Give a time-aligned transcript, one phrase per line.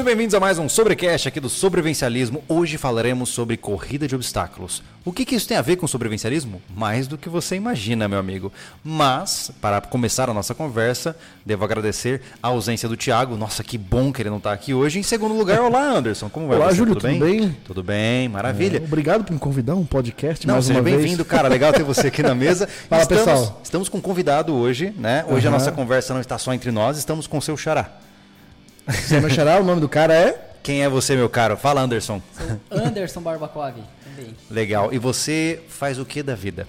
[0.00, 2.42] muito bem-vindos a mais um Sobrecast aqui do Sobrevivencialismo.
[2.48, 4.82] Hoje falaremos sobre corrida de obstáculos.
[5.04, 6.62] O que, que isso tem a ver com sobrevivencialismo?
[6.74, 8.50] Mais do que você imagina, meu amigo.
[8.82, 13.36] Mas, para começar a nossa conversa, devo agradecer a ausência do Thiago.
[13.36, 14.98] Nossa, que bom que ele não está aqui hoje.
[14.98, 16.30] Em segundo lugar, olá, Anderson.
[16.30, 16.76] Como vai Olá, você?
[16.76, 17.40] Júlio, tudo, tudo bem?
[17.40, 17.56] bem?
[17.66, 18.78] Tudo bem, maravilha.
[18.78, 20.96] É, obrigado por me convidar a um podcast Não, mais seja uma vez.
[20.96, 21.46] bem-vindo, cara.
[21.46, 22.66] Legal ter você aqui na mesa.
[22.88, 23.60] Fala, estamos, pessoal.
[23.62, 25.26] Estamos com um convidado hoje, né?
[25.28, 25.58] Hoje a Aham.
[25.58, 27.90] nossa conversa não está só entre nós, estamos com o seu xará.
[28.90, 30.46] Você é meu xará, o nome do cara é...
[30.62, 31.56] Quem é você, meu caro?
[31.56, 32.20] Fala, Anderson.
[32.70, 34.36] Anderson Barbacov também.
[34.50, 34.92] Legal.
[34.92, 36.66] E você faz o que da vida?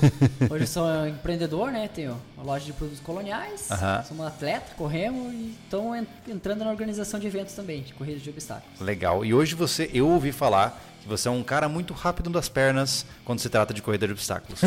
[0.48, 1.88] Hoje eu sou empreendedor, né?
[1.94, 3.68] Tenho uma loja de produtos coloniais.
[4.08, 5.94] Sou um atleta, corremos e estou
[6.26, 8.80] entrando na organização de eventos também, de corridas de obstáculos.
[8.80, 9.22] Legal.
[9.22, 13.06] E hoje você, eu ouvi falar que você é um cara muito rápido das pernas
[13.24, 14.60] quando se trata de corrida de obstáculos.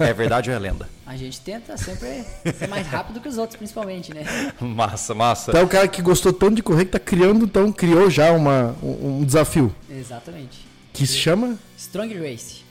[0.00, 0.88] é verdade ou é lenda?
[1.06, 4.24] A gente tenta sempre ser mais rápido que os outros, principalmente, né?
[4.60, 5.50] Massa, massa.
[5.50, 8.32] Então é o cara que gostou tanto de correr que tá criando, então criou já
[8.32, 9.74] uma, um, um desafio.
[9.88, 10.66] Exatamente.
[10.92, 11.56] Que se chama...
[11.76, 12.64] Strong Race.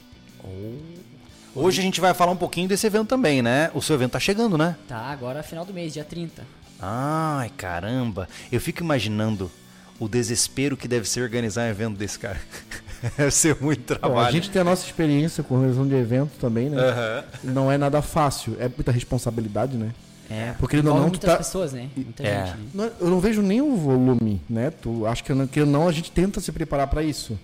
[1.54, 3.70] Hoje a gente vai falar um pouquinho desse evento também, né?
[3.72, 4.76] O seu evento tá chegando, né?
[4.88, 6.44] Tá, agora final do mês, dia 30.
[6.80, 8.28] Ai, caramba.
[8.50, 9.50] Eu fico imaginando
[9.98, 12.40] o desespero que deve ser organizar um evento desse cara.
[13.16, 14.26] deve ser muito Bom, trabalho.
[14.26, 16.80] a gente tem a nossa experiência com organização de evento também, né?
[16.80, 17.24] Aham.
[17.44, 19.92] Não é nada fácil, é muita responsabilidade, né?
[20.30, 21.88] É, Porque ele não- não, muitas tá- pessoas, né?
[21.94, 22.46] Muita É.
[22.46, 22.64] gente, né?
[22.74, 24.70] Não, Eu não vejo nem o volume, né?
[24.70, 27.38] Tu, acho que não, que não a gente tenta se preparar para isso.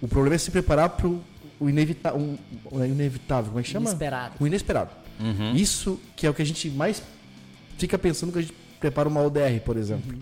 [0.00, 1.20] O problema é se preparar para o
[1.68, 2.38] inevitável, um,
[2.70, 3.86] o inevitável, como é que chama?
[3.90, 4.34] Inesperado.
[4.40, 4.90] O inesperado.
[5.20, 5.54] Uhum.
[5.54, 7.02] Isso que é o que a gente mais
[7.78, 10.12] fica pensando quando a gente prepara uma ODR, por exemplo.
[10.14, 10.18] E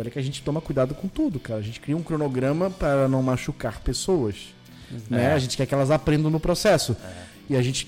[0.00, 1.60] olha que a gente toma cuidado com tudo, cara.
[1.60, 4.54] A gente cria um cronograma para não machucar pessoas.
[5.08, 5.24] Né?
[5.26, 5.32] É.
[5.32, 6.96] A gente quer que elas aprendam no processo.
[7.48, 7.86] E a gente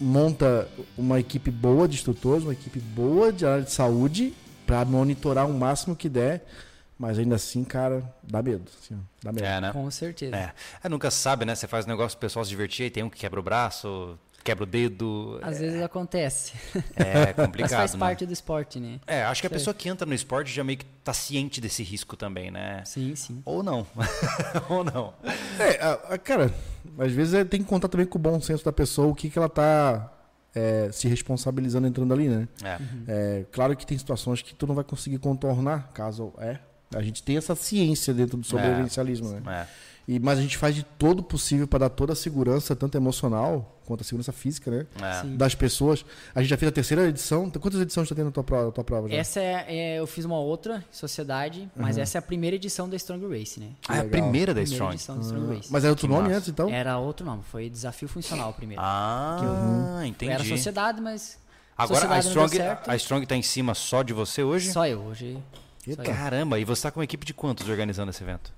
[0.00, 4.34] monta uma equipe boa de instrutores, uma equipe boa de área de saúde
[4.66, 6.44] para monitorar o máximo que der.
[6.98, 8.64] Mas ainda assim, cara, dá medo.
[8.82, 9.46] assim, dá medo.
[9.46, 9.72] É, né?
[9.72, 10.34] Com certeza.
[10.34, 10.52] É.
[10.82, 11.54] É, nunca se sabe, né?
[11.54, 14.18] Você faz um negócio pro pessoal se divertir, aí tem um que quebra o braço,
[14.48, 15.38] quebra o dedo.
[15.42, 16.54] Às vezes acontece.
[16.96, 17.98] É Mas complicado, faz né?
[18.00, 18.98] parte do esporte, né?
[19.06, 21.82] É, acho que a pessoa que entra no esporte já meio que tá ciente desse
[21.82, 22.82] risco também, né?
[22.86, 23.42] Sim, sim.
[23.44, 23.86] Ou não.
[24.70, 25.12] Ou não.
[25.58, 26.52] É, a- a- cara,
[26.98, 29.28] às vezes é, tem que contar também com o bom senso da pessoa, o que,
[29.28, 30.10] que ela tá
[30.54, 32.48] é, se responsabilizando entrando ali, né?
[32.64, 32.78] É.
[33.06, 36.58] É, claro que tem situações que tu não vai conseguir contornar, caso é.
[36.94, 39.42] A gente tem essa ciência dentro do sobrevivencialismo, né?
[39.46, 39.88] É.
[40.08, 42.96] E, mas a gente faz de todo o possível para dar toda a segurança, tanto
[42.96, 44.86] emocional quanto a segurança física, né?
[45.02, 45.26] É.
[45.36, 46.02] Das pessoas.
[46.34, 47.50] A gente já fez a terceira edição.
[47.50, 49.14] Quantas edições tu tem na tua prova, na tua prova já?
[49.16, 52.96] Essa é, é- eu fiz uma outra sociedade, mas essa é a primeira edição da
[52.96, 53.68] Strong Race, né?
[53.86, 54.94] Ah, é a primeira da Primeira Strong.
[54.94, 55.68] edição da Strong Race.
[55.70, 56.36] Mas era outro Que nome massa.
[56.38, 56.70] antes, então?
[56.70, 58.82] Era outro nome, foi Desafio Funcional primeiro.
[58.82, 60.32] Ah, entendi.
[60.32, 61.38] Era sociedade, mas
[61.76, 62.90] Agora a sociedade não Strong, deu certo.
[62.90, 64.72] a Strong tá em cima só de você hoje?
[64.72, 65.38] Só eu hoje.
[65.84, 66.04] Só eu.
[66.14, 68.52] Caramba, e você tá com uma equipe de quantos organizando esse evento?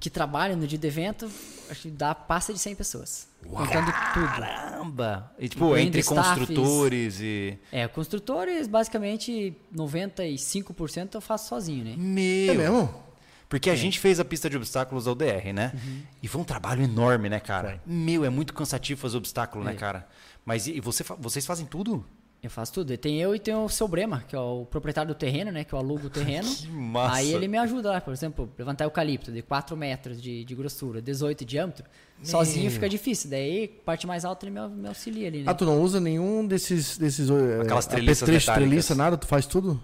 [0.00, 1.30] Que trabalha no dia do evento,
[1.70, 3.28] acho que dá passa de 100 pessoas.
[3.46, 4.26] Contando tudo.
[4.26, 5.32] Caramba!
[5.38, 6.38] E tipo, entre staffs.
[6.46, 7.58] construtores e.
[7.70, 11.94] É, construtores, basicamente 95% eu faço sozinho, né?
[11.96, 12.54] Meu!
[12.54, 13.04] É mesmo?
[13.48, 15.72] Porque a gente fez a pista de obstáculos da UDR, né?
[16.22, 17.80] E foi um trabalho enorme, né, cara?
[17.86, 19.74] Meu, é muito cansativo fazer obstáculo, né, É.
[19.76, 20.08] cara?
[20.44, 22.04] Mas e e você, vocês fazem tudo?
[22.44, 22.94] Eu faço tudo.
[22.98, 25.64] Tem eu e tem o seu Brema, que é o proprietário do terreno, né?
[25.64, 26.46] Que eu alugo o terreno.
[26.54, 27.16] Que massa.
[27.16, 31.00] Aí ele me ajuda lá, por exemplo, levantar eucalipto de 4 metros de, de grossura,
[31.00, 31.84] 18 de diâmetro.
[32.22, 33.30] Sozinho fica difícil.
[33.30, 35.44] Daí, parte mais alta, ele me, me auxilia ali, né?
[35.46, 36.98] Ah, tu não usa nenhum desses.
[36.98, 38.54] desses eh, Aquelas treliças metálicas.
[38.54, 39.16] treliça, nada?
[39.16, 39.80] Tu faz tudo?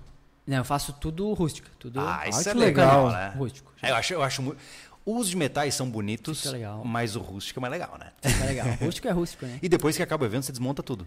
[0.46, 1.68] Não, eu faço tudo rústico.
[1.78, 3.12] Tudo Ah, isso é legal, legal.
[3.12, 3.34] né?
[3.38, 3.72] rústico.
[3.82, 4.58] É, eu acho, eu acho muito.
[5.06, 6.44] Os de metais são bonitos,
[6.84, 8.12] mas o rústico é mais legal, né?
[8.22, 8.66] Fica legal.
[8.82, 9.58] Rústico é rústico, né?
[9.62, 11.06] E depois que acaba o evento, você desmonta tudo.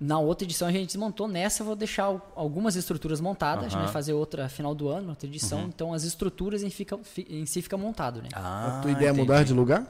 [0.00, 1.26] Na outra edição a gente desmontou.
[1.26, 3.64] Nessa eu vou deixar al- algumas estruturas montadas.
[3.66, 5.62] A gente vai fazer outra final do ano, outra edição.
[5.62, 8.28] Então as estruturas em, fica, fi- em si fica montado, né?
[8.32, 9.86] Ah, a tua ideia é mudar de lugar?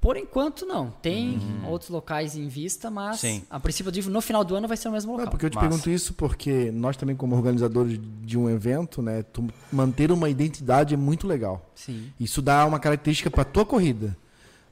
[0.00, 0.90] Por enquanto não.
[1.00, 1.38] Tem
[1.68, 3.44] outros locais em vista, mas Sim.
[3.48, 5.30] a princípio eu digo, no final do ano vai ser o mesmo Não, local.
[5.30, 5.68] porque eu te Massa.
[5.68, 10.92] pergunto isso porque nós também, como organizadores de um evento, né, tu manter uma identidade
[10.94, 11.64] é muito legal.
[11.76, 12.10] Sim.
[12.18, 14.16] Isso dá uma característica para tua corrida,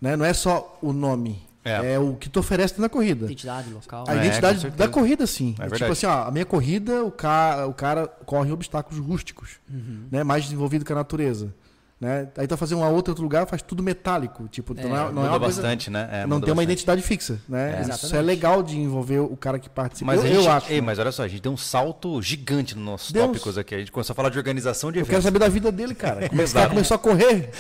[0.01, 0.17] né?
[0.17, 1.95] Não é só o nome, É.
[1.95, 3.27] é, o que tu oferece na corrida.
[3.27, 4.05] Identidade local.
[4.09, 4.79] A É, identidade certeza.
[4.83, 5.51] da corrida, sim.
[5.59, 5.83] É É verdade.
[5.83, 10.05] tipo assim, ó, a minha corrida, o cara, o cara corre obstáculos rústicos, Uhum.
[10.11, 10.25] né?
[10.25, 11.53] Mais desenvolvido que a natureza.
[12.01, 12.29] Né?
[12.39, 14.49] Aí vai fazer uma outra outro lugar, faz tudo metálico.
[14.49, 16.09] Tipo, É, não é, não muda é uma coisa- bastante, né?
[16.11, 16.63] É, não tem uma bastante.
[16.63, 17.85] identidade fixa, né?
[17.87, 17.91] É.
[17.95, 20.07] Isso é legal de envolver o cara que participa.
[20.11, 20.73] Mas, eu, gente, eu acho.
[20.73, 20.87] Ei, né?
[20.87, 23.27] mas olha só, a gente deu um salto gigante nos nossos Deus.
[23.27, 23.75] tópicos aqui.
[23.75, 25.11] A gente começou a falar de organização de Eu eventos.
[25.11, 26.27] quero saber da vida dele, cara.
[26.27, 26.55] Como Exato.
[26.55, 27.51] cara começou a correr.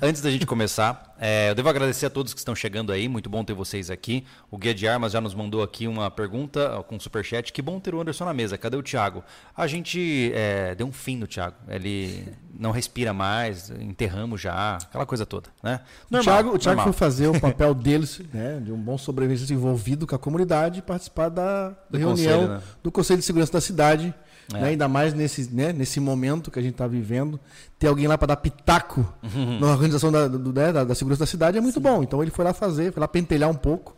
[0.00, 3.08] Antes da gente começar, É, eu devo agradecer a todos que estão chegando aí.
[3.08, 4.26] Muito bom ter vocês aqui.
[4.50, 7.52] O Guia de Armas já nos mandou aqui uma pergunta com superchat.
[7.52, 8.58] Que bom ter o Anderson na mesa.
[8.58, 9.22] Cadê o Thiago?
[9.56, 11.54] A gente é, deu um fim no Thiago.
[11.68, 12.26] Ele
[12.58, 15.80] não respira mais, enterramos já, aquela coisa toda, né?
[16.10, 20.06] o Thiago, o Thiago foi fazer o papel deles, né, de um bom sobrevivente envolvido
[20.06, 22.62] com a comunidade e participar da Do reunião conselho, né?
[22.82, 24.14] do Conselho de Segurança da cidade.
[24.54, 24.58] É.
[24.60, 27.38] né, ainda mais nesse, né, nesse momento que a gente está vivendo.
[27.78, 29.60] Ter alguém lá para dar pitaco Uhum.
[29.60, 32.02] na organização da, do- né, da, da segurança da cidade é muito bom.
[32.02, 33.96] Então ele foi lá fazer, foi lá pentelhar um pouco.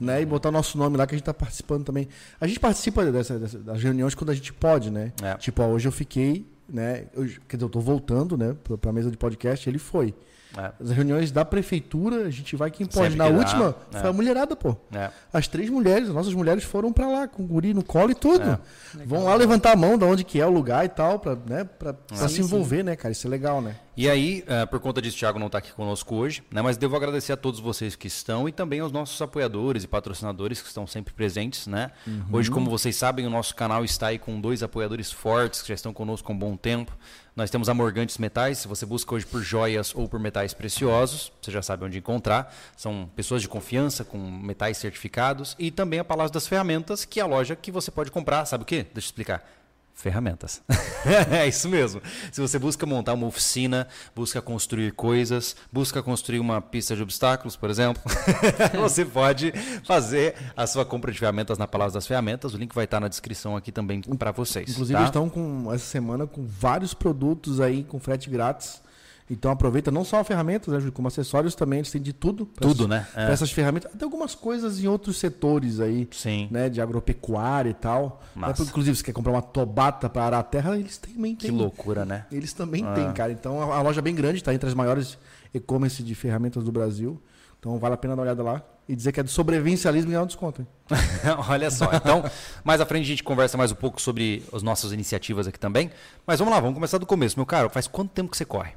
[0.00, 2.08] Né, e botar o nosso nome lá que a gente está participando também.
[2.40, 5.12] A gente participa dessa, dessa- das reuniões quando a gente pode, né?
[5.22, 5.34] É.
[5.36, 7.04] Tipo, ó, hoje eu fiquei, né?
[7.16, 8.56] hoje- quer dizer, eu tô voltando, né?
[8.80, 10.12] Para a mesa de podcast, ele foi.
[10.56, 13.16] É, As reuniões da prefeitura, a gente vai quem Sempre pode.
[13.16, 14.00] Na que última, é.
[14.00, 14.76] foi a mulherada, pô.
[14.94, 15.10] é.
[15.32, 18.14] As três mulheres, as nossas mulheres foram pra lá, com o guri no colo e
[18.14, 18.58] tudo.
[19.06, 21.64] Vão lá levantar a mão de onde que é o lugar e tal, pra, né,
[21.64, 22.42] pra, pra Sim, se sim.
[22.42, 23.10] envolver, né, cara?
[23.12, 23.76] Isso é legal, né?
[23.96, 26.60] E aí, por conta disso, o Thiago não está aqui conosco hoje, né?
[26.62, 30.60] Mas devo agradecer a todos vocês que estão e também aos nossos apoiadores e patrocinadores
[30.60, 31.90] que estão sempre presentes, né?
[32.32, 35.74] Hoje, como vocês sabem, o nosso canal está aí com dois apoiadores fortes que já
[35.74, 36.96] estão conosco há um bom tempo.
[37.36, 41.32] Nós temos a Morgantes Metais, se você busca hoje por joias ou por metais preciosos,
[41.42, 42.54] você já sabe onde encontrar.
[42.76, 47.24] São pessoas de confiança com metais certificados e também a Palácio das Ferramentas, que é
[47.24, 48.84] a loja que você pode comprar, sabe o quê?
[48.84, 49.63] Deixa eu explicar.
[49.94, 50.60] Ferramentas.
[51.30, 52.02] é isso mesmo.
[52.32, 57.56] Se você busca montar uma oficina, busca construir coisas, busca construir uma pista de obstáculos,
[57.56, 58.02] por exemplo,
[58.78, 59.52] você pode
[59.84, 62.54] fazer a sua compra de ferramentas na Palácio das Ferramentas.
[62.54, 64.70] O link vai estar na descrição aqui também para vocês.
[64.70, 65.00] Inclusive, tá?
[65.00, 68.82] eles estão com, essa semana com vários produtos aí com frete grátis.
[69.30, 72.44] Então aproveita não só ferramentas, né, Júlio, como acessórios também, eles têm de tudo.
[72.44, 73.06] Tudo, essas- né?
[73.16, 73.32] É.
[73.32, 73.90] Essas ferramentas.
[73.94, 76.06] Até algumas coisas em outros setores aí.
[76.12, 76.46] Sim.
[76.50, 78.22] Né, de agropecuária e tal.
[78.36, 81.56] Né, Inclusive, se quer comprar uma tobata para arar a terra, eles também Que têm.
[81.56, 82.26] loucura, né?
[82.30, 83.32] Eles também têm, cara.
[83.32, 85.16] Então a, a loja é bem grande, está entre as maiores
[85.54, 87.18] e-commerce de ferramentas do Brasil.
[87.58, 90.12] Então vale a pena dar uma olhada lá e dizer que é do sobrevivencialismo e
[90.12, 90.60] ganhar um desconto.
[90.60, 90.68] Hein?
[91.48, 91.90] Olha só.
[91.94, 92.22] Então,
[92.62, 95.90] mais à frente a gente conversa mais um pouco sobre as nossas iniciativas aqui também.
[96.26, 97.38] Mas vamos lá, vamos começar do começo.
[97.38, 98.72] Meu caro, faz quanto tempo que você corre?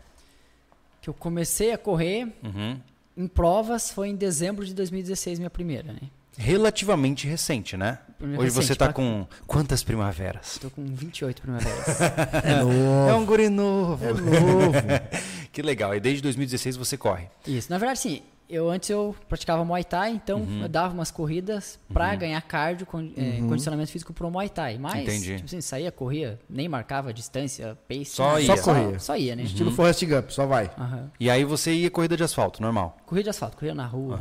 [1.07, 2.77] Que eu comecei a correr Uhum.
[3.15, 6.01] em provas foi em dezembro de 2016, minha primeira, né?
[6.38, 7.98] Relativamente recente, né?
[8.19, 10.57] Hoje você recente, está pra- com quantas primaveras?
[10.59, 11.86] Tô com 28 primaveras.
[12.44, 13.09] É novo.
[13.09, 14.04] É um guri novo.
[14.06, 14.74] É novo.
[15.54, 15.95] que legal.
[15.95, 17.27] E desde 2016 você corre.
[17.48, 17.71] Isso.
[17.71, 18.21] Na verdade, sim.
[18.49, 20.61] Eu antes eu praticava Muay Thai, então Uhum.
[20.61, 24.77] eu dava umas corridas pra ganhar cardio, con- eh, condicionamento físico pro Muay Thai.
[24.77, 25.33] Mas, Entendi.
[25.35, 28.05] tipo assim, saía, corria, nem marcava a distância, pace.
[28.05, 28.55] Só ia.
[28.55, 28.99] Só corria.
[28.99, 29.44] Só ia, né?
[29.44, 30.71] Estilo Forrest Gump, só vai.
[31.19, 32.95] E aí você ia corrida de asfalto, normal.
[33.05, 34.17] Corria de asfalto, corria na rua.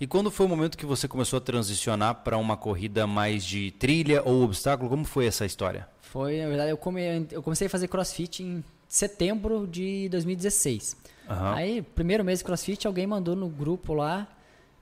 [0.00, 3.70] E quando foi o momento que você começou a transicionar para uma corrida mais de
[3.72, 4.90] trilha ou obstáculo?
[4.90, 5.86] Como foi essa história?
[6.00, 10.96] Foi, na verdade, eu, come- eu comecei a fazer crossfit em setembro de 2016.
[11.30, 11.54] Aham.
[11.54, 14.26] Aí, primeiro mês de crossfit, alguém mandou no grupo lá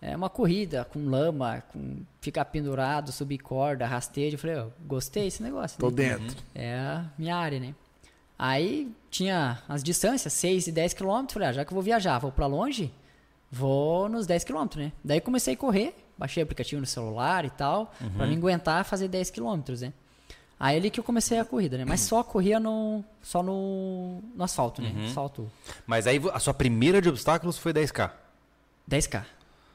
[0.00, 4.36] é, uma corrida com lama, com ficar pendurado, subir corda, rastejo.
[4.36, 5.78] Eu falei, ó, gostei desse negócio.
[5.78, 5.96] Tô né?
[5.96, 6.36] dentro.
[6.54, 7.74] É a minha área, né?
[8.38, 11.34] Aí tinha as distâncias, 6 e 10 quilômetros.
[11.34, 12.92] Falei, ah, já que eu vou viajar, vou pra longe,
[13.50, 14.92] vou nos 10 quilômetros, né?
[15.02, 19.08] Daí comecei a correr, baixei o aplicativo no celular e tal, pra me aguentar fazer
[19.08, 19.92] 10 quilômetros, né?
[20.60, 21.84] Aí ali que eu comecei a corrida, né?
[21.84, 24.92] Mas só corria no, só no, no asfalto, né?
[25.06, 25.50] Asfalto
[25.86, 28.10] Mas aí a sua primeira de obstáculos foi 10K.
[28.90, 29.24] 10K.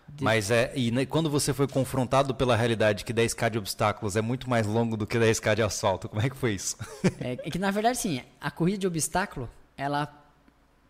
[0.10, 0.72] De- Mas é.
[0.76, 4.68] E né, quando você foi confrontado pela realidade que 10K de obstáculos é muito mais
[4.68, 6.76] longo do que 10K de asfalto, como é que foi isso?
[7.22, 10.14] É, é que na verdade, sim, a corrida de obstáculo, ela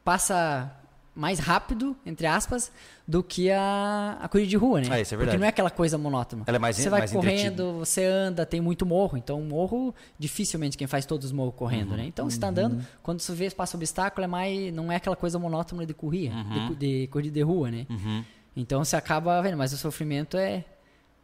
[0.03, 0.71] passa
[1.15, 2.71] mais rápido, entre aspas,
[3.07, 4.87] do que a, a corrida de rua, né?
[4.89, 5.35] Ah, isso é verdade.
[5.35, 6.43] Porque não é aquela coisa monótona.
[6.47, 7.63] Ela é mais- Você vai mais correndo, entretida.
[7.73, 9.17] você anda, tem muito morro.
[9.17, 11.97] Então, morro, dificilmente quem faz todos os morros correndo, Uhum.
[11.97, 12.05] né?
[12.07, 15.37] Então, você tá andando, quando você vê passa obstáculo, é mais, não é aquela coisa
[15.37, 16.73] monótona de corrida, Uhum.
[16.73, 17.85] de, de corrida de rua, né?
[18.55, 20.63] Então, você acaba vendo, mas o sofrimento é,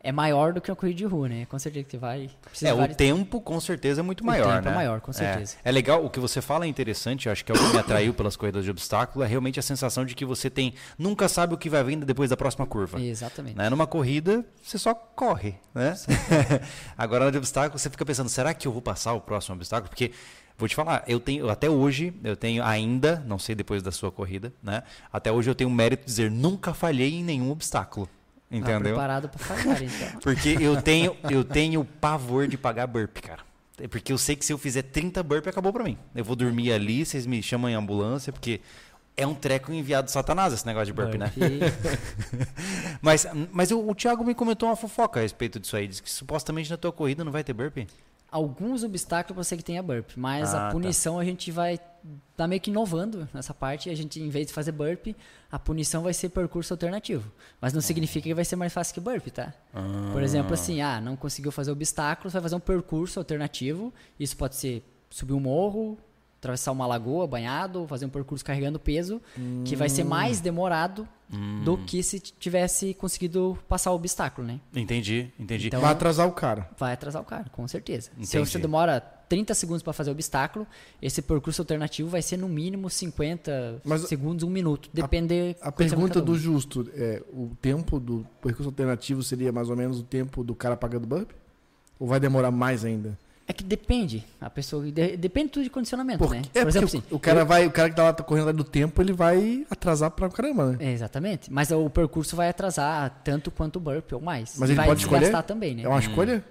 [0.02, 1.46] é maior do que uma corrida de rua, né?
[1.46, 2.30] Com certeza que vai...
[2.62, 4.72] É, o tempo com certeza é muito maior, tempo né?
[4.72, 5.58] é maior, com certeza.
[5.64, 7.74] É, é legal, o que você fala é interessante, eu acho que é o que
[7.74, 11.28] me atraiu pelas corridas de obstáculo, é realmente a sensação de que você tem, nunca
[11.28, 13.02] sabe o que vai vir depois da próxima curva.
[13.02, 13.58] Exatamente.
[13.58, 13.70] Né?
[13.70, 15.96] Numa corrida, você só corre, né?
[16.98, 19.90] Agora, na de obstáculo, você fica pensando, será que eu vou passar o próximo obstáculo?
[19.90, 20.12] Porque,
[20.58, 24.12] vou te falar, eu tenho, até hoje, eu tenho ainda, não sei depois da sua
[24.12, 24.84] corrida, né?
[25.12, 28.08] Até hoje eu tenho o mérito de dizer, nunca falhei em nenhum obstáculo.
[28.50, 28.80] Tá Entendeu?
[28.80, 30.20] preparado pra falhar, então.
[30.22, 33.44] Porque eu tenho, eu tenho pavor de pagar burp, cara.
[33.80, 35.98] É Porque eu sei que se eu fizer 30 burp, acabou pra mim.
[36.16, 38.60] Eu vou dormir ali, vocês me chamam em ambulância, porque
[39.16, 41.32] é um treco enviado de Satanás esse negócio de burp, né?
[43.02, 45.88] mas mas o, o Thiago me comentou uma fofoca a respeito disso aí.
[45.88, 47.78] Diz que supostamente na tua corrida não vai ter burp.
[48.32, 50.72] Alguns obstáculos pra você que tenha burp, mas Ah, a tá.
[50.72, 51.80] punição a gente vai
[52.38, 53.90] tá meio que inovando nessa parte.
[53.90, 55.08] A gente, em vez de fazer burp,
[55.52, 57.30] a punição vai ser percurso alternativo.
[57.60, 59.54] Mas não significa que vai ser mais fácil que burp, tá?
[60.14, 63.94] Por exemplo, assim, ah, não conseguiu fazer obstáculos, vai fazer um percurso alternativo.
[64.18, 65.98] Isso pode ser subir um morro,
[66.40, 69.22] atravessar uma lagoa banhado, fazer um percurso carregando peso,
[69.66, 71.08] que vai ser mais demorado
[71.64, 74.60] do que se tivesse conseguido passar o obstáculo, né?
[74.74, 75.68] Entendi, entendi.
[75.68, 76.68] Então- Vai atrasar o cara.
[76.78, 78.10] Vai atrasar o cara, com certeza.
[78.22, 78.50] Se Entendi.
[78.50, 80.66] você demora 30 segundos para fazer o obstáculo,
[81.00, 84.90] esse percurso alternativo vai ser no mínimo 50 Mas segundos, um minuto.
[84.92, 85.56] Depende.
[85.62, 90.00] A vai pergunta do justo é: o tempo do percurso alternativo seria mais ou menos
[90.00, 91.30] o tempo do cara pagando burp?
[92.00, 93.16] Ou vai demorar mais ainda?
[93.50, 94.24] É que depende.
[94.40, 94.84] A pessoa.
[94.92, 96.44] de- depende tudo de condicionamento, Porque, né?
[96.54, 97.04] é Por exemplo, assim.
[97.10, 99.12] o, o cara vai, o cara que tá lá tá correndo atrás do tempo, ele
[99.12, 100.78] vai atrasar pra caramba, né?
[100.80, 101.52] É, exatamente.
[101.52, 104.54] Mas o percurso vai atrasar tanto quanto o burp ou mais.
[104.56, 105.44] Mas E ele vai pode escolher?
[105.44, 105.82] também, né?
[105.84, 106.46] É uma escolha?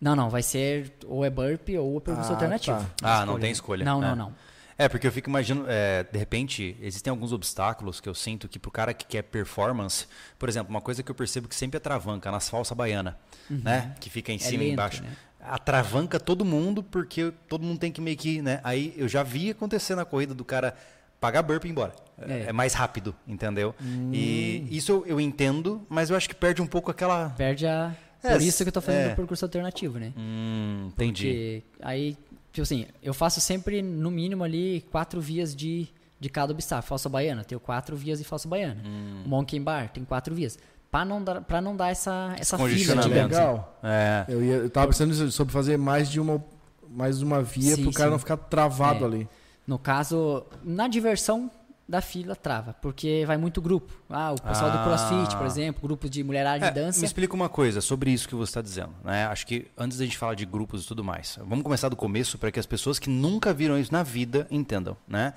[0.00, 0.28] Não, não.
[0.28, 2.78] Vai ser ou é burp ou é percurso Ah, alternativo.
[3.00, 3.20] tá.
[3.20, 3.84] Ah, não tem escolha.
[3.84, 4.08] Não, É.
[4.08, 4.34] não, não.
[4.76, 8.58] É, porque eu fico imaginando, é, de repente, existem alguns obstáculos que eu sinto que
[8.58, 10.06] pro cara que quer performance,
[10.38, 13.16] por exemplo, uma coisa que eu percebo que sempre atravanca nas falsa baiana,
[13.48, 13.94] né?
[14.00, 14.72] Que fica em cima e Uhum.
[14.72, 15.02] embaixo.
[15.04, 15.10] né?
[15.42, 18.60] Atravanca todo mundo porque todo mundo tem que meio que, né?
[18.62, 20.74] Aí eu já vi acontecer na corrida do cara
[21.20, 21.94] pagar burp e ir embora.
[22.20, 22.52] É, É.
[22.52, 23.74] mais rápido, entendeu?
[23.80, 24.10] Hum.
[24.12, 27.30] E isso eu, entendo, mas eu acho que perde um pouco aquela...
[27.30, 27.94] Perde a.
[28.22, 29.12] É, Por isso que eu tô fazendo é.
[29.12, 30.12] o percurso alternativo, né?
[30.16, 31.24] Hum, entendi.
[31.24, 32.16] Porque aí,
[32.52, 35.88] tipo assim, eu faço sempre no mínimo ali quatro vias de,
[36.20, 36.86] de cada obstáculo.
[36.86, 38.80] Falsa baiana, tenho quatro vias de falsa baiana.
[38.84, 39.22] Hum.
[39.26, 40.56] O Monkey Bar tem quatro vias.
[40.92, 43.04] Pra não dar, pra não dar essa, essa fila.
[43.06, 43.78] Legal.
[43.82, 44.26] É.
[44.28, 46.44] Eu, ia, eu tava pensando sobre fazer mais de uma,
[46.88, 48.12] mais uma via Sim, pro cara sim.
[48.12, 49.06] não ficar travado É.
[49.08, 49.28] ali.
[49.66, 51.50] No caso, na diversão
[51.88, 53.90] da fila trava, porque vai muito grupo.
[54.10, 54.76] Ah, o pessoal Ah.
[54.76, 57.00] do CrossFit, por exemplo, grupo de mulherada É, de dança.
[57.00, 58.90] Me explica uma coisa sobre isso que você está dizendo.
[59.02, 59.24] Né?
[59.24, 62.36] Acho que antes da gente falar de grupos e tudo mais, vamos começar do começo
[62.36, 64.94] para que as pessoas que nunca viram isso na vida entendam.
[65.08, 65.32] Né?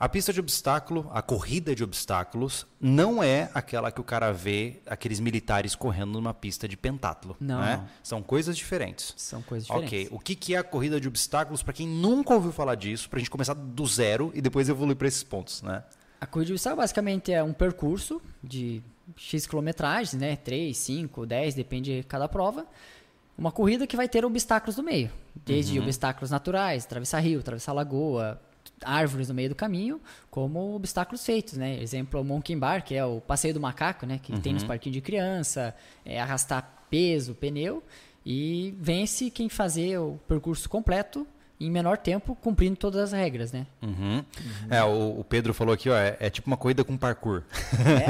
[0.00, 4.80] A pista de obstáculo, a corrida de obstáculos, não é aquela que o cara vê
[4.86, 7.36] aqueles militares correndo numa pista de pentátulo.
[7.38, 7.86] Não, né?
[8.02, 9.12] São coisas diferentes.
[9.18, 10.06] São coisas diferentes.
[10.06, 13.10] Ok, o que, que é a corrida de obstáculos para quem nunca ouviu falar disso,
[13.10, 15.84] para a gente começar do zero e depois evoluir para esses pontos, né?
[16.18, 18.82] A corrida de obstáculo basicamente é um percurso de
[19.16, 20.34] X quilometragens, né?
[20.34, 22.64] 3, 5, 10, depende de cada prova.
[23.36, 25.10] Uma corrida que vai ter obstáculos no meio.
[25.34, 25.84] Desde Uhum.
[25.84, 28.40] obstáculos naturais, atravessar rio, atravessar lagoa,
[28.84, 31.80] árvores no meio do caminho, como obstáculos feitos, né?
[31.82, 34.18] Exemplo, o Monkey Bar, que é o passeio do macaco, né?
[34.22, 34.68] Que tem nos Uhum.
[34.68, 37.82] parquinhos de criança, é arrastar peso, pneu.
[38.24, 41.26] E vence quem fazer o percurso completo
[41.62, 43.66] em menor tempo, cumprindo todas as regras, né?
[43.82, 44.24] Uhum.
[44.70, 47.42] É, o, o Pedro falou aqui, ó, é, é tipo uma corrida com parkour.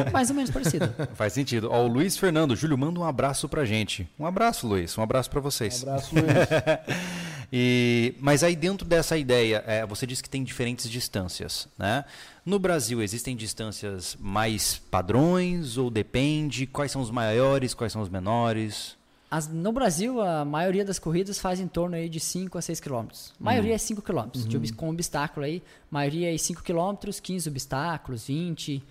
[0.07, 0.89] É mais ou menos parecido.
[1.15, 1.69] Faz sentido.
[1.71, 4.09] Ó, o Luiz Fernando, Júlio, manda um abraço pra gente.
[4.19, 4.97] Um abraço, Luiz.
[4.97, 5.83] Um abraço pra vocês.
[5.83, 6.27] abraço, Luiz.
[7.53, 12.05] E, mas aí dentro dessa ideia, é, você disse que tem diferentes distâncias, né?
[12.47, 16.67] No Brasil existem distâncias mais padrões ou depende?
[16.67, 18.97] Quais são os maiores, quais são os menores?
[19.31, 22.81] As- no Brasil, a maioria das corridas faz em torno aí de 5 a 6
[22.81, 23.33] quilômetros.
[23.41, 25.63] A maioria é 5 quilômetros, de obs- com obstáculo aí.
[25.89, 28.83] maioria é 5 quilômetros, 15 obstáculos, 20.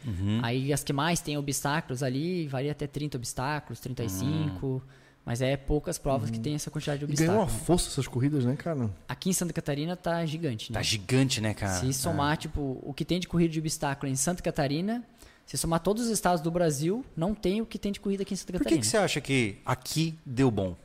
[0.42, 4.82] Aí as que mais tem obstáculos ali, varia até 30 obstáculos, 35.
[5.30, 7.68] Mas é poucas provas que tem essa quantidade de E ganhou uma obstáculos.
[7.68, 8.90] força essas corridas, né, cara?
[9.08, 10.80] Aqui em Santa Catarina tá gigante, né?
[10.80, 11.80] Tá gigante, né, cara?
[11.80, 15.04] Se somar, tipo, o que tem de corrida de obstáculo em Santa Catarina,
[15.46, 18.34] se somar todos os estados do Brasil, não tem o que tem de corrida aqui
[18.34, 18.82] em Santa Por que, Catarina.
[18.82, 20.76] que você acha que aqui deu bom?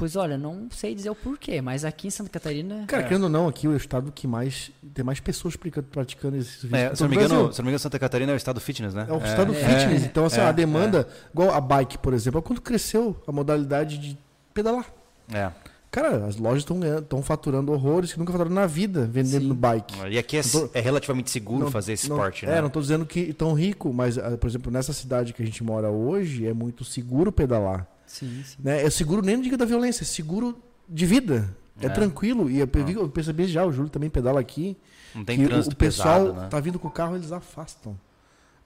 [0.00, 2.84] Pois olha, não sei dizer o porquê, mas aqui em Santa Catarina.
[2.86, 6.38] Cara, querendo ou não, aqui é o estado que mais tem mais pessoas pratica- praticando
[6.38, 6.74] esse serviço.
[6.74, 8.94] É, se, não me engano, se não me engano, Santa Catarina é o estado fitness,
[8.94, 9.06] né?
[9.06, 9.56] É o estado É.
[9.56, 10.04] fitness.
[10.04, 13.98] Então, assim, é, a demanda, igual a bike, por exemplo, é quando cresceu a modalidade
[13.98, 14.16] de
[14.54, 14.86] pedalar.
[15.30, 15.50] É.
[15.90, 19.54] Cara, as lojas estão faturando horrores que nunca faturaram na vida vendendo Sim.
[19.54, 19.94] bike.
[20.08, 22.60] E aqui é, tô- é relativamente seguro Não- fazer esse não- esporte, É, né?
[22.60, 25.62] não estou dizendo que tão rico, mas, ah, por exemplo, nessa cidade que a gente
[25.62, 27.86] mora hoje, é muito seguro pedalar.
[28.10, 28.56] Sim, sim.
[28.58, 28.82] Né?
[28.84, 31.56] É seguro nem no diga da violência, é seguro de vida.
[31.80, 31.88] É, É.
[31.88, 32.50] tranquilo.
[32.50, 34.76] E eu, pe- eu percebi já, o Júlio também pedala aqui.
[35.14, 36.48] Não tem que o- trânsito o pessoal pesado, né?
[36.48, 37.98] tá vindo com o carro, eles afastam.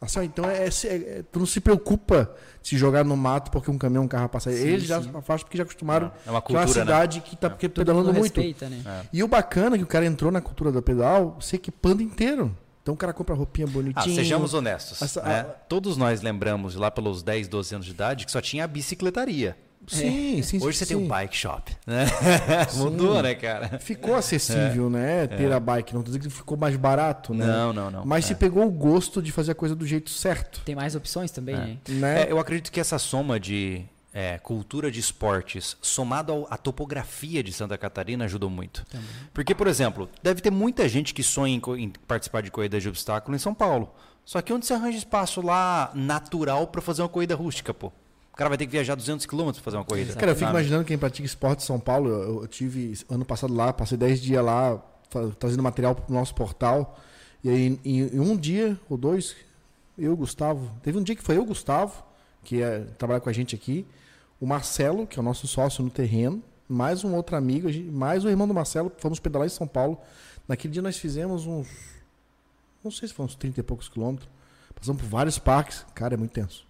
[0.00, 0.68] Assim, ó, então é, é-
[1.18, 4.28] é- tu não se preocupa de se jogar no mato porque um caminhão, um carro
[4.28, 4.50] passa.
[4.50, 5.08] Sim, Eles já sim.
[5.14, 6.10] afastam porque já acostumaram.
[6.26, 6.90] É uma que é uma cultura, né?
[6.92, 8.34] cidade que tá porque Todo pedalando mundo muito.
[8.40, 8.82] respeita, né?
[8.84, 9.02] É.
[9.12, 12.54] E o bacana é que o cara entrou na cultura do pedal se equipando inteiro.
[12.84, 14.14] Então o cara compra roupinha Ah, bonitinha.
[14.14, 15.00] sejamos honestos.
[15.00, 15.40] Essa- né?
[15.40, 18.66] a- Todos nós lembramos lá pelos 10, 12 anos de idade que só tinha a
[18.66, 19.56] bicicletaria.
[19.86, 21.08] Sim, sim, Hoje sim, você tem um sim.
[21.08, 21.72] bike shop.
[21.86, 22.04] Né?
[22.76, 23.78] Mudou, né, cara?
[23.78, 25.26] Ficou acessível, né?
[25.26, 25.94] Ter a bike.
[25.94, 27.44] Não tô dizendo que ficou mais barato, né?
[27.44, 27.48] É.
[27.48, 28.04] Não, não, não.
[28.04, 28.28] Mas É.
[28.28, 30.60] se pegou o gosto de fazer a coisa do jeito certo.
[30.64, 31.76] Tem mais opções também, né?
[31.88, 32.22] Né?
[32.24, 33.82] É, eu acredito que essa soma de
[34.16, 38.86] é, cultura de esportes, somado ao- à topografia de Santa Catarina, ajudou muito.
[39.32, 42.88] Porque, por exemplo, deve ter muita gente que sonha em, em participar de corridas de
[42.88, 43.92] obstáculo em São Paulo.
[44.24, 47.88] Só que onde você arranja espaço lá natural para fazer uma corrida rústica, pô?
[48.32, 50.14] O cara vai ter que viajar 200 quilômetros para fazer uma corrida.
[50.14, 50.58] Cara, eu fico sabe?
[50.58, 52.08] imaginando quem pratica esporte em São Paulo.
[52.08, 54.80] Eu, eu tive ano passado lá, passei 10 dias lá
[55.38, 56.98] trazendo material pro nosso portal.
[57.42, 59.36] E aí, em, em um dia ou dois,
[59.98, 60.70] eu e o Gustavo.
[60.82, 62.02] Teve um dia que foi eu, o Gustavo,
[62.42, 63.86] que é, trabalha com a gente aqui,
[64.44, 68.28] o Marcelo, que é o nosso sócio no terreno, mais um outro amigo, mais o
[68.28, 69.98] irmão do Marcelo, fomos pedalar em São Paulo.
[70.46, 71.66] Naquele dia nós fizemos uns.
[72.84, 74.28] Não sei se foram uns 30 e poucos quilômetros.
[74.74, 75.86] Passamos por vários parques.
[75.94, 76.66] Cara, é muito tenso.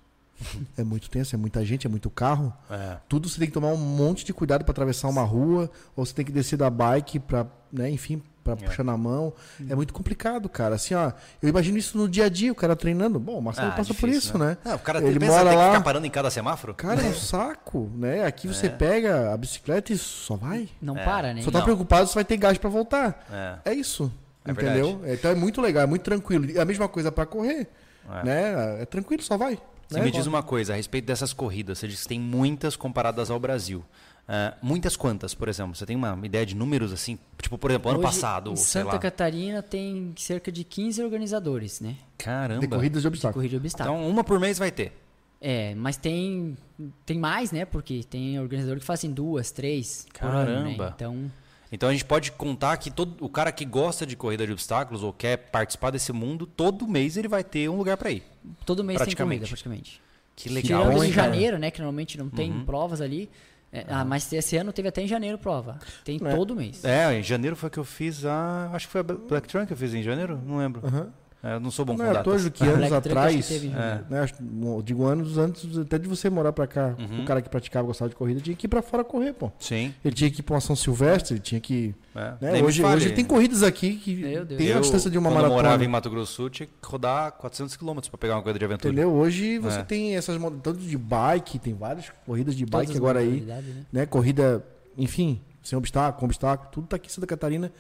[0.76, 2.96] É muito tenso, é muita gente, é muito carro É.
[3.08, 6.12] tudo você tem que tomar um monte de cuidado para atravessar uma rua, ou você
[6.12, 9.32] tem que descer da bike para, né, enfim, para puxar na mão.
[9.70, 10.74] É muito complicado, cara.
[10.74, 11.12] Assim, ó,
[11.42, 13.18] eu imagino isso no dia a dia, o cara treinando.
[13.18, 14.58] Bom, o Marcelo Ah, passa por difícil, isso, né?
[14.64, 16.74] Ah, o cara Ele pensa mora tem que lá- ficar parando em cada semáforo?
[16.74, 18.26] Cara, é um saco, né?
[18.26, 20.68] Aqui você pega a bicicleta e só vai.
[20.82, 21.04] Não É.
[21.04, 21.40] para, né?
[21.40, 21.64] Só tá Não.
[21.64, 23.24] preocupado se vai ter gás para voltar.
[23.64, 23.70] É.
[23.70, 24.12] É isso.
[24.44, 25.00] É entendeu?
[25.06, 26.44] Então é muito legal, é muito tranquilo.
[26.44, 27.66] E a mesma coisa para correr,
[28.10, 28.24] É.
[28.26, 28.82] né?
[28.82, 29.58] É tranquilo, só vai.
[29.88, 30.04] Você né?
[30.04, 31.78] me diz uma coisa a respeito dessas corridas.
[31.78, 33.84] Você diz que tem muitas comparadas ao Brasil.
[34.26, 35.74] Ah, muitas quantas, por exemplo?
[35.74, 37.18] Você tem uma ideia de números assim?
[37.40, 38.98] Tipo, por exemplo, ano Hoje, passado, Em sei Santa lá.
[38.98, 41.96] Catarina tem cerca de 15 organizadores, né?
[42.16, 42.60] Caramba.
[42.60, 43.34] De corridas de De obstáculos.
[43.34, 43.98] corrida de obstáculo.
[43.98, 44.92] Então, uma por mês vai ter.
[45.40, 46.56] É, mas tem
[47.04, 47.66] tem mais, né?
[47.66, 50.76] Porque tem organizador que fazem duas, três por ano, né?
[50.76, 50.92] Caramba.
[50.96, 51.30] Então,
[51.74, 55.02] Então a gente pode contar que todo o cara que gosta de corrida de obstáculos
[55.02, 58.22] ou quer participar desse mundo, todo mês ele vai ter um lugar para ir.
[58.64, 59.40] todo mês tem Praticamente.
[59.40, 60.00] corrida, praticamente.
[60.36, 60.82] Que legal.
[60.84, 61.70] Tirando hein, em janeiro, né?
[61.70, 62.64] Que normalmente não tem Uhum.
[62.64, 63.28] provas ali.
[63.72, 65.80] É, ah, mas esse ano teve até em janeiro prova.
[66.04, 66.34] Tem É.
[66.36, 66.84] todo mês.
[66.84, 68.70] É, em janeiro foi que eu fiz a.
[68.72, 70.40] Acho que foi a Black Trunk que eu fiz em janeiro?
[70.46, 70.80] Não lembro.
[70.86, 71.12] Aham.
[71.46, 72.42] É, eu não sou bom Não com é toa, datas.
[72.42, 76.30] Ju, que anos atrás, acho que né, acho- eu digo anos antes até de você
[76.30, 77.20] morar pra cá, Uhum.
[77.20, 79.52] o cara que praticava, gostava de corrida, tinha que ir pra fora correr, pô.
[79.58, 79.92] Sim.
[80.02, 81.94] Ele tinha que ir pra uma São Silvestre, ele tinha que...
[82.14, 82.34] É.
[82.40, 84.16] né, Hoje, hoje tem corridas aqui que
[84.56, 85.84] tem a Eu, distância de uma quando eu morava maratona.
[85.84, 88.92] em Mato Grosso tinha que rodar 400 km para pegar uma corrida de aventura.
[88.92, 89.12] Entendeu?
[89.12, 89.82] Hoje você É.
[89.82, 93.62] tem essas tanto de bike, tem várias corridas de Todas bike as agora aí, né?
[93.92, 94.06] né?
[94.06, 94.64] Corrida,
[94.96, 97.70] enfim, sem obstáculo, com obstáculo, tudo tá aqui em Santa Catarina.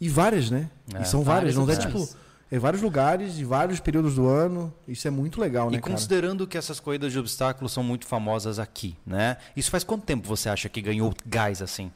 [0.00, 0.68] E várias, né?
[0.92, 1.00] É.
[1.00, 2.23] E são várias, Várias não é tipo...
[2.50, 4.72] É vários lugares, de vários períodos do ano.
[4.86, 5.92] Isso é muito legal, né, E cara?
[5.92, 9.38] considerando que essas corridas de obstáculos são muito famosas aqui, né?
[9.56, 11.90] Isso faz quanto tempo você acha que ganhou gás assim?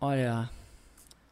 [0.00, 0.50] Olha,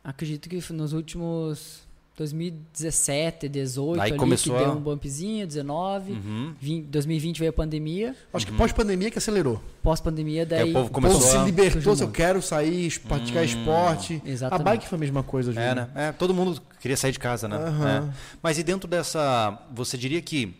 [0.03, 1.83] acredito que nos últimos
[2.21, 6.55] 2017, 18 Aí ali começou que a- deu um bumpzinho, 19, Uhum.
[6.61, 9.61] 20 2020 veio a pandemia, Acho que pós-pandemia que acelerou.
[9.83, 13.45] pós-pandemia daí o povo O Começou povo se libertou, se eu quero sair, es- praticar
[13.45, 14.23] esporte.
[14.25, 14.61] Exatamente.
[14.69, 15.67] A bike foi a mesma coisa, Júlio.
[15.67, 15.89] É, né?
[15.95, 17.57] É, todo mundo queria sair de casa, né?
[17.57, 18.11] Aham.
[18.11, 18.15] É.
[18.43, 20.55] Mas e dentro dessa, você diria que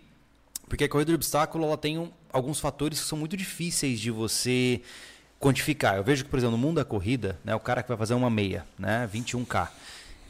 [0.69, 4.11] porque a corrida de obstáculo ela tem um- alguns fatores que são muito difíceis de
[4.11, 4.81] você
[5.41, 5.97] quantificar.
[5.97, 8.15] Eu vejo que, por exemplo, no mundo da corrida, né, o cara que vai fazer
[8.15, 9.69] uma meia, né, 21k.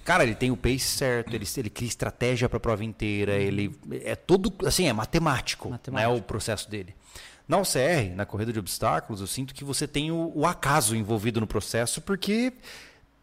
[0.05, 3.79] Cara, ele tem o pace certo, ele, ele cria estratégia para a prova inteira, ele
[4.03, 6.11] é todo, assim, é matemático, Matemático.
[6.13, 6.95] né, o processo dele.
[7.47, 11.41] Na OCR, na corrida de obstáculos, eu sinto que você tem o, o acaso envolvido
[11.41, 12.53] no processo, porque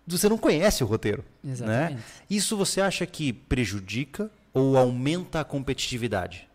[0.06, 1.24] você não conhece o roteiro.
[1.44, 1.94] Exatamente.
[1.96, 2.04] Né?
[2.30, 6.48] Isso você acha que prejudica ou aumenta a competitividade?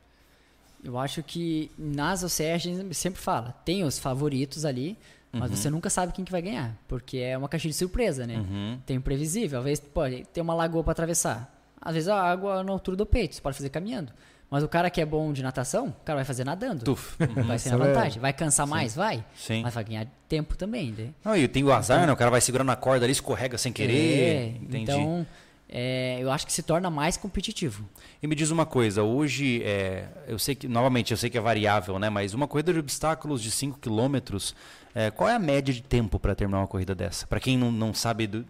[0.85, 4.99] Eu acho que nas OCR a gente sempre fala, tem os favoritos ali,
[5.33, 5.57] mas Uhum.
[5.57, 8.37] você nunca sabe quem que vai ganhar, porque é uma caixinha de surpresa, né?
[8.37, 8.79] Uhum.
[8.85, 11.53] Tem imprevisível, às vezes pode ter uma lagoa para atravessar.
[11.81, 14.13] Às vezes a água na altura do peito, você pode fazer caminhando.
[14.51, 16.85] Mas o cara que é bom de natação, o cara vai fazer nadando.
[16.85, 17.17] Tuf.
[17.47, 18.21] Vai ser na é- vantagem.
[18.21, 18.95] Vai cansar mais?
[18.95, 19.25] Vai.
[19.35, 19.63] Sim.
[19.63, 21.09] Mas vai ganhar tempo também, né?
[21.25, 22.13] Não, e tem o azar, né?
[22.13, 23.95] O cara vai segurando a corda ali, escorrega sem querer.
[23.95, 24.83] É, Entendi.
[24.83, 25.27] Então,
[25.75, 27.89] é, eu acho que se torna mais competitivo.
[28.23, 31.41] E me diz uma coisa, hoje, é, eu sei que, novamente, eu sei que é
[31.41, 32.11] variável, né?
[32.11, 34.55] Mas uma corrida de obstáculos de 5 quilômetros,
[34.95, 37.27] é, qual é a média de tempo para terminar uma corrida dessa?
[37.27, 38.45] Para quem não, não sabe do-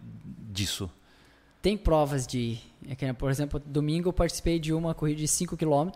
[0.51, 0.91] disso.
[1.61, 2.57] Tem provas de.
[2.99, 5.87] é por exemplo, domingo eu participei de uma corrida de 5 km,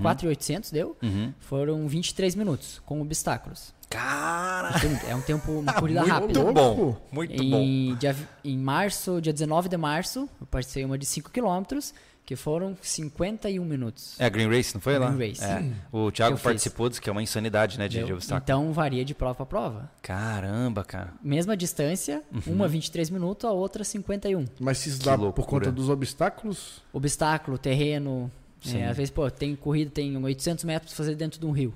[0.00, 0.96] 4,800 deu.
[1.02, 1.34] Uhum.
[1.38, 3.74] Foram 23 minutos, com obstáculos.
[3.92, 4.70] Cara,
[5.08, 6.52] É um tempo, uma corrida muito rápida.
[6.52, 7.58] bom, muito bom.
[7.60, 11.78] Em, dia- em março, dia 19 de março, eu participei uma de 5 km,
[12.24, 14.14] que foram 51 minutos.
[14.18, 15.10] É a Green Race, não foi lá?
[15.10, 15.44] Green Race.
[15.44, 15.62] É.
[15.90, 18.42] O Thiago participou, disse que é uma insanidade, né, de, de obstáculo.
[18.44, 19.90] Então varia de prova para prova.
[20.00, 21.12] Caramba, cara.
[21.22, 22.54] Mesma distância, Uhum.
[22.54, 24.44] uma 23 minutos, a outra 51.
[24.60, 28.30] Mas se dá por conta dos obstáculos, Obstáculo, terreno.
[28.60, 28.78] Sim.
[28.78, 31.74] é, às vezes, pô, tem corrida, tem 800 metros pra fazer dentro de um rio.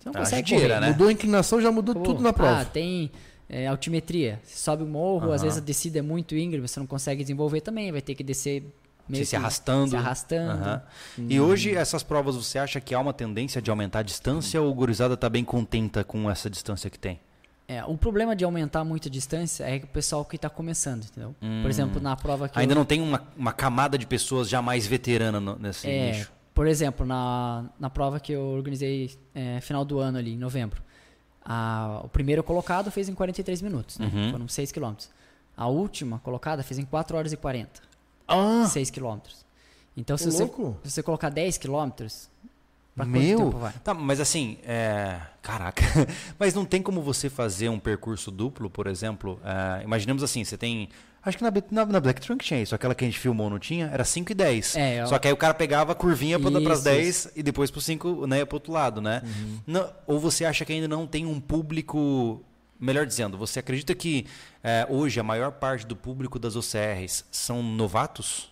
[0.00, 0.80] Você não Ah, consegue correr.
[0.80, 0.88] né?
[0.88, 2.60] mudou a inclinação, já mudou Pô, tudo na prova.
[2.62, 3.10] Ah, tem
[3.48, 4.40] é, altimetria.
[4.42, 5.44] Você sobe o morro, às Aham.
[5.44, 7.92] vezes a descida é muito íngreme, você não consegue desenvolver também.
[7.92, 8.64] Vai ter que descer
[9.08, 9.90] meio se que arrastando.
[9.90, 10.52] Se arrastando.
[10.62, 10.82] Aham.
[11.28, 14.70] E hoje, essas provas, você acha que há uma tendência de aumentar a distância ou
[14.70, 17.20] o gurizada tá bem contenta com essa distância que tem?
[17.68, 21.04] É, o problema de aumentar muito a distância é que o pessoal que está começando,
[21.04, 21.36] entendeu?
[21.62, 22.62] Por exemplo, na prova que Hum.
[22.62, 26.10] Ainda eu, não tem uma, uma camada de pessoas já mais veterana no- nesse é,
[26.12, 26.32] nicho.
[26.60, 30.82] Por exemplo, na, na prova que eu organizei é, final do ano ali, em novembro,
[31.42, 34.10] a- o primeiro colocado fez em 43 minutos, né?
[34.12, 34.30] Uhum.
[34.32, 35.08] Foram 6 quilômetros.
[35.56, 37.80] A última colocada fez em 4 horas e 40,
[38.28, 39.42] Ah, 6 quilômetros.
[39.96, 40.46] Então, se você,
[40.84, 42.28] se você colocar 10 quilômetros,
[42.94, 43.38] pra quanto meu.
[43.38, 43.72] tempo vai?
[43.82, 45.18] Tá, mas assim, é...
[45.40, 45.82] caraca.
[46.38, 49.40] mas não tem como você fazer um percurso duplo, por exemplo?
[49.42, 50.90] É, imaginemos assim, você tem.
[51.22, 52.74] Acho que na, na, na Black Trunk tinha isso.
[52.74, 53.86] Aquela que a gente filmou, não tinha?
[53.92, 54.76] Era 5 e 10.
[54.76, 57.42] É, eu- Só que aí o cara pegava a curvinha para as Isso, 10 e
[57.42, 59.20] depois pro 5, né, pro outro lado, né?
[59.24, 59.58] Uhum.
[59.66, 62.42] Não- ou você acha que ainda não tem um público.
[62.78, 64.26] Melhor dizendo, você acredita que
[64.64, 68.50] é, hoje a maior parte do público das OCRs são novatos?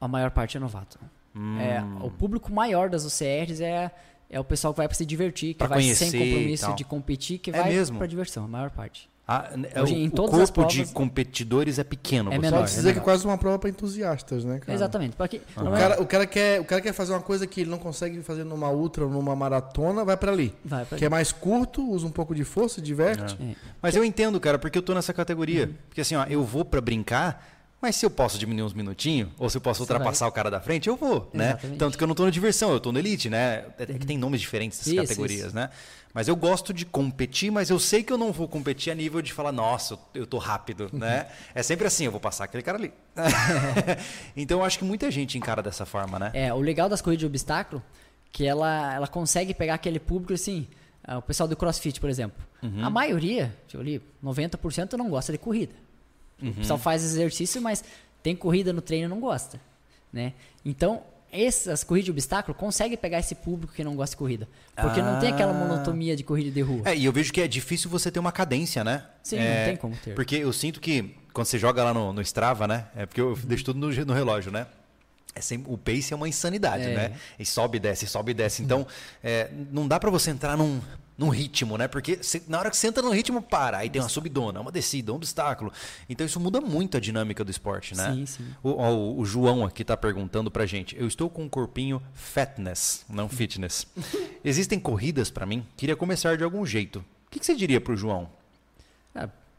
[0.00, 0.98] A maior parte é novato.
[1.34, 1.60] Hum.
[1.60, 3.90] É, o público maior das OCRs é,
[4.30, 7.38] é o pessoal que vai para se divertir, que Pra vai sem compromisso de competir,
[7.38, 9.10] que É vai para diversão, a maior parte.
[9.28, 12.30] Ah, é, Hoje, o, em o todas as corpo de provas- competidores é pequeno.
[12.32, 13.04] É você menor, Pode dizer que é menor.
[13.04, 14.72] quase uma prova para entusiastas, né, cara?
[14.72, 15.16] Exatamente.
[15.16, 17.70] Porque, O é- cara, o, cara quer, o cara quer fazer uma coisa que ele
[17.70, 20.54] não consegue fazer numa ultra ou numa maratona, vai pra ali.
[20.64, 23.36] vai pra- Que é mais curto, usa um pouco de força, diverte.
[23.42, 23.56] é.
[23.82, 25.70] Mas eu entendo, cara, porque eu tô nessa categoria.
[25.88, 27.44] Porque assim, ó, eu vou pra brincar,
[27.80, 30.50] mas se eu posso diminuir uns minutinhos, ou se eu posso Você ultrapassar o cara
[30.50, 31.50] da frente, eu vou, né?
[31.50, 31.78] Exatamente.
[31.78, 33.64] Tanto que eu não tô na diversão, eu tô no elite, né?
[33.78, 35.54] É é que tem nomes diferentes dessas Isso, categorias, isso.
[35.54, 35.70] né?
[36.14, 39.20] Mas eu gosto de competir, mas eu sei que eu não vou competir a nível
[39.20, 41.26] de falar, nossa, eu tô rápido, né?
[41.54, 42.92] É sempre assim, eu vou passar aquele cara ali.
[44.34, 46.30] então eu acho que muita gente encara dessa forma, né?
[46.32, 47.82] É, o legal das corridas de obstáculo
[48.32, 50.66] que ela, ela consegue pegar aquele público assim,
[51.04, 52.42] ah, o pessoal do CrossFit, por exemplo.
[52.62, 52.84] Uhum.
[52.84, 55.74] A maioria, deixa eu li, 90% não gosta de corrida.
[56.42, 56.50] Uhum.
[56.50, 57.82] O pessoal faz exercício, mas
[58.22, 59.60] tem corrida no treino e não gosta,
[60.12, 60.32] né?
[60.64, 65.02] Então, essas corridas de obstáculo conseguem pegar esse público que não gosta de corrida, porque
[65.02, 65.54] não tem aquela Ah.
[65.54, 66.82] monotonia de corrida de rua.
[66.84, 69.04] É, e eu vejo que é difícil você ter uma cadência, né?
[69.22, 70.14] Sim, É, não tem como ter.
[70.14, 72.86] Porque eu sinto que quando você joga lá no, no Strava, né?
[72.96, 74.66] É porque eu deixo tudo no, no relógio, né?
[75.34, 76.94] É sempre, o pace é uma insanidade, É.
[76.94, 77.12] né?
[77.38, 78.62] E sobe e desce, sobe e desce.
[78.62, 78.86] Então,
[79.22, 80.80] é, não dá pra você entrar num,
[81.18, 81.88] num ritmo, né?
[81.88, 83.78] Porque você- na hora que você entra no ritmo, para.
[83.78, 85.72] Aí tem uma subidona, uma descida, um obstáculo.
[86.08, 88.12] Então, isso muda muito a dinâmica do esporte, né?
[88.12, 88.46] Sim, sim.
[88.62, 90.96] O, ó, o- João aqui tá perguntando pra gente.
[90.98, 93.86] Eu estou com um corpinho fatness, não fitness.
[94.44, 95.64] Existem corridas pra mim?
[95.76, 96.98] Queria começar de algum jeito.
[97.26, 98.28] O que, que você diria pro João?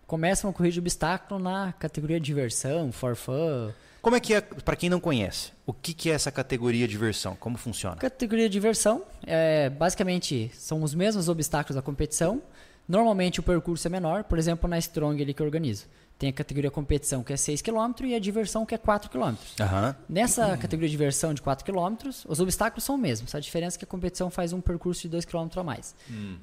[0.08, 3.72] Ah, começa uma corrida de obstáculo na categoria diversão, for fun.
[4.02, 7.36] Como é que é, pra quem não conhece, o que, que é essa categoria diversão?
[7.36, 7.98] Como funciona?
[7.98, 12.42] Categoria de diversão, é, basicamente são os mesmos obstáculos da competição.
[12.88, 15.86] Normalmente o percurso é menor, por exemplo, na Strong ali que eu organizo.
[16.18, 19.36] Tem a categoria competição que é 6 km e a diversão que é 4 km.
[19.60, 19.96] Aham.
[20.08, 23.36] Nessa categoria de diversão de 4 km, os obstáculos são os mesmos.
[23.36, 25.94] A diferença é que a competição faz um percurso de 2 km a mais.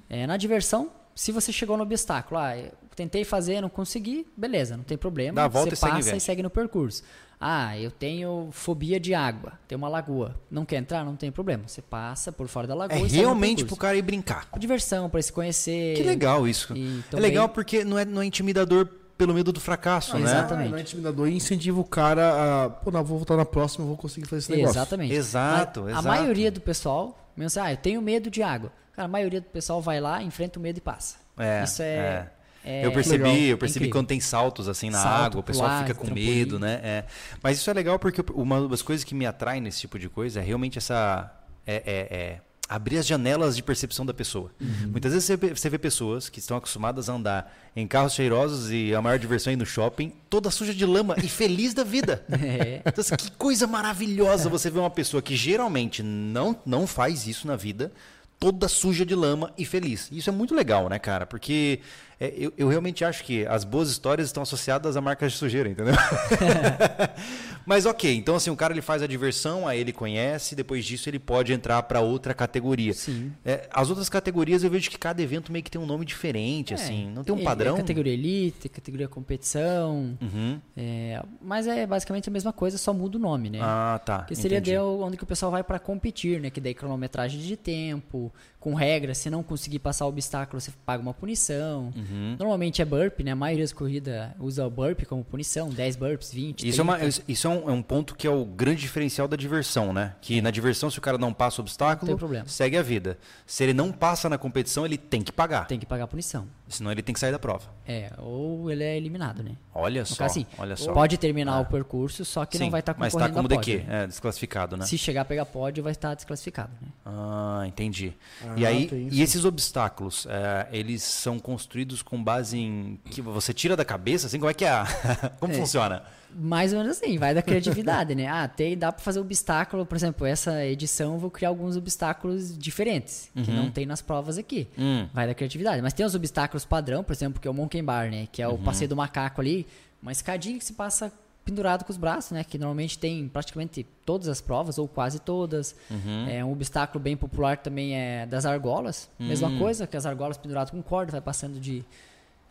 [0.08, 4.76] É, na diversão, se você chegou no obstáculo, ah, eu tentei fazer, não consegui, beleza,
[4.76, 5.36] não tem problema.
[5.36, 6.20] Dá a volta você e segue passa frente.
[6.20, 7.02] e segue no percurso.
[7.40, 10.34] Ah, eu tenho fobia de água, tem uma lagoa.
[10.50, 11.04] Não quer entrar?
[11.04, 11.64] Não tem problema.
[11.66, 14.48] Você passa por fora da lagoa É e segue realmente pro cara ir brincar.
[14.56, 15.96] Diversão, para se conhecer.
[15.96, 16.74] Que legal isso.
[16.74, 20.22] E é legal porque não é, não é intimidador pelo medo do fracasso, né?
[20.22, 20.68] Exatamente.
[20.68, 22.70] Ah, não é intimidador e incentiva o cara a.
[22.70, 24.72] Pô, não, vou voltar na próxima, eu vou conseguir fazer esse negócio.
[24.76, 25.14] Exatamente.
[25.14, 26.08] Exato, a, exato.
[26.08, 28.72] A maioria do pessoal, assim, ah, eu tenho medo de água.
[28.94, 31.16] Cara, a maioria do pessoal vai lá, enfrenta o medo e passa.
[31.36, 32.30] É, Isso é.
[32.64, 33.36] é eu percebi, legal.
[33.36, 34.00] eu percebi Incrível.
[34.00, 36.30] quando tem saltos assim na Salto, água, o pessoal fica com trampolim.
[36.30, 36.80] medo, né?
[36.82, 37.04] É.
[37.42, 40.40] Mas isso é legal porque uma das coisas que me atrai nesse tipo de coisa
[40.40, 41.30] é realmente essa.
[41.66, 44.50] É, é- é abrir as janelas de percepção da pessoa.
[44.60, 44.90] Uhum.
[44.92, 48.70] Muitas vezes você vê, você vê pessoas que estão acostumadas a andar em carros cheirosos
[48.70, 51.84] e a maior diversão é ir no shopping, toda suja de lama e feliz da
[51.84, 52.24] vida.
[52.44, 52.82] É.
[52.84, 57.46] Então, assim, que coisa maravilhosa você ver uma pessoa que geralmente não, não faz isso
[57.46, 57.90] na vida,
[58.38, 60.08] toda suja de lama e feliz.
[60.12, 61.24] Isso é muito legal, né, cara?
[61.24, 61.80] Porque
[62.20, 65.68] é, eu, eu realmente acho que as boas histórias estão associadas a marcas de sujeira,
[65.68, 65.94] entendeu?
[67.66, 71.08] Mas ok, então assim, o cara ele faz a diversão, aí ele conhece, depois disso
[71.08, 72.92] ele pode entrar para outra categoria.
[72.92, 73.32] Sim.
[73.44, 76.72] É, as outras categorias eu vejo que cada evento meio que tem um nome diferente,
[76.72, 77.74] É, assim, não tem um é- padrão.
[77.74, 80.18] É categoria elite, categoria competição.
[80.20, 80.60] Uhum.
[80.76, 83.58] é, mas é basicamente a mesma coisa, só muda o nome, né?
[83.62, 84.22] Ah, tá.
[84.24, 86.50] Que seria onde que o pessoal vai para competir, né?
[86.50, 88.32] Que daí cronometragem de tempo,
[88.64, 91.92] com regras, se não conseguir passar o obstáculo, você paga uma punição.
[91.94, 92.34] Uhum.
[92.38, 93.32] Normalmente é burp, né?
[93.32, 96.96] A maioria das corridas usa o burp como punição, 10 burps, 20, Isso, é, uma-
[96.96, 97.22] 30.
[97.28, 100.14] isso é, um, é um ponto que é o grande diferencial da diversão, né?
[100.22, 103.18] Que na diversão, se o cara não passa o obstáculo, segue a vida.
[103.46, 105.66] Se ele não passa na competição, ele tem que pagar.
[105.66, 106.46] Tem que pagar a punição.
[106.74, 107.62] Senão ele tem que sair da prova.
[107.86, 109.52] É, ou ele é eliminado, né?
[109.74, 110.16] Olha No só.
[110.16, 110.92] caso, assim, olha só.
[110.92, 111.60] pode terminar Ah.
[111.60, 113.88] o percurso, só que Sim, não vai estar mas concorrendo tá como a pódio, DQ,
[113.88, 114.02] né?
[114.02, 114.86] é, desclassificado, né?
[114.86, 116.88] Se chegar a pegar pódio, vai estar desclassificado, né?
[117.04, 118.12] Ah, entendi.
[118.42, 123.52] Ah, e aí, e esses obstáculos, é, eles são construídos com base em que você
[123.52, 124.70] tira da cabeça, assim, como é que é?
[124.70, 124.86] a-
[125.40, 125.56] como É.
[125.56, 126.02] funciona?
[126.36, 128.26] Mais ou menos assim, vai da criatividade, né?
[128.26, 132.56] Ah, tem, dá pra fazer obstáculo, por exemplo, essa edição eu vou criar alguns obstáculos
[132.58, 133.56] diferentes, que Uhum.
[133.56, 134.66] não tem nas provas aqui.
[134.78, 135.80] Hum, Vai da criatividade.
[135.82, 138.26] Mas tem os obstáculos padrão, por exemplo, que é o Monkey Bar, né?
[138.32, 138.54] Que é Uhum.
[138.54, 139.66] o passeio do macaco ali,
[140.02, 141.12] uma escadinha que se passa
[141.44, 142.42] pendurado com os braços, né?
[142.42, 145.76] Que normalmente tem praticamente todas as provas, ou quase todas.
[145.90, 146.26] uhum.
[146.28, 149.08] É um obstáculo bem popular também é das argolas.
[149.18, 149.58] Mesma Hum.
[149.58, 151.84] coisa, que as argolas penduradas com corda, vai passando de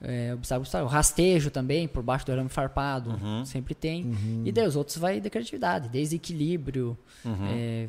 [0.03, 0.89] é, obstáculo, obstáculo.
[0.91, 3.45] Rastejo também, por baixo do arame farpado, Uhum.
[3.45, 4.13] sempre tem.
[4.45, 7.47] E daí os outros vai da criatividade, desde equilíbrio, Uhum.
[7.49, 7.87] é,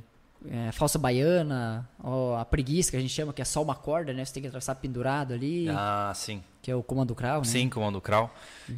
[0.50, 4.12] é, falsa baiana, ó, a preguiça, que a gente chama, que é só uma corda,
[4.12, 4.24] né?
[4.24, 6.42] Você tem que atravessar pendurado ali, Ah, sim.
[6.62, 7.44] que é o comando crawl, né?
[7.46, 8.30] Sim, comando crawl.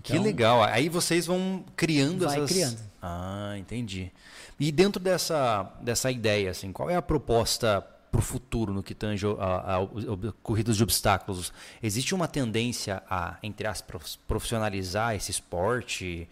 [0.02, 0.62] que Então, legal.
[0.62, 2.50] Aí vocês vão criando Vai essas...
[2.50, 2.78] criando.
[3.02, 4.10] Ah, entendi.
[4.58, 8.94] E dentro dessa, dessa ideia, assim, qual é a proposta para o futuro no que
[8.94, 11.52] tange a, a- ob- corridas de obstáculos?
[11.82, 16.28] Existe uma tendência a, entre aspas, profissionalizar esse esporte?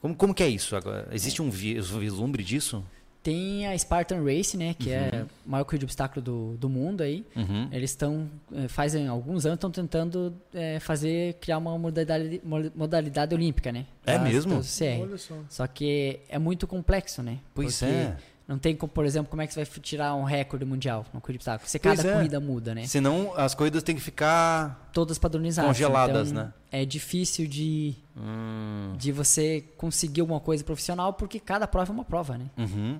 [0.00, 0.74] Como, como que é isso?
[1.12, 2.84] Existe um vi- vislumbre disso?
[3.22, 4.72] Tem a Spartan Race, né?
[4.78, 7.22] Que é a maior corrida de obstáculo do, do mundo aí.
[7.36, 7.68] Uhum.
[7.70, 13.34] Eles estão, eh, fazem alguns anos, estão tentando eh, fazer, criar uma modalidade, mo- modalidade
[13.34, 13.84] olímpica, né?
[14.06, 14.54] É mesmo?
[14.54, 15.34] Olha só.
[15.50, 17.40] Só que é muito complexo, né?
[17.54, 18.16] Pois Porque é.
[18.50, 21.22] Não tem, como, por exemplo, como é que você vai tirar um recorde mundial no
[21.24, 21.68] obstáculo?
[21.70, 22.14] Você cada é.
[22.14, 22.84] corrida muda, né?
[22.84, 24.90] Senão as corridas têm que ficar.
[24.92, 25.70] Todas padronizadas.
[25.70, 26.52] Congeladas, então, né?
[26.72, 32.04] É difícil de, Hum, de você conseguir alguma coisa profissional, porque cada prova é uma
[32.04, 32.46] prova, né?
[32.58, 32.98] uhum.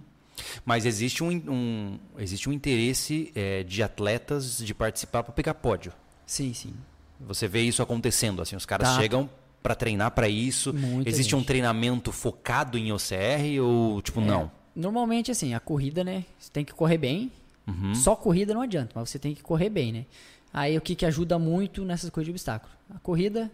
[0.64, 5.92] Mas existe um, um- existe um interesse é, de atletas de participar para pegar pódio.
[6.24, 6.72] Sim, sim.
[7.18, 9.00] Você vê isso acontecendo, assim, os caras Tá.
[9.00, 9.28] chegam
[9.60, 10.72] para treinar para isso.
[10.72, 11.48] Muita Existe um gente.
[11.48, 14.59] treinamento focado em OCR ou tipo É, não?
[14.74, 16.24] Normalmente, assim, a corrida, né?
[16.38, 17.30] Você tem que correr bem.
[17.66, 17.94] Uhum.
[17.94, 20.06] Só corrida não adianta, mas você tem que correr bem, né?
[20.52, 22.72] Aí o que, que ajuda muito nessas corridas de obstáculo?
[22.94, 23.50] A corrida,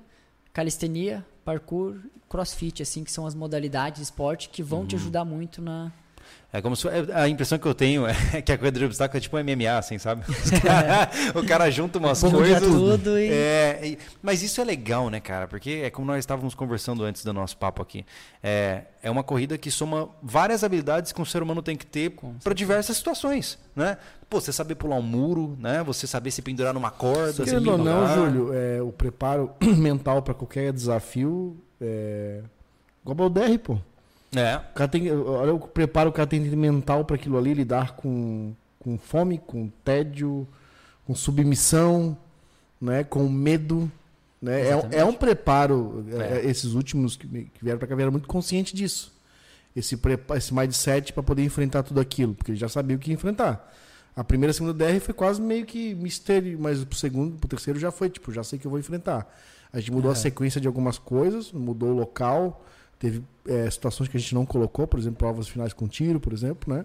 [0.53, 1.97] calistenia, parkour,
[2.29, 5.01] crossfit, assim, que são as modalidades de esporte que vão te Uhum.
[5.03, 5.93] ajudar muito na.
[6.57, 9.19] É como se é, a impressão que eu tenho é que a corrida de obstáculo
[9.19, 10.23] é tipo um MMA, assim, sabe?
[11.35, 12.61] o cara junta umas Bom coisas.
[12.63, 15.47] tudo e- É, e- mas isso é legal, né, cara?
[15.47, 18.07] Porque é como nós estávamos conversando antes do nosso papo aqui.
[18.43, 22.17] É, é uma corrida que soma várias habilidades que um ser humano tem que ter
[22.43, 23.99] para diversas situações, né?
[24.31, 25.83] Pô, você saber pular um muro, né?
[25.85, 28.15] Você saber se pendurar numa corda, se Querendo ou não.
[28.15, 32.41] Júlio, é, o preparo mental para qualquer desafio é
[33.05, 33.79] igual ao DR, pô.
[34.37, 34.57] É.
[34.57, 37.93] O cara tem, olha o preparo que o cara tem mental para aquilo ali, lidar
[37.97, 40.47] com, com fome, com tédio,
[41.07, 42.17] com submissão,
[42.81, 43.91] né, com medo.
[44.41, 44.63] Né?
[44.69, 46.47] É, é um preparo, é, É.
[46.47, 49.15] esses últimos que, que vieram para cá vieram muito consciente disso.
[49.75, 49.99] Esse,
[50.37, 53.73] esse mindset para poder enfrentar tudo aquilo, porque ele já sabia o que ia enfrentar.
[54.15, 57.47] A primeira e a segunda DR foi quase meio que mistério, mas pro segundo, pro
[57.49, 59.31] terceiro já foi, tipo, já sei que eu vou enfrentar.
[59.71, 60.21] A gente mudou a Aham.
[60.23, 62.65] sequência de algumas coisas, mudou o local,
[62.99, 66.33] teve é, situações que a gente não colocou, por exemplo, provas finais com tiro, por
[66.33, 66.85] exemplo, né?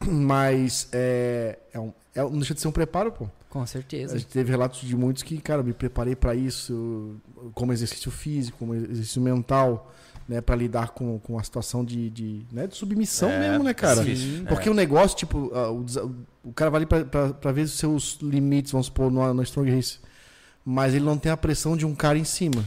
[0.06, 3.26] Mas é, é, um, é um- não deixa de ser um preparo, pô.
[3.48, 4.16] Com A certeza.
[4.16, 7.16] gente teve relatos de muitos que, cara, eu me preparei para isso,
[7.52, 9.92] como exercício físico, como exercício mental,
[10.28, 13.74] né, para lidar com, com a situação de, de, né, de submissão É, mesmo, né,
[13.74, 14.04] cara?
[14.04, 14.44] sim.
[14.48, 14.70] Porque É.
[14.70, 15.84] o negócio, tipo, o,
[16.44, 19.42] o cara vai ali pra, pra, pra ver os seus limites, vamos supor, no, no
[19.42, 19.98] Strong Race.
[20.64, 22.64] Mas ele não tem a pressão de um cara em cima.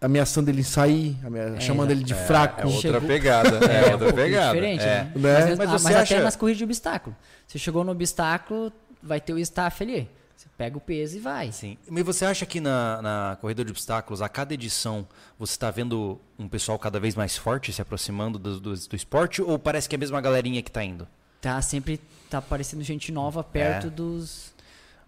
[0.00, 2.60] Ameaçando ele sair, amea- É, chamando ele de É, fraco.
[2.60, 3.58] É outra Chegou- pegada.
[3.66, 4.54] É, um outra pouco pegada.
[4.54, 4.86] diferente, é.
[4.86, 5.02] né?
[5.04, 5.12] Né?
[5.16, 7.16] Mas, Mas ah, você mas acha- até nas corridas de obstáculo.
[7.46, 10.08] Você chegou no obstáculo, vai ter o staff ali.
[10.36, 11.50] Você pega o peso e vai.
[11.50, 11.76] Sim.
[11.90, 15.04] Mas você acha que na, na corrida de obstáculos, a cada edição,
[15.36, 19.42] você está vendo um pessoal cada vez mais forte se aproximando do, do, do esporte?
[19.42, 21.08] Ou parece que é a mesma galerinha que está indo?
[21.40, 23.90] Tá sempre tá aparecendo gente nova perto É.
[23.90, 24.52] dos.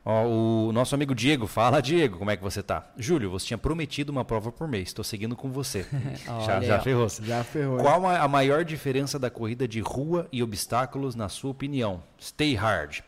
[0.04, 0.24] Ó,
[0.68, 2.90] o nosso amigo Diego, fala Diego, como é que você tá?
[2.96, 5.86] Júlio, você tinha prometido uma prova por mês, estou seguindo com você.
[6.46, 7.78] já já ferrou Já ferrou.
[7.78, 12.02] Qual a a maior diferença da corrida de rua e obstáculos, na sua opinião?
[12.18, 13.00] Stay hard.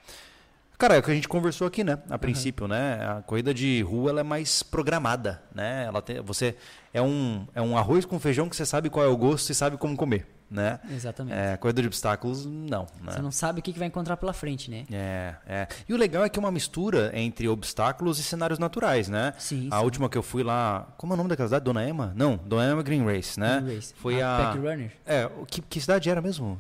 [0.83, 1.98] Cara, é o que a gente conversou aqui, né?
[2.11, 2.98] A princípio, né?
[3.07, 5.85] A corrida de rua ela é mais programada, né?
[5.87, 6.57] Ela tem, você
[6.92, 9.55] é um, é um arroz com feijão que você sabe qual é o gosto e
[9.55, 10.79] sabe como comer, né?
[10.91, 11.35] Exatamente.
[11.35, 12.87] É, corrida de obstáculos, não.
[13.01, 13.12] Né?
[13.12, 14.85] Você não sabe o que, vai encontrar pela frente, né?
[14.93, 15.69] É, é.
[15.88, 19.33] E o legal é que é uma mistura entre obstáculos e cenários naturais, né?
[19.38, 19.85] Sim, A sim.
[19.85, 20.87] última que eu fui lá.
[20.99, 21.65] Como é o nome daquela cidade?
[21.65, 22.12] Dona Ema?
[22.15, 23.61] Não, Dona Ema Green Race, né?
[23.61, 23.95] Green Race.
[23.97, 24.45] Foi a a.
[24.47, 24.93] Pack Runner.
[25.07, 26.59] É, o que, que cidade era mesmo?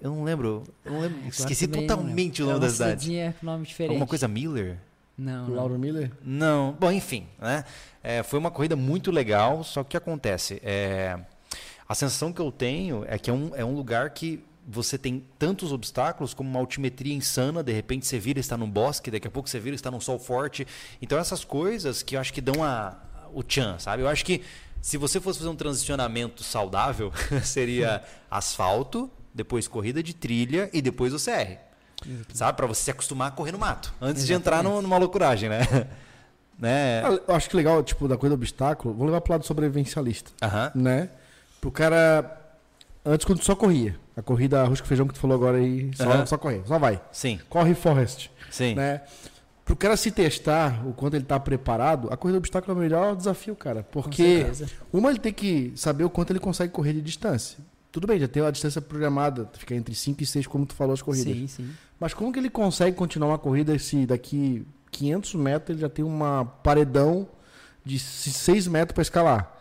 [0.00, 0.64] Eu não lembro.
[0.84, 1.18] Eu não lembro.
[1.18, 2.44] Agora Esqueci totalmente lembro.
[2.44, 3.34] o nome é da cidade.
[3.42, 3.90] nome diferente.
[3.92, 4.78] Alguma coisa Miller?
[5.16, 5.56] Não, O não.
[5.56, 6.12] Lauro Miller?
[6.22, 7.64] Não, bom, enfim, né?
[8.02, 10.60] É, foi uma corrida muito legal, só que o que acontece?
[10.62, 11.18] É,
[11.88, 15.24] a sensação que eu tenho é que é um, é um lugar que você tem
[15.38, 19.26] tantos obstáculos como uma altimetria insana, de repente você vira e está num bosque, daqui
[19.26, 20.66] a pouco você vira e está num sol forte.
[21.00, 22.96] Então essas coisas que eu acho que dão a,
[23.32, 24.02] o tchan, sabe?
[24.02, 24.42] Eu acho que
[24.82, 27.10] se você fosse fazer um transicionamento saudável,
[27.42, 31.56] seria asfalto, depois corrida de trilha e depois o CR.
[32.34, 32.56] Sabe?
[32.56, 35.60] Para você se acostumar a correr no mato, antes de entrar no- numa loucuragem, né?
[36.58, 37.02] né?
[37.26, 40.72] Eu acho que legal, tipo, da coisa do obstáculo, vou levar pro lado sobrevivencialista, Aham.
[40.74, 41.10] né?
[41.60, 42.36] Pro cara.
[43.04, 43.96] Antes, quando tu só corria.
[44.16, 46.26] A corrida arroz com feijão que tu falou agora aí, só, Aham.
[46.26, 47.00] só correr, só vai.
[47.12, 48.30] Sim, Corre Forest.
[48.50, 48.74] sim.
[48.74, 49.00] né?
[49.64, 52.82] Pro cara se testar o quanto ele tá preparado, a corrida do obstáculo é o
[52.82, 53.82] melhor desafio, cara.
[53.92, 54.46] Porque
[54.92, 57.58] uma ele tem que saber o quanto ele consegue correr de distância.
[57.92, 60.94] Tudo bem, já tem a distância programada, fica entre 5 e 6, como tu falou,
[60.94, 61.32] as corridas.
[61.34, 61.70] Sim, sim.
[62.00, 66.04] Mas como que ele consegue continuar uma corrida se daqui 500 metros ele já tem
[66.04, 67.28] uma paredão
[67.84, 69.58] de 6 metros para escalar?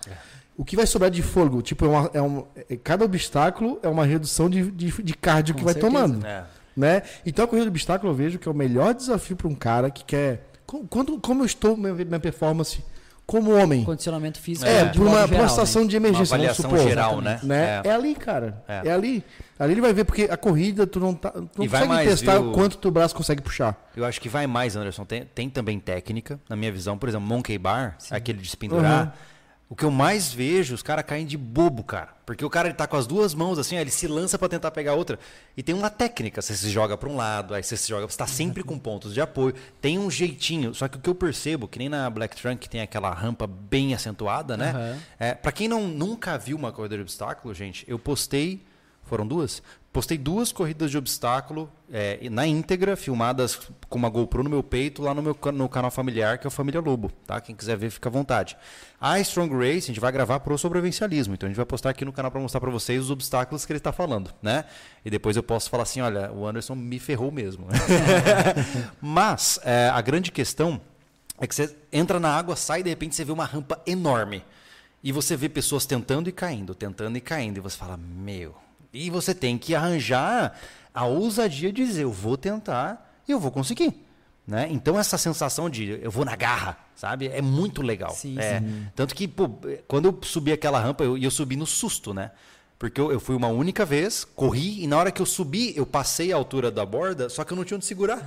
[0.57, 1.61] O que vai sobrar de fôlego?
[1.61, 5.53] Tipo, é uma, é um, é- cada obstáculo é uma redução de, de, de cardio
[5.53, 5.93] Com que vai certeza.
[5.93, 6.43] tomando É.
[6.75, 7.03] né?
[7.25, 9.91] Então a corrida do obstáculo eu vejo que é o melhor desafio para um cara
[9.91, 10.49] que quer.
[10.89, 12.83] Quando, como eu estou minha, minha performance
[13.25, 13.83] como homem?
[13.83, 14.67] Condicionamento físico.
[14.69, 15.87] É, de por modo uma, uma situação né?
[15.89, 17.39] de Uma emergência, vamos avaliação supor, geral, né?
[17.43, 17.81] né?
[17.83, 17.89] É.
[17.89, 17.91] É.
[17.91, 18.63] ali, cara.
[18.67, 18.87] É.
[18.87, 18.91] É.
[18.91, 19.23] ali.
[19.59, 21.87] Ali ele vai ver, porque a corrida, tu não, tá, tu não E vai consegue
[21.87, 22.51] mais, testar viu?
[22.51, 23.89] quanto teu braço consegue puxar.
[23.95, 25.03] Eu acho que vai mais, Anderson.
[25.05, 26.97] Tem, tem também técnica, na minha visão.
[26.97, 29.05] Por exemplo, Monkey Bar, aquele de se pendurar.
[29.05, 29.11] Uhum.
[29.69, 32.15] O que eu mais vejo, os caras caem de bobo, cara.
[32.25, 34.47] Porque o cara ele tá com as duas mãos assim, ó, ele se lança pra
[34.47, 35.19] tentar pegar outra.
[35.57, 36.41] E tem uma técnica.
[36.41, 38.07] Você se joga pra um lado, aí você se joga.
[38.07, 39.53] Você tá sempre com pontos de apoio.
[39.81, 40.73] Tem um jeitinho.
[40.73, 43.45] Só que o que eu percebo, que nem na Black Trunk, que tem aquela rampa
[43.45, 44.69] bem acentuada, né?
[44.69, 44.99] Aham.
[45.19, 48.65] É, para quem não, nunca viu uma corrida de obstáculo, gente, eu postei.
[49.03, 49.61] Foram duas?
[49.97, 55.01] Postei duas corridas de obstáculo é, na íntegra, filmadas com uma GoPro no meu peito,
[55.01, 57.41] lá no meu no canal familiar, que é o Família Lobo, tá?
[57.41, 58.55] Quem quiser ver, fica à vontade.
[59.01, 62.05] A Strong Race, a gente vai gravar pro sobrevivencialismo, então a gente vai postar aqui
[62.05, 64.65] no canal para mostrar para vocês os obstáculos que ele está falando, né?
[65.03, 67.65] E depois eu posso falar assim, olha, o Anderson me ferrou mesmo.
[69.01, 70.79] Mas é, a grande questão
[71.39, 74.45] é que você entra na água, sai e de repente você vê uma rampa enorme.
[75.03, 77.57] E você vê pessoas tentando e caindo, tentando e caindo.
[77.57, 78.66] E você fala, meu.
[78.97, 80.57] E você tem que arranjar
[80.93, 84.03] a ousadia de dizer, eu vou tentar e eu vou conseguir.
[84.47, 84.67] Né?
[84.71, 87.27] Então essa sensação de eu vou na garra, sabe?
[87.27, 88.11] É muito legal.
[88.11, 88.63] Sim, É,
[88.95, 89.49] Tanto que, pô,
[89.87, 92.31] quando eu subi aquela rampa, eu, e eu subi no susto, né?
[92.79, 95.85] Porque eu, eu fui uma única vez, corri, e na hora que eu subi, eu
[95.85, 98.23] passei a altura da borda, só que eu não tinha onde segurar.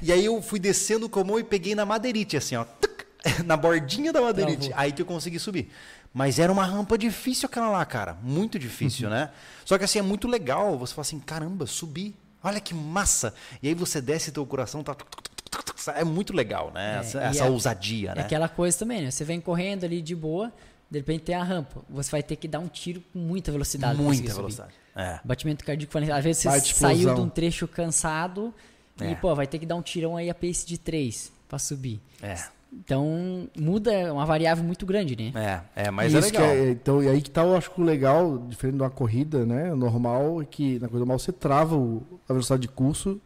[0.00, 2.64] E aí eu fui descendo com a mão e peguei na madeirite, assim, ó.
[2.64, 3.04] tuc,
[3.44, 4.70] na bordinha da madeirite.
[4.74, 5.70] Aí que eu consegui subir.
[6.14, 8.16] Mas era uma rampa difícil aquela lá, cara.
[8.22, 9.30] Muito difícil, né?
[9.64, 10.78] Só que assim, é muito legal.
[10.78, 12.14] Você fala assim, caramba, subi.
[12.42, 13.34] Olha que massa.
[13.60, 14.96] E aí você desce e teu coração tá...
[15.96, 16.96] É muito legal, né?
[16.96, 18.20] É, essa essa é- ousadia, É né?
[18.22, 19.10] aquela coisa também, né?
[19.10, 20.52] Você vem correndo ali de boa,
[20.90, 21.82] de repente tem a rampa.
[21.90, 24.00] Você vai ter que dar um tiro com muita velocidade.
[24.00, 24.72] Muita velocidade.
[24.96, 25.18] É.
[25.24, 27.14] Batimento cardíaco, às vezes você Bate saiu explosão.
[27.16, 28.54] de um trecho cansado
[29.00, 29.10] É.
[29.10, 32.00] e, pô, vai ter que dar um tirão aí a pace de 3 pra subir.
[32.22, 32.36] É.
[32.76, 35.62] Então, muda, é uma variável muito grande, né?
[35.74, 36.68] É, é, mas E é isso que legal.
[36.68, 39.74] então, e aí que tá, eu acho que o legal, diferente de uma corrida, né?
[39.74, 43.20] Normal, é que na corrida normal você trava o- a velocidade de curso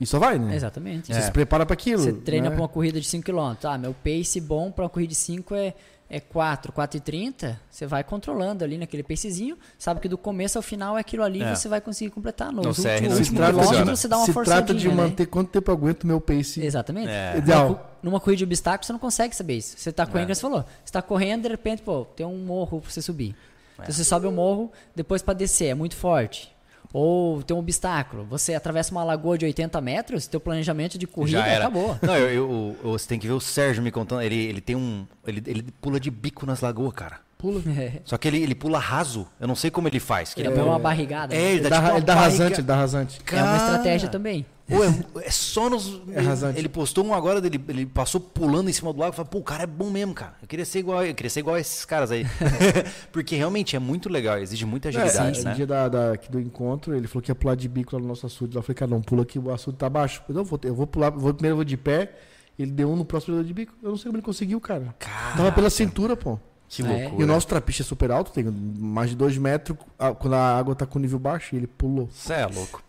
[0.00, 0.54] e só vai, né?
[0.54, 1.12] Exatamente.
[1.12, 1.22] Você É.
[1.22, 2.02] se prepara para aquilo.
[2.02, 2.54] Você treina né?
[2.54, 3.64] pra uma corrida de 5km.
[3.64, 5.74] Ah, meu pace bom pra uma corrida de 5 é,
[6.14, 7.56] é 4, 4,30.
[7.70, 9.56] Você vai controlando ali naquele pacezinho.
[9.78, 11.54] Sabe que do começo ao final é aquilo ali É.
[11.54, 12.52] você vai conseguir completar.
[12.52, 14.32] No No último, CR não no Se último trata, quilômetro de, você dá uma se
[14.32, 14.94] forçadinha, trata de né?
[14.94, 17.08] manter quanto tempo eu aguento o meu pace Exatamente.
[17.08, 17.38] É.
[17.38, 17.64] ideal.
[17.68, 19.74] Numa, co- numa corrida de obstáculos você não consegue saber isso.
[19.78, 20.64] Você tá correndo, como você falou.
[20.84, 23.34] Você tá correndo, de repente, pô, tem um morro pra você subir.
[23.78, 23.82] É.
[23.84, 26.52] Então você sobe o morro, depois pra descer, é muito forte.
[26.92, 28.24] Ou tem um obstáculo.
[28.26, 31.98] Você atravessa uma lagoa de 80 metros, teu planejamento de corrida acabou.
[32.02, 34.22] Não, eu, eu- eu- você tem que ver o Sérgio me contando.
[34.22, 35.06] Ele, ele tem um.
[35.26, 37.20] Ele, ele pula de bico nas lagoas, cara.
[37.42, 37.60] Pula.
[37.78, 38.00] É.
[38.04, 39.26] Só que ele, ele pula raso.
[39.40, 40.32] Eu não sei como ele faz.
[40.32, 41.34] que Ele ele deu uma barrigada.
[41.34, 41.44] É, né?
[41.44, 43.20] ele Ele dá, dá, tipo uma ele dá barriga- rasante, ele dá rasante.
[43.32, 44.12] É uma estratégia Cara.
[44.12, 44.46] também.
[44.68, 46.00] Pô, é, é só nos.
[46.14, 46.58] É rasante.
[46.58, 49.38] Ele postou um agora dele, ele passou pulando em cima do lago e falou, pô,
[49.38, 50.34] o cara é bom mesmo, cara.
[50.40, 52.24] Eu queria ser igual, eu queria ser igual a esses caras aí.
[53.12, 55.50] Porque realmente é muito legal, exige muita agilidade, É, né?
[55.50, 58.00] No dia da, da- aqui do encontro, ele falou que ia pular de bico lá
[58.00, 58.54] no nosso açude.
[58.56, 60.22] Eu falei, cara, não, pula aqui, o açude tá baixo.
[60.28, 62.12] Eu, não, vou, eu vou pular, vou, primeiro eu vou de pé.
[62.58, 63.72] Ele deu um no próximo de bico.
[63.82, 64.94] Eu não sei como ele conseguiu, cara.
[64.98, 66.38] Cara, Tava pela cintura, pô.
[66.76, 66.86] Que É.
[66.86, 67.20] loucura.
[67.20, 70.56] E o nosso trapiche é super alto, tem mais de dois metros a- quando a
[70.58, 72.08] água tá com nível baixo e ele pulou.
[72.12, 72.82] Você é louco.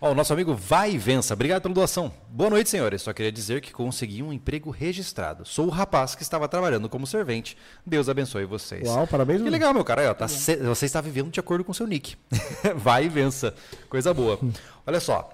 [0.00, 2.12] Ó, o nosso amigo Vai e Vença, obrigado pela doação.
[2.28, 3.02] Boa noite, senhores.
[3.02, 5.44] Só queria dizer que consegui um emprego registrado.
[5.46, 7.56] Sou o rapaz que estava trabalhando como servente.
[7.86, 8.88] Deus abençoe vocês.
[8.88, 10.02] Uau, parabéns, Que legal, meu cara.
[10.02, 12.16] Aí, ó, tá Você está vivendo de acordo com o seu nick.
[12.76, 13.54] Vai e vença.
[13.88, 14.38] Coisa boa.
[14.86, 15.30] Olha só.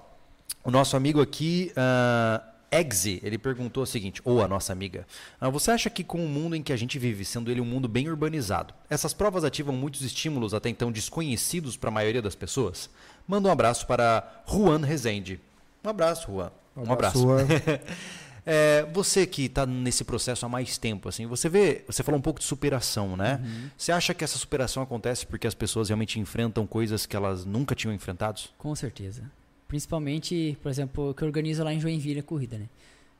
[0.63, 1.71] O nosso amigo aqui.
[1.75, 2.41] ah,
[2.71, 5.07] Eggsy, ele perguntou o seguinte, ou a nossa amiga,
[5.39, 7.65] ah, você acha que com o mundo em que a gente vive, sendo ele um
[7.65, 12.35] mundo bem urbanizado, essas provas ativam muitos estímulos até então desconhecidos para a maioria das
[12.35, 12.89] pessoas?
[13.27, 15.39] Manda um abraço para Juan Rezende.
[15.83, 16.51] Um abraço, Juan.
[16.75, 17.19] Um abraço.
[17.19, 17.39] Sua-
[18.49, 22.21] É, você que está nesse processo há mais tempo, assim, você vê, você falou um
[22.21, 23.41] pouco de superação, né?
[23.77, 27.75] Você acha que essa superação acontece porque as pessoas realmente enfrentam coisas que elas nunca
[27.75, 28.39] tinham enfrentado?
[28.57, 29.23] Com certeza.
[29.67, 32.67] Principalmente, por exemplo, que eu organizo lá em Joinville a corrida, né?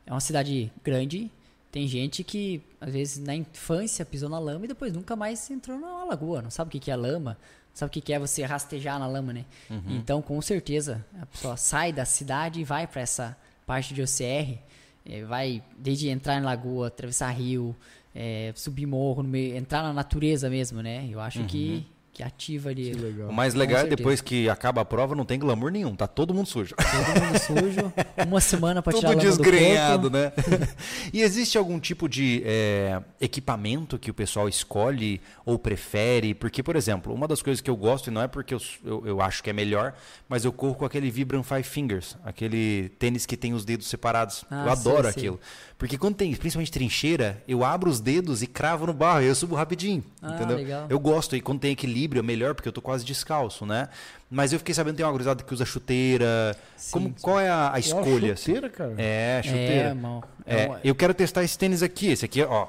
[0.05, 1.29] É uma cidade grande,
[1.71, 5.77] tem gente que, às vezes, na infância pisou na lama e depois nunca mais entrou
[5.77, 8.97] na lagoa, não sabe o que é lama, não sabe o que é você rastejar
[8.97, 9.45] na lama, né?
[9.87, 14.57] Então, com certeza, a pessoa sai da cidade e vai para essa parte de OCR,
[15.05, 17.75] eh, vai desde entrar em lagoa, atravessar rio,
[18.15, 21.05] eh, subir morro, meio- entrar na natureza mesmo, né?
[21.11, 21.85] Eu acho que,
[22.17, 22.89] que ativa ali.
[22.89, 23.29] Que legal.
[23.29, 26.33] O mais legal é depois que acaba a prova não tem glamour nenhum, tá todo
[26.33, 26.73] mundo sujo.
[26.75, 27.37] Todo mundo
[27.69, 27.93] sujo,
[28.27, 30.31] uma semana pra tirar a Todo lama do desgrenhado, né?
[31.13, 36.33] e existe algum tipo de é, equipamento que o pessoal escolhe ou prefere?
[36.33, 39.05] Porque, por exemplo, uma das coisas que eu gosto, e não é porque eu, eu,
[39.05, 39.93] eu acho que é melhor,
[40.27, 44.43] mas eu corro com aquele Vibram Five Fingers, aquele tênis que tem os dedos separados.
[44.49, 45.11] Ah, eu adoro sei.
[45.11, 45.39] aquilo.
[45.77, 49.35] Porque quando tem, principalmente trincheira, eu abro os dedos e cravo no barro, e eu
[49.35, 50.03] subo rapidinho.
[50.19, 50.57] Ah, entendeu?
[50.57, 50.87] legal.
[50.89, 53.89] Eu gosto, e quando tem equilíbrio é melhor, porque eu tô quase descalço, né?
[54.29, 56.55] Mas eu fiquei sabendo que tem uma gurizada que usa chuteira.
[56.75, 57.15] Sim, Como, sim.
[57.21, 58.33] qual é a, a escolha?
[58.33, 58.45] assim?
[58.53, 58.95] chuteira, cara.
[58.97, 59.97] É, É, chuteira.
[60.45, 62.07] É, É um- eu quero testar esse tênis aqui.
[62.07, 62.67] Esse aqui, ó.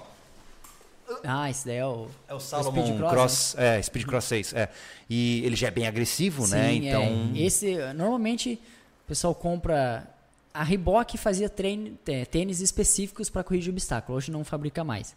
[1.25, 2.07] Ah, esse daí é o.
[2.29, 4.53] É o Salomon Salomon Cross, Cross, é, Speed Cross 6.
[4.55, 4.69] É.
[5.09, 6.69] E ele já é bem agressivo, né?
[6.71, 7.33] Sim, Então.
[7.35, 7.39] é.
[7.41, 8.61] Esse, normalmente,
[9.05, 10.07] o pessoal compra.
[10.53, 14.19] A Reebok fazia trein- tê- tênis específicos para corrida de obstáculo.
[14.19, 15.15] Hoje não fabrica mais.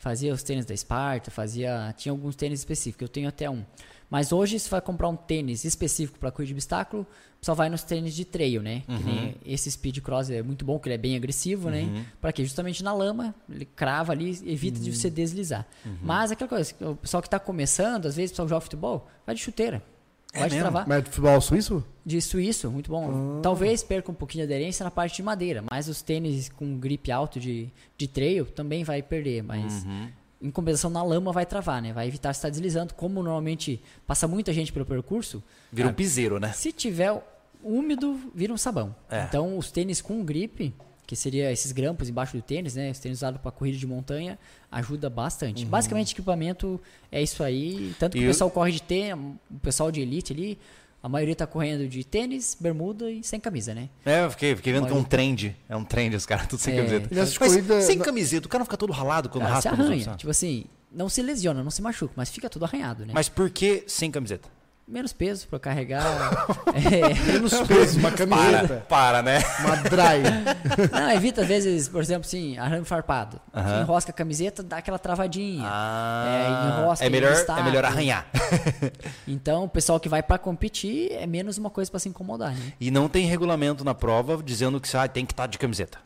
[0.00, 1.94] Fazia os tênis da Sparta, fazia.
[1.94, 3.02] Tinha alguns tênis específicos.
[3.02, 3.62] Eu tenho até um.
[4.08, 7.06] Mas hoje, se vai comprar um tênis específico para corrida de obstáculo,
[7.40, 8.82] só vai nos tênis de trail, né?
[8.86, 12.06] Que nem esse Speed Cross é muito bom, que ele é bem agressivo, né?
[12.18, 12.42] Para quê?
[12.44, 15.66] Justamente na lama, ele crava ali, evita de você deslizar.
[16.02, 19.34] Mas aquela coisa, o pessoal que está começando, às vezes o pessoal joga futebol, vai
[19.34, 19.82] de chuteira.
[20.32, 20.60] É Vai mesmo?
[20.62, 20.86] travar.
[20.88, 21.84] Mas de futebol suíço?
[22.06, 23.38] De suíço, muito bom.
[23.38, 23.42] Ah.
[23.42, 27.10] Talvez perca um pouquinho de aderência na parte de madeira, mas os tênis com grip
[27.10, 27.68] alto de,
[27.98, 30.08] de trail também vai perder, mas Uhum.
[30.42, 31.92] em compensação na lama vai travar, né?
[31.92, 32.94] Vai evitar estar deslizando.
[32.94, 36.52] Como normalmente passa muita gente pelo percurso, Vira um Ah, piseiro, né?
[36.52, 37.12] se tiver
[37.62, 38.94] úmido, vira um sabão.
[39.10, 39.24] É.
[39.24, 40.72] Então os tênis com grip,
[41.10, 42.92] que seria esses grampos embaixo do tênis, né?
[42.92, 44.38] Os tênis usados para corrida de montanha,
[44.70, 45.64] ajuda bastante.
[45.66, 46.80] Basicamente, equipamento
[47.10, 47.92] é isso aí.
[47.98, 48.22] Tanto que Uhum.
[48.22, 49.14] E o eu- pessoal corre de tênis,
[49.50, 50.56] o pessoal de elite ali,
[51.02, 53.88] a maioria tá correndo de tênis, bermuda e sem camisa, né?
[54.06, 55.56] É, eu fiquei, fiquei vendo que é um Mas- trend.
[55.68, 56.76] É um trend, os caras tudo sem É.
[56.76, 57.08] camiseta.
[57.12, 59.86] Mas corridas- sem camiseta, o cara não fica todo ralado quando Cara, se raspa nos
[59.86, 60.00] arranha.
[60.02, 63.10] outros, Tipo assim, não se lesiona, não se machuca, mas fica tudo arranhado, né?
[63.12, 64.48] Mas por que sem camiseta?
[64.86, 66.04] Menos peso pra carregar.
[66.74, 68.86] é, Menos peso, uma Para, camiseta.
[68.88, 69.38] para, né?
[69.60, 70.90] Uma dry.
[70.90, 73.40] Não, evita às vezes, por exemplo, assim, arame farpado.
[73.54, 73.82] Aham.
[73.82, 75.62] Enrosca a camiseta, dá aquela travadinha.
[75.64, 78.26] Ah, É, enrosca é melhor, é melhor arranhar.
[79.28, 82.72] Então, o pessoal que vai pra competir é menos uma coisa pra se incomodar, né?
[82.80, 85.98] E não tem regulamento na prova dizendo que ah, tem que estar de camiseta.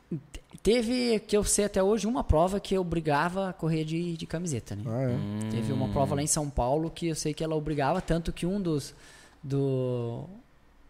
[0.65, 4.75] Teve, que eu sei até hoje, uma prova que obrigava a correr de, de camiseta,
[4.75, 4.83] né?
[4.87, 5.09] Ah, é.
[5.09, 5.51] Hum.
[5.51, 8.47] Teve uma prova lá em São Paulo que eu sei que ela obrigava, tanto que
[8.47, 8.95] um dos,
[9.43, 10.25] do,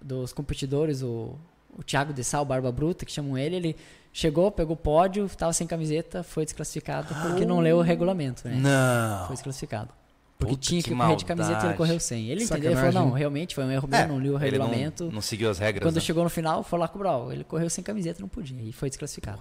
[0.00, 1.36] dos competidores, o,
[1.76, 3.76] o Thiago de Sal, Barba Bruta, que chamam ele, ele
[4.12, 8.54] chegou, pegou o pódio, tava sem camiseta, foi desclassificado porque não leu o regulamento, né?
[8.54, 9.26] Não.
[9.26, 9.90] Foi desclassificado.
[10.36, 12.28] Porque Puta, tinha que que, correr de camiseta e ele correu sem.
[12.28, 13.08] Ele entendeu, ele falou, Sacanagem.
[13.10, 15.10] não, realmente foi um erro meu, não li o É, ele não- regulamento.
[15.12, 15.82] Não, seguiu as regras.
[15.86, 16.00] Quando né?
[16.00, 17.16] chegou no final, foi lá cobrar.
[17.18, 18.60] ó, Ele correu sem camiseta, não podia.
[18.60, 19.38] E foi desclassificado.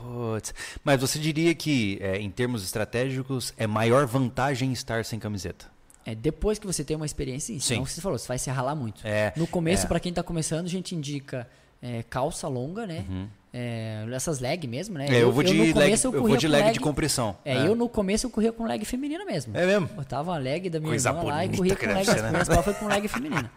[0.83, 5.65] Mas você diria que, é, em termos estratégicos, é maior vantagem estar sem camiseta?
[6.05, 7.59] É, depois que você tem uma experiência, sim.
[7.59, 7.95] Senão Sim.
[7.95, 9.01] você falou, você vai se ralar muito.
[9.05, 9.87] É, No começo, é.
[9.87, 11.47] pra quem tá começando, a gente indica
[11.83, 13.05] é, calça longa, né?
[13.53, 15.05] É, essas leg mesmo, né?
[15.07, 15.13] Uhum.
[15.13, 17.35] É, eu, vou de no leg, começo eu vou de com leg de compressão.
[17.43, 19.55] É, eu no começo eu corria com leg feminina mesmo.
[19.55, 19.87] É mesmo?
[19.87, 22.05] Botava uma leg da minha Coisa irmã lá e corria com leg.
[22.05, 22.43] ser, né?
[22.63, 23.51] foi com leg feminina.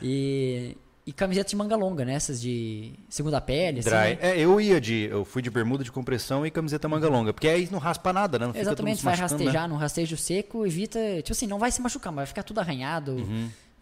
[0.00, 2.14] E, e camiseta de manga longa, né?
[2.14, 3.96] Essas de segunda pele, assim, Dry.
[3.96, 4.18] né?
[4.20, 5.08] É, eu ia de.
[5.10, 7.34] Eu fui de bermuda de compressão e camiseta manga longa.
[7.34, 8.46] Porque aí não raspa nada, né?
[8.46, 10.98] Não Exatamente, vai machucando, rastejar num rastejo seco, evita.
[11.16, 13.26] Tipo assim, não vai se machucar, mas vai ficar tudo arranhado.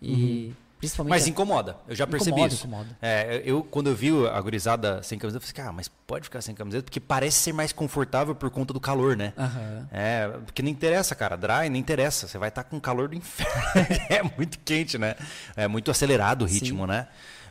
[0.03, 1.13] E principalmente.
[1.13, 1.19] Uhum.
[1.19, 2.67] Mas incomoda, eu já percebi Incomoda, isso.
[2.67, 2.89] incomoda.
[3.03, 6.41] É, eu, quando eu vi a gurizada sem camiseta, eu falei, cara, mas pode ficar
[6.41, 6.85] sem camiseta?
[6.85, 9.33] Porque parece ser mais confortável por conta do calor, né?
[9.37, 9.89] Aham.
[9.93, 11.37] É, porque não interessa, cara.
[11.37, 12.27] Dry não interessa.
[12.29, 13.53] Você vai estar com calor do inferno.
[14.09, 15.15] é muito quente, né?
[15.57, 17.09] É muito acelerado o ritmo, né?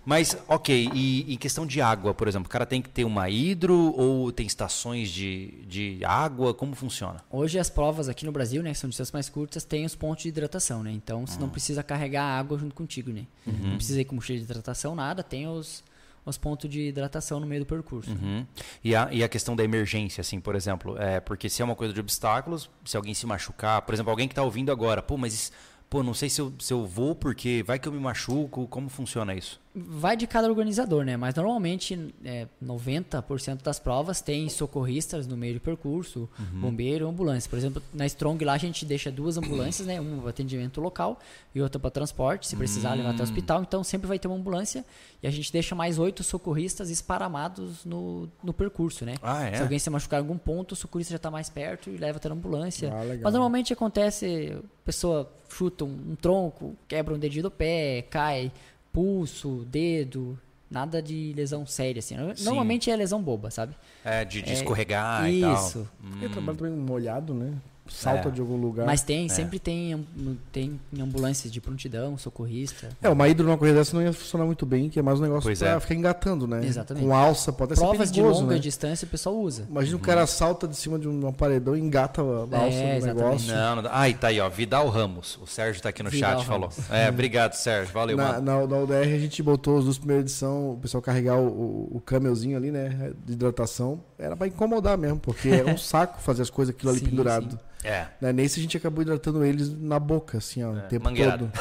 [0.09, 3.29] Mas, ok, e em questão de água, por exemplo, o cara tem que ter uma
[3.29, 6.53] hidro ou tem estações de, de água?
[6.53, 7.21] Como funciona?
[7.29, 10.23] Hoje as provas aqui no Brasil, né, que são distâncias mais curtas, tem os pontos
[10.23, 10.93] de hidratação, né?
[10.93, 11.41] Então você Ah.
[11.41, 13.25] não precisa carregar água junto contigo, né?
[13.45, 13.71] Uhum.
[13.71, 15.21] Não precisa ir com mochila de hidratação, nada.
[15.23, 15.83] Tem os,
[16.25, 18.11] os pontos de hidratação no meio do percurso.
[18.11, 18.45] Uhum.
[18.81, 21.75] E, a, e a questão da emergência, assim, por exemplo, é, porque se é uma
[21.75, 25.17] coisa de obstáculos, se alguém se machucar, por exemplo, alguém que está ouvindo agora, pô,
[25.17, 25.51] mas
[25.89, 28.89] pô, não sei se eu, se eu vou porque vai que eu me machuco, como
[28.89, 29.59] funciona isso?
[29.80, 31.15] Vai de cada organizador, né?
[31.15, 36.61] Mas normalmente é, 90% das provas tem socorristas no meio do percurso, uhum.
[36.61, 37.49] bombeiro, ambulância.
[37.49, 39.99] Por exemplo, na Strong lá a gente deixa duas ambulâncias, né?
[40.01, 41.19] Uma para atendimento local
[41.53, 42.97] e outra para transporte, se precisar uhum.
[42.97, 43.23] levar até o hum.
[43.23, 43.61] hospital.
[43.61, 44.84] Então sempre vai ter uma ambulância
[45.21, 49.15] e a gente deixa mais oito socorristas esparamados no, no percurso, né?
[49.21, 49.57] Ah, é?
[49.57, 52.17] Se alguém se machucar em algum ponto, o socorrista já está mais perto e leva
[52.17, 52.91] até a ambulância.
[52.91, 58.03] Ah, Mas normalmente acontece, a pessoa chuta um, um tronco, quebra um dedinho do pé,
[58.09, 58.51] cai
[58.97, 60.39] pulso, dedo,
[60.71, 62.15] nada de lesão séria, assim.
[62.33, 62.45] Sim.
[62.45, 63.75] Normalmente é lesão boba, sabe?
[64.03, 65.53] É, de, de é, escorregar e tal.
[65.53, 65.87] Isso.
[66.03, 66.17] Hum.
[66.19, 67.53] Eu trabalho também molhado, né?
[67.89, 68.31] Salta é.
[68.31, 68.85] de algum lugar.
[68.85, 69.29] Mas tem, é.
[69.29, 70.05] sempre tem,
[70.51, 72.89] tem ambulâncias de prontidão, socorrista.
[73.01, 75.23] É, uma hidro numa corrida dessa não ia funcionar muito bem, que é mais um
[75.23, 75.79] negócio pois pra é.
[75.79, 76.65] ficar engatando, né?
[76.65, 77.05] Exatamente.
[77.05, 78.59] Com alça, pode até Provas ser perigoso, de longa né?
[78.59, 79.65] distância o pessoal usa.
[79.69, 80.01] Imagina uhum.
[80.01, 83.05] o cara salta de cima de um paredão e engata a é, alça é, do
[83.05, 83.53] negócio.
[83.53, 83.91] Não, não dá.
[83.93, 85.39] Ah, e tá aí, ó, Vidal Ramos.
[85.41, 86.75] O Sérgio tá aqui no Vidal chat, Ramos.
[86.75, 86.88] falou.
[86.91, 87.93] É, obrigado, Sérgio.
[87.93, 88.41] Valeu, na, mano.
[88.41, 91.97] Na, na UDR a gente botou as duas primeiras edições, o pessoal carregar o, o,
[91.97, 94.01] o camelzinho ali, né, de hidratação.
[94.17, 97.51] Era pra incomodar mesmo, porque é um saco fazer as coisas aquilo ali sim, pendurado.
[97.51, 97.57] Sim.
[97.84, 98.07] É.
[98.19, 98.34] Né?
[98.34, 100.80] Nesse a gente acabou hidratando eles na boca, assim, ó, é.
[100.80, 101.51] o tempo Mangueirado.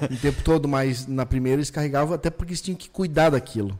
[0.00, 0.12] todo.
[0.12, 3.78] o tempo todo, mas na primeira eles carregavam até porque eles tinham que cuidar daquilo.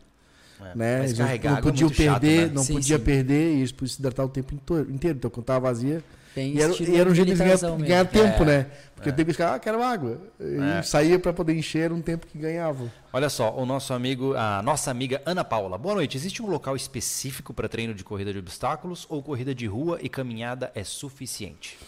[0.61, 0.77] É.
[0.77, 0.99] Né?
[1.01, 2.55] Eles não, não podiam perder, chato, né?
[2.55, 3.05] não sim, podia sim.
[3.05, 4.89] perder e eles podiam se hidratar o tempo inteiro.
[4.91, 6.03] Então, quando estava vazia,
[6.37, 8.67] Bem e, era, e era um jeito de ganhar, ganhar tempo, é, né?
[8.95, 9.13] Porque é.
[9.13, 10.21] o tempo que ah, quero água.
[10.39, 10.83] E é.
[10.83, 12.93] saía para poder encher um tempo que ganhava.
[13.11, 15.79] Olha só, o nosso amigo, a nossa amiga Ana Paula.
[15.79, 16.15] Boa noite.
[16.15, 20.11] Existe um local específico para treino de corrida de obstáculos ou corrida de rua e
[20.11, 21.79] caminhada é suficiente?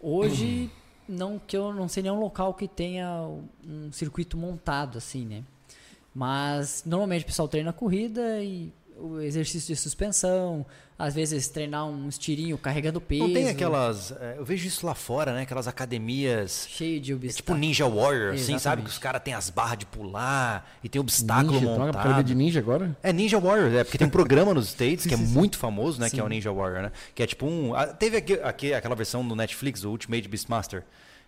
[0.00, 0.70] Hoje,
[1.06, 3.28] não que eu não sei nenhum local que tenha
[3.62, 5.44] um circuito montado assim, né?
[6.14, 10.64] Mas normalmente o pessoal treina corrida e o exercício de suspensão,
[10.98, 13.24] às vezes treinar um estirinho carregando peso.
[13.24, 14.12] Não tem aquelas.
[14.12, 15.42] É, eu vejo isso lá fora, né?
[15.42, 16.66] Aquelas academias.
[16.70, 17.34] Cheio de obstáculos.
[17.34, 18.82] É tipo Ninja Warrior, assim, sabe?
[18.82, 22.02] Que os caras têm as barras de pular e tem obstáculo ninja, montado.
[22.02, 22.96] Troca de ninja agora?
[23.02, 26.08] É Ninja Warrior, é porque tem um programa nos States que é muito famoso, né?
[26.08, 26.16] Sim.
[26.16, 26.92] Que é o Ninja Warrior, né?
[27.14, 27.72] Que é tipo um.
[27.98, 30.84] Teve aqui, aqui aquela versão do Netflix, o Ultimate Beastmaster,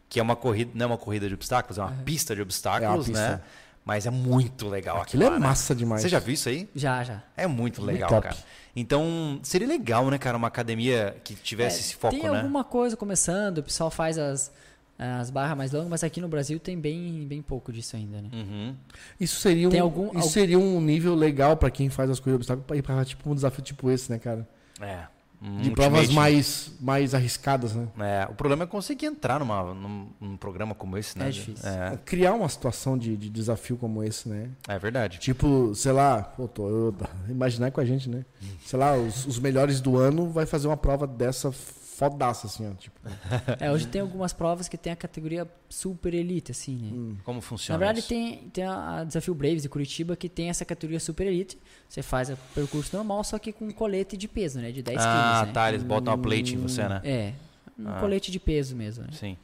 [0.08, 2.04] que é uma corrida, não é uma corrida de obstáculos, é uma uhum.
[2.04, 3.28] pista de obstáculos, é pista.
[3.30, 3.40] né?
[3.86, 5.22] Mas é muito legal aquilo.
[5.22, 6.02] Aquilo é massa demais.
[6.02, 6.68] Você já viu isso aí?
[6.74, 7.22] Já, já.
[7.36, 8.36] É muito legal, cara.
[8.74, 12.30] Então, seria legal, né, cara, uma academia que tivesse é, esse foco, tem né?
[12.30, 14.52] Tem alguma coisa começando, o pessoal faz as,
[14.98, 18.28] as barras mais longas, mas aqui no Brasil tem bem, bem pouco disso ainda, né?
[18.32, 18.74] Uhum.
[19.20, 20.28] Isso seria um, algum, isso algum...
[20.28, 23.36] seria um nível legal para quem faz as coisas obstáculos para ir para tipo um
[23.36, 24.46] desafio tipo esse, né, cara?
[24.80, 25.06] É.
[25.40, 27.88] Um de provas mais, mais arriscadas, né?
[27.98, 31.28] É, o problema é conseguir entrar numa, num, num programa como esse, né?
[31.28, 31.68] É difícil.
[31.68, 31.98] É.
[32.04, 34.48] Criar uma situação de, de, desafio como esse, né?
[34.66, 35.18] É verdade.
[35.18, 36.94] Tipo, sei lá, pô, tô, eu,
[37.28, 38.24] imaginar com a gente, né?
[38.64, 41.52] Sei lá, os, os melhores do ano vai fazer uma prova dessa
[41.96, 42.74] fodaça, assim, ó.
[42.74, 43.00] Tipo.
[43.58, 46.90] É, hoje tem algumas provas que tem a categoria super elite, assim, né?
[46.92, 47.16] Hum.
[47.24, 47.78] Como funciona?
[47.78, 48.08] Na verdade, isso?
[48.08, 51.58] tem, tem a, Desafio Braves de Curitiba que tem essa categoria super elite.
[51.88, 54.70] Você faz o percurso normal, só que com colete de peso, né?
[54.70, 55.16] De 10 ah, quilos.
[55.16, 55.52] Ah, né?
[55.52, 55.68] tá.
[55.68, 57.00] Eles botam uma plate em você, né?
[57.02, 57.32] É.
[57.78, 58.00] Um ah.
[58.00, 59.04] colete de peso mesmo.
[59.04, 59.10] Né?
[59.12, 59.36] Sim.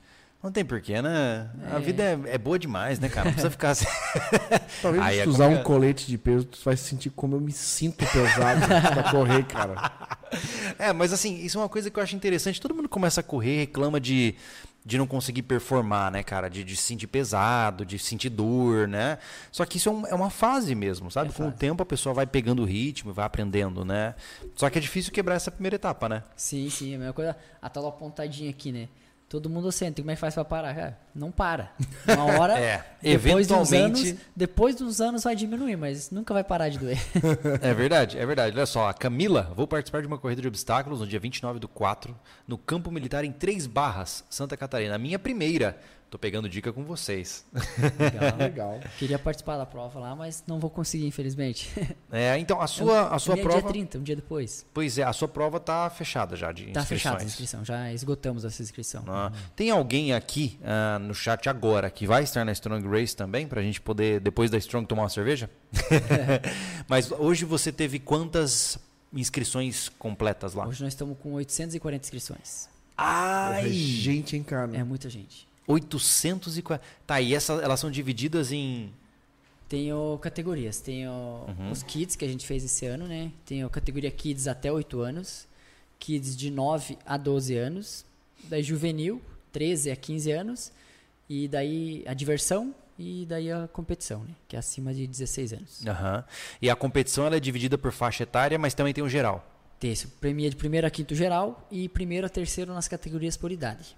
[0.43, 1.49] Não tem porquê, né?
[1.71, 1.81] A é.
[1.81, 3.27] vida é, é, boa demais, né, cara?
[3.27, 3.87] Não precisa ficar assim.
[4.83, 7.53] Talvez Aí, se é usar um colete de peso, tu vai sentir como eu me
[7.53, 8.61] sinto pesado
[8.93, 9.93] pra correr, cara.
[10.81, 12.61] É, mas assim, isso é uma coisa que eu acho interessante.
[12.61, 14.35] Todo mundo começa a correr, reclama de,
[14.85, 16.51] de não conseguir performar, né, cara?
[16.51, 19.19] De, de se sentir pesado, de sentir dor, né?
[19.53, 21.31] Só que isso é, um, é uma fase mesmo, sabe?
[21.31, 21.55] É Com fase.
[21.55, 24.17] o tempo a pessoa vai pegando o ritmo, vai aprendendo, né?
[24.57, 26.25] Só que é difícil quebrar essa primeira etapa, né?
[26.35, 26.97] Sim, sim.
[26.97, 28.89] A mesma coisa, a tal apontadinha aqui, né?
[29.33, 30.03] Todo mundo sente.
[30.03, 30.75] Como é que faz para parar?
[30.75, 31.73] Cara, não para.
[32.07, 36.69] Uma hora, é, depois dos anos, depois dos anos vai diminuir, mas nunca vai parar
[36.69, 36.99] de doer.
[37.63, 38.55] é verdade, é verdade.
[38.55, 41.67] Olha só, a Camila, vou participar de uma corrida de obstáculos no dia 29 do
[41.67, 42.15] 4,
[42.47, 44.97] no Campo Militar em Três Barras, Santa Catarina.
[44.97, 45.79] A minha primeira.
[46.13, 47.43] Tô pegando dica com vocês.
[47.99, 48.81] Legal, legal.
[48.99, 51.73] Queria participar da prova lá, mas não vou conseguir, infelizmente.
[52.13, 53.63] É, então a sua, a sua é prova.
[53.63, 54.67] dia 30, um dia depois.
[54.75, 56.89] Pois é, a sua prova tá fechada já de tá inscrições.
[56.89, 59.03] Tá fechada a inscrição, já esgotamos essa inscrição.
[59.09, 63.47] Ah, tem alguém aqui uh, no chat agora que vai estar na Strong Race também,
[63.47, 65.49] pra gente poder, depois da Strong, tomar uma cerveja?
[66.87, 68.79] mas hoje você teve quantas
[69.11, 70.67] inscrições completas lá?
[70.67, 72.69] Hoje nós estamos com 840 inscrições.
[72.97, 73.67] Ai!
[73.67, 74.77] É gente, hein, cara?
[74.77, 75.51] É muita gente.
[75.67, 76.83] 840.
[77.07, 78.93] Tá, e essa, elas são divididas em.
[79.69, 80.81] Tenho categorias.
[80.81, 81.71] Tenho uhum.
[81.71, 83.33] os kids que a gente fez esse ano, né?
[83.45, 85.47] Tenho a categoria kids até 8 anos,
[85.99, 88.05] kids de 9 a 12 anos,
[88.45, 90.73] daí juvenil, 13 a 15 anos,
[91.29, 94.35] e daí a diversão e daí a competição, né?
[94.47, 95.87] Que é acima de 16 anos.
[95.87, 96.25] Aham.
[96.61, 99.52] E a competição ela é dividida por faixa etária, mas também tem o geral.
[99.83, 103.51] Tem esse premia de primeiro a quinto geral e primeiro a terceiro nas categorias por
[103.51, 103.97] idade.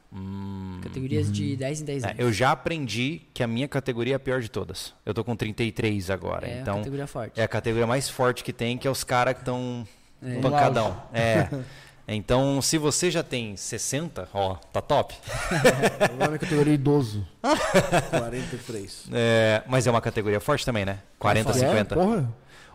[0.82, 2.20] Categorias de 10 em 10 Hum, É, anos.
[2.20, 4.94] eu já aprendi que a minha categoria é a pior de todas.
[5.04, 7.38] Eu tô com 33 agora, É então uma categoria forte.
[7.38, 9.86] é a categoria mais forte que tem, que é os caras que estão
[10.22, 10.40] É.
[10.40, 10.96] pancadão.
[11.12, 11.48] É.
[12.06, 15.14] Então, se você já tem 60, ó, tá top.
[16.12, 17.26] Agora na categoria idoso.
[18.10, 19.08] 43.
[19.10, 20.98] É, mas é uma categoria forte também, né?
[21.18, 21.60] 40, forte.
[21.66, 21.94] 50.
[21.94, 22.28] É, porra.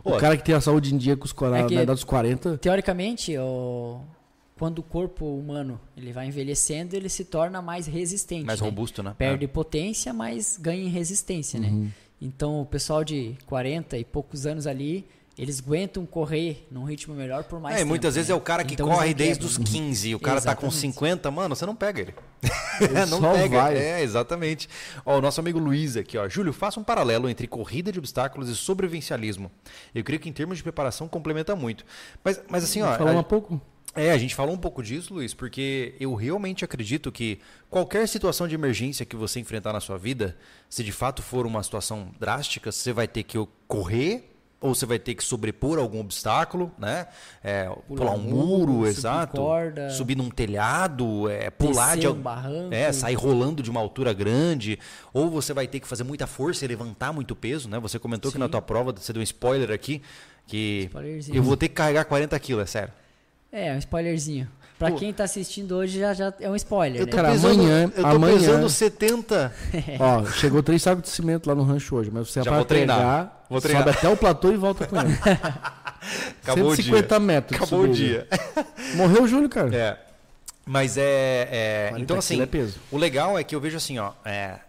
[0.03, 1.95] O cara que tem a saúde em dia com os corados É que- na idade
[1.97, 2.57] dos 40.
[2.57, 3.99] Teoricamente, o...
[4.57, 8.45] quando o corpo humano ele vai envelhecendo, ele se torna mais resistente.
[8.45, 8.65] mais né?
[8.67, 9.13] robusto, né?
[9.17, 11.83] Perde potência, mas ganha em resistência, Uhum.
[11.85, 11.91] né?
[12.21, 15.05] Então, o pessoal de 40 e poucos anos ali,
[15.41, 17.89] eles aguentam correr num ritmo melhor por mais É, tempo.
[17.89, 18.33] muitas vezes né?
[18.33, 20.93] é o cara que Então, corre desde os 15 e o cara tá com Exatamente.
[20.93, 22.13] 50, mano, você não pega ele.
[23.09, 23.61] Não só pega.
[23.61, 23.77] vai.
[23.77, 24.69] É, exatamente.
[25.05, 26.27] Ó, o nosso amigo Luiz aqui, ó.
[26.29, 29.51] Júlio, faça um paralelo entre corrida de obstáculos e sobrevivencialismo.
[29.93, 31.85] Eu creio que em termos de preparação complementa muito.
[32.23, 32.97] Mas, mas assim, ó.
[32.97, 33.59] Falar a- um pouco.
[33.95, 38.47] É, a gente falou um pouco disso, Luiz, porque eu realmente acredito que qualquer situação
[38.47, 40.37] de emergência que você enfrentar na sua vida,
[40.69, 43.37] se de fato for uma situação drástica, você vai ter que
[43.67, 44.29] correr
[44.61, 47.07] ou você vai ter que sobrepor algum obstáculo, né?
[47.43, 49.37] É, pular, um muro, subir exato.
[49.37, 49.89] corda.
[49.89, 52.73] subir num telhado, é, pular de um barranco.
[52.73, 54.77] é, sair rolando de uma altura grande,
[55.13, 57.79] ou você vai ter que fazer muita força e levantar muito peso, né?
[57.79, 58.43] Você comentou que Sim.
[58.43, 60.01] na tua prova, você deu um spoiler aqui,
[60.45, 60.89] que
[61.33, 62.93] eu vou ter que carregar 40 quilos, é sério.
[63.51, 64.47] É, um spoilerzinho.
[64.79, 67.11] Pra quem tá assistindo hoje já, já é um spoiler, Eu né?
[67.11, 69.53] tô Cara, pesando, amanhã- eu tô amanhã- pesando 70.
[69.99, 72.65] Ó, chegou três sacos de cimento lá no rancho hoje, mas você Já vai vou
[72.65, 72.97] treinar.
[72.97, 73.83] pegar, Vou treinar.
[73.83, 75.13] sobe até o platô e volta com ele.
[76.41, 77.19] Acabou o 150 dia.
[77.19, 77.61] metros.
[77.61, 78.27] Acabou o dia.
[78.95, 79.75] Morreu o Júlio, cara.
[79.75, 79.99] É.
[80.65, 81.47] Mas é.
[81.51, 82.79] é 40 então, assim, é peso.
[82.91, 84.11] o legal é que eu vejo assim, ó.
[84.23, 84.59] é,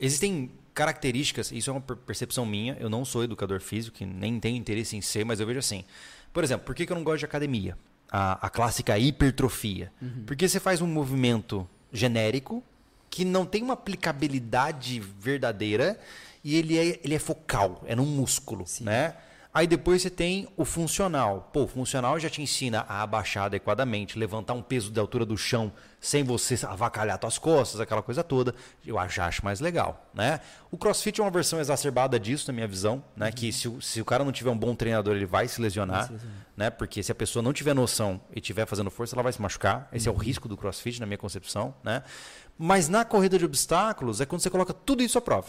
[0.00, 4.56] existem características, isso é uma per- percepção minha, eu não sou educador físico, nem tenho
[4.56, 5.84] interesse em ser, mas eu vejo assim.
[6.32, 7.76] Por exemplo, por que eu não gosto de academia?
[8.10, 9.92] A, a clássica hipertrofia.
[10.26, 12.62] Porque você faz um movimento genérico
[13.10, 15.98] que não tem uma aplicabilidade verdadeira
[16.44, 19.14] e ele é, ele é focal, é num músculo, né?
[19.58, 21.50] Aí depois você tem o funcional.
[21.52, 25.36] Pô, o funcional já te ensina a abaixar adequadamente, levantar um peso da altura do
[25.36, 28.54] chão sem você avacalhar suas costas, aquela coisa toda.
[28.86, 30.38] Eu acho, acho mais legal, né?
[30.70, 33.32] O CrossFit é uma versão exacerbada disso, na minha visão, né?
[33.32, 36.08] Que se, o- se o cara não tiver um bom treinador, ele vai se lesionar,
[36.56, 36.70] né?
[36.70, 39.88] Porque se a pessoa não tiver noção e estiver fazendo força, ela vai se machucar.
[39.92, 42.04] Esse é o risco do CrossFit, na minha concepção, né?
[42.56, 45.48] Mas na corrida de obstáculos é quando você coloca tudo isso à prova.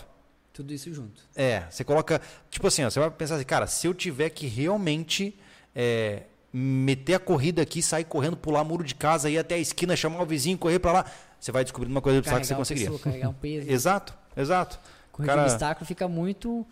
[0.54, 1.22] Tudo isso junto.
[1.36, 2.22] É, você coloca.
[2.50, 5.38] Tipo assim, ó, você vai pensar assim, cara, se eu tiver que realmente
[5.76, 9.96] é, meter a corrida aqui, sair correndo, pular muro de casa, ir até a esquina,
[9.96, 11.06] chamar o vizinho, correr pra lá,
[11.40, 12.90] você vai descobrindo uma coisa que você Carregar conseguiria.
[12.92, 13.70] pessoa, carregar um peso.
[13.72, 14.80] Exato, exato.
[15.12, 16.66] Corrida Cara- de obstáculo fica muito,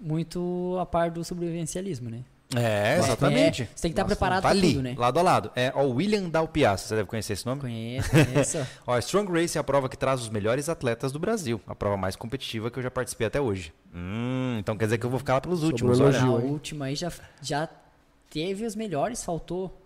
[0.00, 2.20] muito a par do sobrevivencialismo, né?
[2.56, 3.62] É, exatamente.
[3.62, 4.94] É, você tem que estar preparado Tá tudo, né?
[4.96, 5.50] lado a lado.
[5.56, 7.60] É, ó, o William Dalpiaça, você deve conhecer esse nome?
[7.60, 8.66] Conheço, conheço.
[8.86, 11.60] Ó, a Strong Race é a prova que traz os melhores atletas do Brasil.
[11.66, 13.72] A prova mais competitiva que eu já participei até hoje.
[13.94, 16.18] Hum, então quer dizer que eu vou ficar lá pelos Sobrou últimos, olha.
[16.18, 16.50] Hein?
[16.50, 17.68] última aí já, já
[18.30, 19.80] teve os melhores, faltou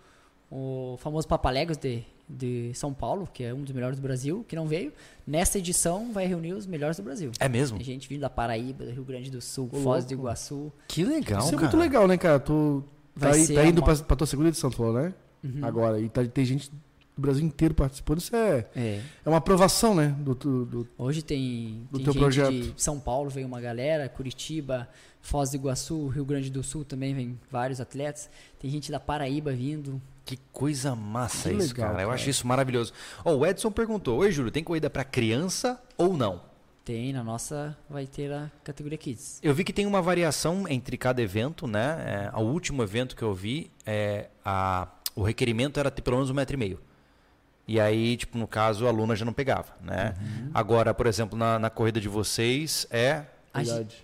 [0.50, 4.56] o famoso Papaléguas de, de São Paulo, que é um dos melhores do Brasil, que
[4.56, 4.92] não veio.
[5.26, 7.30] Nessa edição vai reunir os melhores do Brasil.
[7.38, 7.76] É mesmo?
[7.78, 10.12] Tem gente vindo da Paraíba, do Rio Grande do Sul, Ô, Foz do.
[10.14, 10.72] Iguaçu.
[10.88, 11.62] Que legal, Isso é cara.
[11.62, 12.40] muito legal, né, cara?
[12.40, 12.82] Tu
[13.18, 15.14] tá, Vai ser tá indo uma- pra, pra tua segunda edição, tu falou, né?
[15.62, 16.00] Agora.
[16.00, 18.18] E tá- tem gente do Brasil inteiro participando.
[18.18, 19.00] Isso é, É.
[19.24, 20.08] é uma aprovação, né?
[20.18, 22.50] Do, do, do- Hoje tem, Do tem teu gente projeto.
[22.50, 24.88] de São Paulo, veio uma galera, Curitiba,
[25.22, 28.28] Foz do Iguaçu, Rio Grande do Sul também vem vários atletas.
[28.58, 30.00] Tem gente da Paraíba vindo.
[30.26, 32.02] Que coisa massa Que isso, legal, cara.
[32.02, 32.14] Eu cara.
[32.20, 32.92] acho isso maravilhoso.
[33.24, 36.42] Ó, o Edson perguntou: Oi, Júlio, tem corrida pra criança ou não?
[36.84, 39.38] Tem, na nossa vai ter a categoria Kids.
[39.42, 42.30] Eu vi que tem uma variação entre cada evento, né?
[42.34, 46.30] É, o último evento que eu vi, é, a, o requerimento era ter pelo menos
[46.30, 46.80] um metro e meio.
[47.68, 50.14] E aí, tipo, no caso, a aluna já não pegava, né?
[50.20, 50.50] Uhum.
[50.54, 53.60] Agora, por exemplo, na, na corrida de vocês, é A,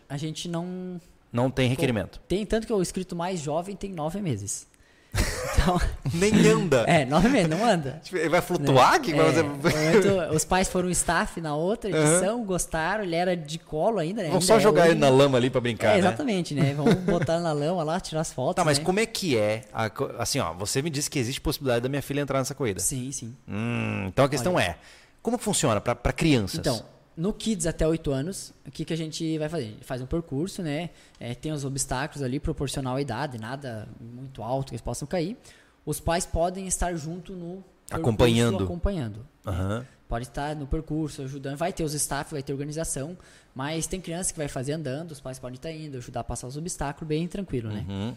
[0.09, 1.01] a gente não
[1.33, 2.21] não tem requerimento.
[2.29, 4.67] tem tanto que o inscrito mais jovem tem nove meses.
[5.15, 5.81] Então,
[6.15, 6.85] Nem anda.
[6.89, 8.01] é, nove meses, não anda.
[8.03, 9.01] Tipo, Ele vai flutuar?
[9.01, 13.15] Que É, vai fazer- no momento, os pais foram staff na outra edição, gostaram, ele
[13.15, 14.29] era de colo ainda, né?
[14.29, 14.91] Vamos só é jogar hoje.
[14.93, 15.99] ele na lama ali pra brincar, É, né?
[16.01, 16.75] exatamente, né?
[16.75, 18.57] Vamos botar na lama lá, tirar as fotos.
[18.57, 18.85] Tá, mas né?
[18.85, 19.63] como é que é?
[19.73, 22.81] a assim, ó, você me disse que existe possibilidade da minha filha entrar nessa corrida.
[22.81, 23.37] Sim, sim.
[23.49, 24.77] Hum, então a questão é,
[25.23, 26.59] como funciona pra pra crianças?
[26.59, 26.83] Então,
[27.17, 29.65] no Kids até 8 anos, o que, que a gente vai fazer?
[29.65, 30.91] A gente faz um percurso, né?
[31.21, 35.37] É, tem os obstáculos ali proporcional à idade, nada muito alto que eles possam cair.
[35.85, 38.65] Os pais podem estar junto no percurso, Acompanhando.
[38.65, 39.27] acompanhando.
[39.47, 39.87] Aham.
[40.09, 41.57] pode estar no percurso ajudando.
[41.57, 43.17] Vai ter os staff, vai ter organização,
[43.55, 46.47] mas tem criança que vai fazer andando, os pais podem estar indo, ajudar a passar
[46.47, 47.85] os obstáculos bem tranquilo, né?
[47.89, 48.15] Uhum.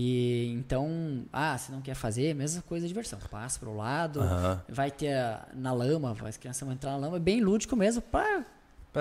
[0.00, 3.18] E então, ah, se não quer fazer, mesma coisa de diversão.
[3.28, 4.62] Passa pro lado, Aham.
[4.68, 8.00] vai ter a- na lama, as crianças vão entrar na lama, é bem lúdico mesmo
[8.00, 8.44] pra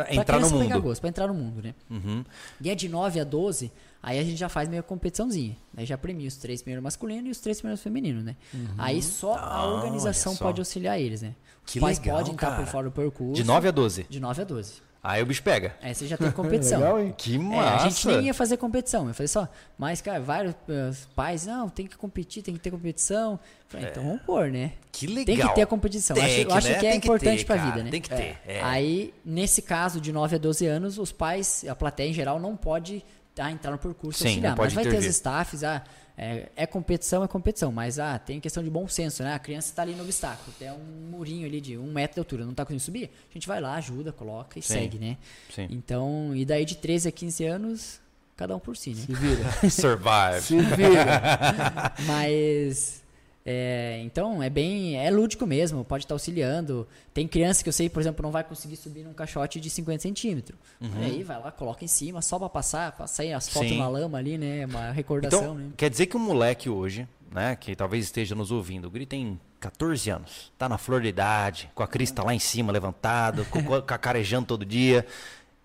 [0.10, 0.82] entrar no mundo.
[0.82, 1.76] gosto, pra entrar no mundo, né?
[1.88, 2.26] Uhum.
[2.60, 3.72] E é de 9 a 12,
[4.02, 5.56] aí a gente já faz meio competiçãozinha.
[5.76, 8.36] Aí já premia os três primeiros masculinos e os três primeiros femininos, né?
[8.76, 10.46] Aí só a Ah, organização só.
[10.46, 11.36] pode auxiliar eles, né?
[11.64, 13.34] Os Que pais legal, podem estar por fora do percurso.
[13.36, 14.08] De 9 a 12.
[14.10, 14.82] De 9 a 12.
[15.04, 15.76] Aí o bicho pega.
[15.82, 16.80] Aí você já tem competição.
[16.82, 17.14] Legal, hein?
[17.18, 17.86] Que É, massa.
[17.86, 21.70] a gente nem ia fazer competição, eu falei só, mas, cara, vários eh, pais, não,
[21.70, 23.34] tem que competir, tem que ter competição.
[23.34, 23.40] Eu
[23.70, 24.74] Falei, então vamos pôr, né?
[24.92, 25.26] Que legal.
[25.26, 26.16] Tem que ter a competição.
[26.16, 26.74] Tem acho, eu que, acho né?
[26.80, 27.90] que é Tem que importante ter, pra cara, vida, né?
[27.92, 28.62] tem que ter, é.
[28.64, 32.56] Aí, nesse caso, de 9 a 12 anos, os pais, a plateia em geral, não
[32.56, 33.04] pode
[33.40, 34.50] ah, entrar no percurso Sim, auxiliar.
[34.52, 35.12] não pode mas vai ter os intervir.
[35.12, 35.84] staffs, ah,
[36.18, 37.72] é, é competição, é competição.
[37.72, 39.36] Mas ah, tem questão de bom senso, né?
[39.36, 42.44] A criança está ali no obstáculo, tem um murinho ali de um metro de altura,
[42.44, 44.74] não tá conseguindo subir, a gente vai lá, ajuda, coloca e Sim.
[44.74, 45.18] segue, né?
[45.54, 45.68] Sim.
[45.70, 48.02] Então, e daí de 13 a 15 anos,
[48.36, 49.04] cada um por si, né?
[49.06, 49.52] Se vira.
[49.70, 50.42] Survive.
[50.42, 51.94] Se vira.
[52.08, 53.04] Mas.
[53.50, 54.98] É, então, é bem.
[54.98, 56.86] É lúdico mesmo, pode estar auxiliando.
[57.14, 60.02] Tem criança que eu sei, por exemplo, não vai conseguir subir num caixote de 50
[60.02, 60.60] centímetros.
[60.98, 63.78] Aí vai lá, coloca em cima, só pra passar, passar aí as fotos Sim.
[63.78, 64.66] na lama ali, né?
[64.66, 65.70] Uma recordação, Então, né?
[65.78, 69.40] quer dizer que um moleque hoje, né, que talvez esteja nos ouvindo, o Guri tem
[69.62, 73.64] 14 anos, tá na flor de idade, com a crista lá em cima, levantado, com,
[73.64, 75.06] com a carejando todo dia.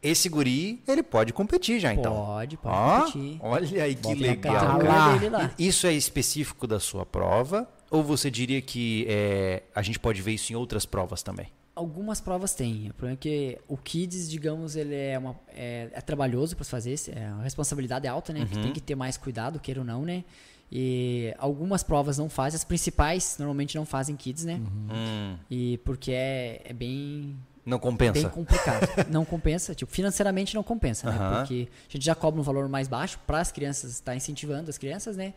[0.03, 2.13] Esse guri, ele pode competir já, então.
[2.13, 3.39] Pode, pode Ó, competir.
[3.41, 5.51] Olha aí que Bota legal.
[5.57, 7.69] Isso é específico da sua prova?
[7.89, 11.47] Ou você diria que é, a gente pode ver isso em outras provas também?
[11.75, 12.91] Algumas provas tem.
[12.91, 16.99] O problema é que o Kids, digamos, ele é, uma, é, é trabalhoso para fazer,
[17.15, 18.41] é, a responsabilidade é alta, né?
[18.41, 18.63] Uhum.
[18.63, 20.25] tem que ter mais cuidado, queira ou não, né?
[20.71, 24.59] E algumas provas não fazem, as principais normalmente não fazem Kids, né?
[24.91, 28.29] Hum, E porque é, é bem não bem compensa.
[28.29, 29.07] complicado.
[29.11, 31.39] não compensa, tipo, financeiramente não compensa, né?
[31.39, 34.79] Porque a gente já cobra um valor mais baixo para as crianças, está incentivando as
[34.79, 35.33] crianças, né?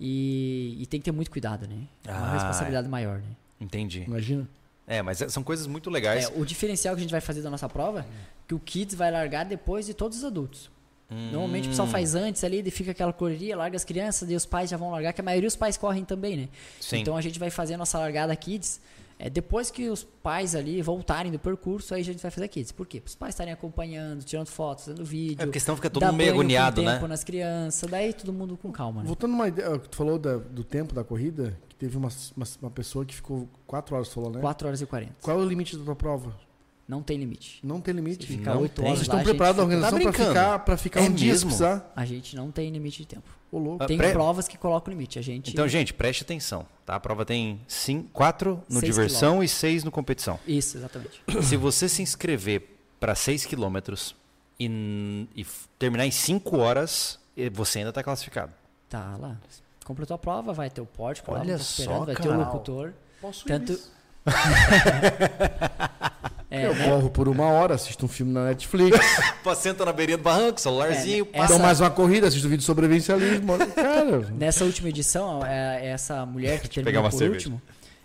[0.00, 1.76] E, e tem que ter muito cuidado, né?
[2.06, 3.36] É uma Ah, responsabilidade maior, né?
[3.60, 4.04] Entendi.
[4.06, 4.48] Imagina.
[4.86, 6.24] É, mas são coisas muito legais.
[6.24, 8.04] É, o diferencial que a gente vai fazer da nossa prova é
[8.48, 10.70] que o Kids vai largar depois de todos os adultos.
[11.30, 14.70] Normalmente o pessoal faz antes ali, fica aquela correria, larga as crianças, e os pais
[14.70, 16.48] já vão largar, que a maioria dos pais correm também, né?
[16.80, 17.00] Sim.
[17.00, 18.80] Então a gente vai fazer a nossa largada Kids
[19.24, 22.72] é, depois que os pais ali voltarem do percurso, aí a gente vai fazer Kids.
[22.72, 23.00] Por quê?
[23.00, 25.40] Para os pais estarem acompanhando, tirando fotos, fazendo vídeo.
[25.42, 26.94] É porque senão fica todo mundo meio agoniado, né?
[26.94, 29.06] tempo nas crianças, daí todo mundo com calma, né?
[29.06, 32.46] Voltando uma ideia, que tu falou da- do tempo da corrida, que teve uma, uma,
[32.62, 34.40] uma pessoa que ficou 4 horas, falou, né?
[34.40, 35.14] 4 horas e 40.
[35.22, 36.34] Qual é o limite da tua prova?
[36.86, 37.60] Não tem limite.
[37.62, 38.26] Não tem limite.
[38.26, 38.84] Se ficar Não oito tem.
[38.84, 40.28] horas Vocês lá, estão preparados da organização Tá brincando?
[40.28, 41.48] ficar, pra ficar É um dia se mesmo?
[41.48, 41.92] precisar?
[41.96, 43.28] A gente não tem limite de tempo.
[43.50, 43.86] Ô, louco.
[43.86, 45.18] Tem pre- provas que colocam limite.
[45.18, 45.50] A gente.
[45.52, 46.66] Então, gente, preste atenção.
[46.84, 46.96] Tá?
[46.96, 47.60] A prova tem
[48.12, 50.38] 4 no Seis diversão e 6 no competição.
[50.46, 51.22] Isso, exatamente.
[51.42, 54.14] Se você se inscrever para 6 quilômetros
[54.58, 55.46] e, e
[55.78, 58.52] terminar em 5 horas, eh, você ainda está classificado.
[58.88, 59.36] Tá lá.
[59.84, 62.36] Completou a prova, vai ter o pórtico lá, Olha tá esperando, só, vai ter o
[62.38, 62.92] locutor.
[63.20, 63.78] Posso Tanto-?
[66.54, 66.84] É, eu né?
[66.86, 68.98] corro por uma hora, assisto um filme na Netflix,
[69.56, 72.64] Senta na beirinha do barranco, celularzinho, É, dou Essa- mais uma corrida, assisto vídeo de
[72.64, 73.54] sobrevivencialismo.
[73.74, 77.32] Cara, Nessa última edição, é, essa mulher que terminou por cerveja.
[77.48, 77.62] último,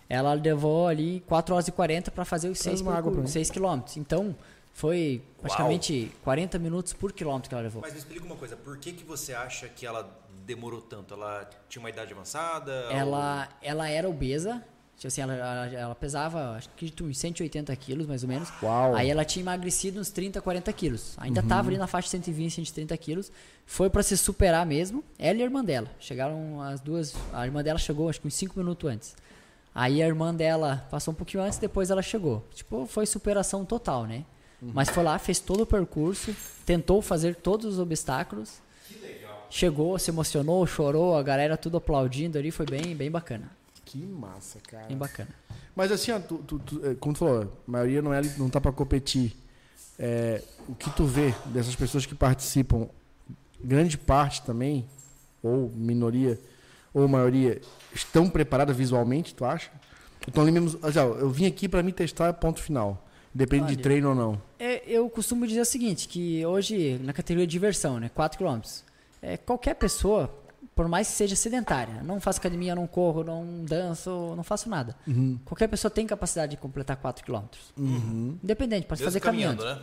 [0.08, 3.20] ela levou ali 4 horas e 40 para fazer os Traz 6 uma água pra
[3.20, 3.26] mim.
[3.26, 3.98] 6 quilômetros.
[3.98, 4.34] Então,
[4.72, 7.82] foi praticamente 40 minutos por quilômetro que ela levou.
[7.82, 10.08] Mas me explica uma coisa, por que, que você acha que ela
[10.46, 11.12] demorou tanto?
[11.12, 12.72] Ela tinha uma idade avançada?
[12.90, 14.62] Ela, ela era obesa,
[14.98, 18.52] tipo assim, ela, ela, ela pesava acho que uns 180 quilos, mais ou menos.
[18.62, 18.96] Uau.
[18.96, 21.14] Aí ela tinha emagrecido uns 30, 40 quilos.
[21.18, 23.32] Ainda tava ali na faixa de 120, 130 quilos.
[23.64, 25.04] Foi para se superar mesmo.
[25.18, 25.88] Ela e a irmã dela.
[26.00, 27.14] Chegaram as duas.
[27.32, 29.16] A irmã dela chegou acho que uns 5 minutos antes.
[29.74, 32.44] Aí a irmã dela passou um pouquinho antes, depois ela chegou.
[32.52, 34.24] Tipo, foi superação total, né?
[34.60, 36.34] Mas foi lá, fez todo o percurso,
[36.66, 38.60] tentou fazer todos os obstáculos.
[39.48, 43.57] Chegou, se emocionou, chorou, a galera tudo aplaudindo ali, foi bem, bem bacana.
[43.88, 44.86] Que massa, cara.
[44.86, 45.30] Bem bacana.
[45.74, 48.50] Mas assim, ó, tu, tu, tu, é, como tu falou, a maioria não, é, não
[48.50, 49.34] tá pra competir.
[49.98, 52.88] É, o que tu vê dessas pessoas que participam,
[53.58, 54.86] grande parte também,
[55.42, 56.38] ou minoria,
[56.92, 57.60] ou maioria,
[57.94, 59.70] estão preparadas visualmente, tu acha?
[60.26, 63.06] Estão ali mesmo, ó, eu vim aqui pra me testar, ponto final.
[63.32, 63.82] Depende de Olha.
[63.82, 64.42] treino ou não.
[64.58, 68.60] É, eu costumo dizer o seguinte, que hoje, na categoria de diversão, né, 4 km,
[69.22, 70.30] é, qualquer pessoa,
[70.78, 74.94] por mais que seja sedentária, não faço academia, não corro, não danço, não faço nada.
[75.44, 77.40] Qualquer pessoa tem capacidade de completar 4 km.
[78.44, 79.64] Independente, pode fazer caminhando.
[79.64, 79.76] né?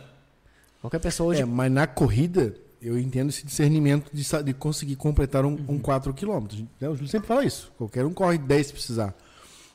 [0.80, 1.42] Qualquer pessoa hoje...
[1.42, 6.14] É, mas na corrida, eu entendo esse discernimento de, de conseguir completar um, um 4
[6.14, 6.46] km.
[6.80, 7.70] O Júlio sempre fala isso.
[7.76, 9.14] Qualquer um corre 10 se precisar.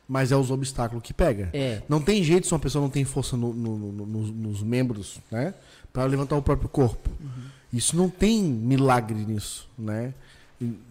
[0.08, 1.52] Mas é os obstáculos que pega.
[1.54, 1.84] É.
[1.88, 5.20] Não tem jeito se uma pessoa não tem força no- no- no- nos, nos membros,
[5.30, 5.54] né?
[5.94, 7.12] Pra levantar o próprio corpo.
[7.72, 10.16] Isso não tem milagre nisso, né?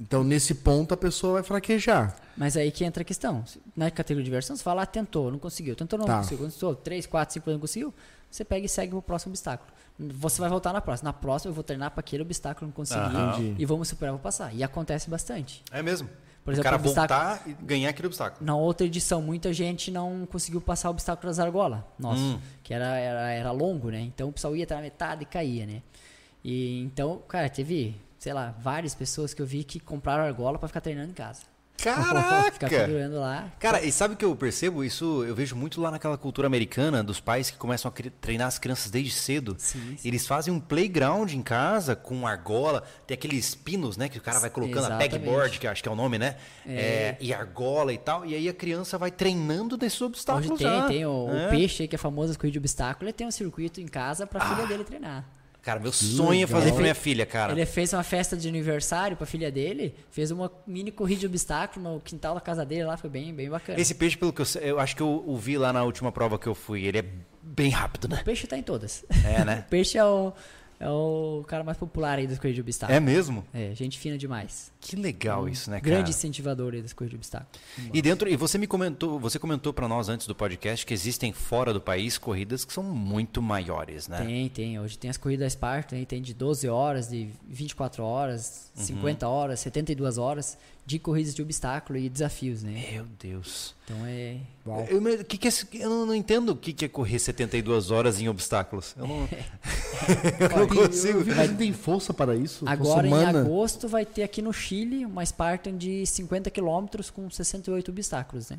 [0.01, 2.17] Então, nesse ponto, a pessoa vai fraquejar.
[2.37, 3.45] Mas aí que entra a questão.
[3.77, 5.77] Na categoria de diversão, você fala, ah, tentou, não conseguiu.
[5.77, 6.19] Tentou, não Tá.
[6.19, 6.51] conseguiu.
[6.51, 7.95] Tentou, 3, 4, 5 não conseguiu.
[8.29, 9.71] Você pega e segue pro próximo obstáculo.
[9.99, 11.09] Você vai voltar na próxima.
[11.09, 13.01] Na próxima, eu vou treinar para aquele obstáculo não conseguir.
[13.01, 13.55] Aham.
[13.59, 14.53] E vamos superar, vou passar.
[14.55, 15.63] E acontece bastante.
[15.71, 16.09] É mesmo.
[16.45, 18.45] Por o exemplo, cara o obstáculo- voltar e ganhar aquele obstáculo.
[18.45, 21.81] Na outra edição, muita gente não conseguiu passar o obstáculo das argolas.
[21.99, 22.41] Nossa, Hum.
[22.63, 24.01] que era, era, era longo, né?
[24.01, 25.83] Então o pessoal ia até na metade e caía, né?
[26.43, 30.69] E então, cara, teve, sei lá, várias pessoas que eu vi que compraram argola para
[30.69, 31.41] ficar treinando em casa.
[31.81, 32.69] Ficar Caraca!
[32.69, 33.51] pendurando lá.
[33.59, 34.85] Cara, e sabe o que eu percebo?
[34.85, 38.59] Isso eu vejo muito lá naquela cultura americana dos pais que começam a treinar as
[38.59, 39.57] crianças desde cedo.
[39.57, 40.07] Sim, sim.
[40.07, 44.39] Eles fazem um playground em casa com argola, tem aqueles pinos, né, que o cara
[44.39, 45.11] vai colocando a Exatamente.
[45.13, 46.37] pegboard, que eu acho que é o nome, né?
[46.67, 50.67] É, e argola e tal, e aí a criança vai treinando desses obstáculos Hoje tem,
[50.81, 50.87] já.
[50.87, 51.49] tem o, o É.
[51.49, 54.43] peixe aí, que é famoso corridas de obstáculo, ele tem um circuito em casa pra
[54.45, 54.55] Ah.
[54.55, 55.25] filha dele treinar.
[55.63, 56.77] Cara, meu sonho é fazer legal.
[56.77, 57.53] com minha filha, cara.
[57.53, 61.95] Ele fez uma festa de aniversário pra filha dele, fez uma mini corrida de obstáculo
[61.95, 63.79] no quintal da casa dele lá, foi bem, bem bacana.
[63.79, 66.11] Esse peixe, pelo que eu sei, eu acho que eu o vi lá na última
[66.11, 67.05] prova que eu fui, ele é
[67.43, 68.19] bem rápido, né?
[68.21, 69.05] O peixe tá em todas.
[69.25, 69.65] É, né?
[69.69, 70.33] O peixe é o,
[70.81, 72.97] é o cara mais popular aí das corridas de obstáculo.
[72.97, 73.45] É mesmo?
[73.53, 74.73] É, gente fina demais.
[74.81, 75.95] Que legal isso, né, cara?
[75.97, 77.51] Grande incentivador aí das corridas de obstáculo.
[77.93, 81.35] E dentro, e você me comentou, você comentou para nós antes do podcast que existem
[81.35, 84.25] fora do país corridas que são muito maiores, né?
[84.25, 84.81] Tem, tem.
[84.81, 88.85] Hoje tem as corridas Spartan, aí tem de 12 horas, de 24 horas, Uhum.
[88.87, 90.57] 50 horas, 72 horas
[90.91, 92.89] de corridas de obstáculo e desafios, né?
[92.91, 93.77] Meu Deus.
[93.85, 94.39] Então é.
[94.67, 94.85] Uau.
[94.91, 98.21] Eu, que que é, eu não, não entendo o que, que é correr 72 horas
[98.21, 98.97] em obstáculos.
[98.99, 99.21] Eu não,
[100.51, 101.25] eu não consigo.
[101.25, 102.65] Não tem força para isso.
[102.67, 107.89] Agora em agosto vai ter aqui no Chile uma Spartan de 50 quilômetros com 68
[107.93, 108.59] obstáculos, né?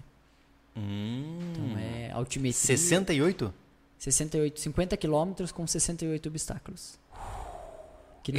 [0.77, 2.77] Hum, Então é altimetria.
[2.77, 3.53] 68?
[3.97, 6.97] 68, 50 quilômetros com 68 obstáculos.
[8.29, 8.37] No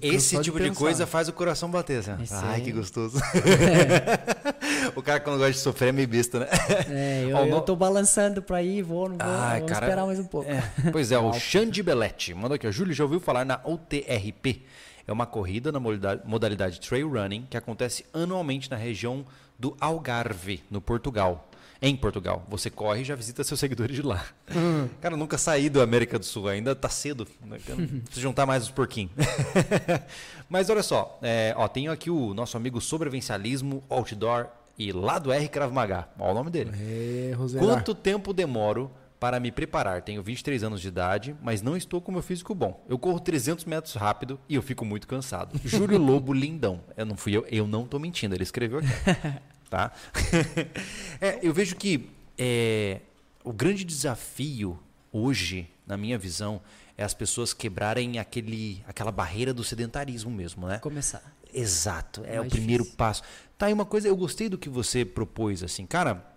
[0.00, 0.78] Esse, de tipo de pensar.
[0.78, 1.98] coisa faz o coração bater.
[1.98, 2.22] Assim.
[2.22, 3.18] Esse Ai, é- que gostoso.
[4.94, 6.48] o cara quando gosta de sofrer é meio besta, né?
[6.88, 9.86] É, eu, Ó, eu no- tô balançando pra ir, vou, não vou, Ai, vamos cara,
[9.86, 10.50] esperar mais um pouco.
[10.50, 10.62] É,
[10.92, 12.66] pois é, o Xande Belletti mandou aqui.
[12.66, 14.62] ó, Júlio, já ouviu falar na OTRP?
[15.06, 19.24] É uma corrida na modalidade trail running que acontece anualmente na região
[19.58, 21.48] do Algarve, no Portugal.
[21.82, 22.46] Em Portugal.
[22.48, 24.24] Você corre e já visita seus seguidores de lá.
[25.02, 27.26] Cara, eu nunca saí da América do Sul, ainda tá cedo.
[27.44, 27.58] né?
[28.04, 29.12] Preciso juntar mais os porquinhos.
[30.48, 34.46] Mas olha só, é, ó, tenho aqui o nosso amigo Sobrevencialismo Outdoor
[34.78, 36.08] e lá do R Krav Maga.
[36.18, 36.70] Olha o nome dele.
[36.74, 37.32] É.
[37.58, 38.90] Quanto tempo demoro
[39.24, 40.02] para me preparar?
[40.02, 42.84] Tenho 23 anos de idade, mas não estou com meu físico bom.
[42.86, 45.58] Eu corro 300 metros rápido e eu fico muito cansado.
[45.64, 46.84] Júlio Lobo Lindão.
[46.94, 48.88] Eu não fui eu, eu não tô mentindo, ele escreveu aqui.
[49.70, 49.92] tá?
[51.22, 53.00] É, eu vejo que é,
[53.42, 54.78] o grande desafio
[55.10, 56.60] hoje, na minha visão,
[56.94, 60.80] é as pessoas quebrarem aquele, aquela barreira do sedentarismo mesmo, né?
[60.80, 61.22] Começar.
[61.50, 62.98] Exato, é o mais primeiro difícil.
[62.98, 63.22] passo.
[63.56, 66.33] Tá aí uma coisa, eu gostei do que você propôs, assim, cara,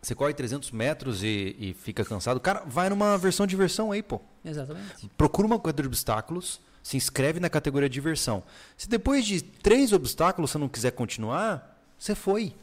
[0.00, 4.20] você corre 300 metros e, e fica cansado, cara, vai numa versão diversão aí, pô.
[4.44, 5.08] Exatamente.
[5.16, 8.42] Procura uma corrida de obstáculos, se inscreve na categoria diversão.
[8.76, 12.54] Se depois de três obstáculos você não quiser continuar, você foi.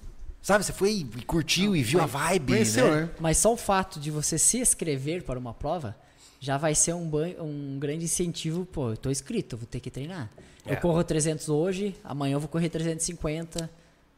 [0.42, 3.02] Sabe, você foi e curtiu e viu a vibe, Conheceu, né?
[3.02, 3.10] né?
[3.20, 5.96] Mas só o fato de você se inscrever para uma prova
[6.40, 8.64] já vai ser um, ban- um grande incentivo.
[8.66, 10.30] Pô, eu tô inscrito, eu vou ter que treinar.
[10.66, 10.74] É.
[10.74, 13.70] Eu corro 300 hoje, amanhã eu vou correr 350.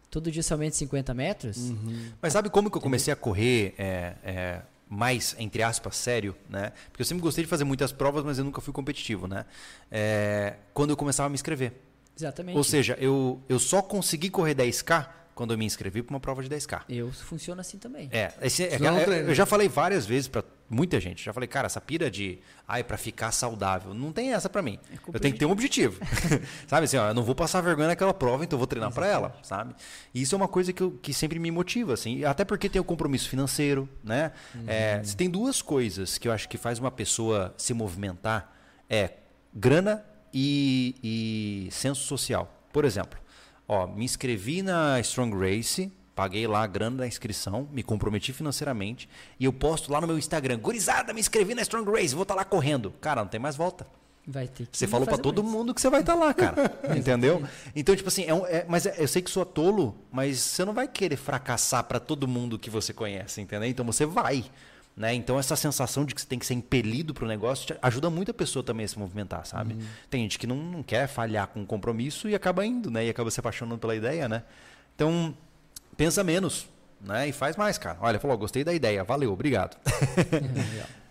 [0.10, 1.58] Todo dia somente 50 metros.
[1.58, 2.12] Uhum.
[2.22, 6.72] Mas sabe como que eu comecei a correr é, é, mais, entre aspas, sério, né?
[6.90, 9.46] Porque eu sempre gostei de fazer muitas provas, mas eu nunca fui competitivo, né?
[9.92, 11.74] É, quando eu começava a me inscrever.
[12.18, 12.58] Exatamente.
[12.58, 15.08] Ou seja, eu, eu só consegui correr 10K
[15.38, 16.82] quando eu me inscrevi para uma prova de 10K.
[16.90, 18.10] Eu funciona assim também.
[18.12, 21.24] É, esse, é, não é, eu já falei várias vezes para muita gente.
[21.24, 24.80] Já falei, cara, essa pira de, ai, para ficar saudável, não tem essa para mim.
[24.92, 26.04] É eu tenho que ter um objetivo.
[26.66, 29.06] sabe assim, ó, eu não vou passar vergonha naquela prova, então eu vou treinar para
[29.06, 29.76] ela, sabe?
[30.12, 32.82] E isso é uma coisa que, eu, que sempre me motiva, assim, até porque tem
[32.82, 34.32] o compromisso financeiro, né?
[34.66, 38.52] É, se tem duas coisas que eu acho que faz uma pessoa se movimentar,
[38.90, 39.12] é
[39.54, 42.52] grana e, e senso social.
[42.74, 43.20] Por exemplo,
[43.68, 49.08] ó, me inscrevi na Strong Race, paguei lá a grana da inscrição, me comprometi financeiramente
[49.40, 52.36] e eu posto lá no meu Instagram, gurizada, me inscrevi na Strong Race, vou estar
[52.36, 52.92] lá correndo.
[53.02, 53.86] Cara, não tem mais volta.
[54.30, 55.56] Vai ter que Você falou pra fazer todo mais.
[55.56, 56.78] mundo que você vai estar lá, cara.
[56.98, 57.42] entendeu?
[57.74, 60.66] Então, tipo assim, é um- é- mas é- eu sei que sou tolo, mas você
[60.66, 63.70] não vai querer fracassar pra todo mundo que você conhece, entendeu?
[63.70, 64.44] Então você vai.
[64.98, 65.14] Né?
[65.14, 68.32] Então essa sensação de que você tem que ser impelido pro negócio te- ajuda muito
[68.32, 69.78] a pessoa também a se movimentar, sabe?
[70.10, 73.06] Tem gente que não, não quer falhar com um compromisso e acaba indo, né?
[73.06, 74.42] E acaba se apaixonando pela ideia, né?
[74.96, 75.38] Então,
[75.96, 76.68] pensa menos.
[77.00, 77.28] né?
[77.28, 77.96] E faz mais, cara.
[78.02, 79.78] Olha, falou, gostei da ideia, valeu, obrigado.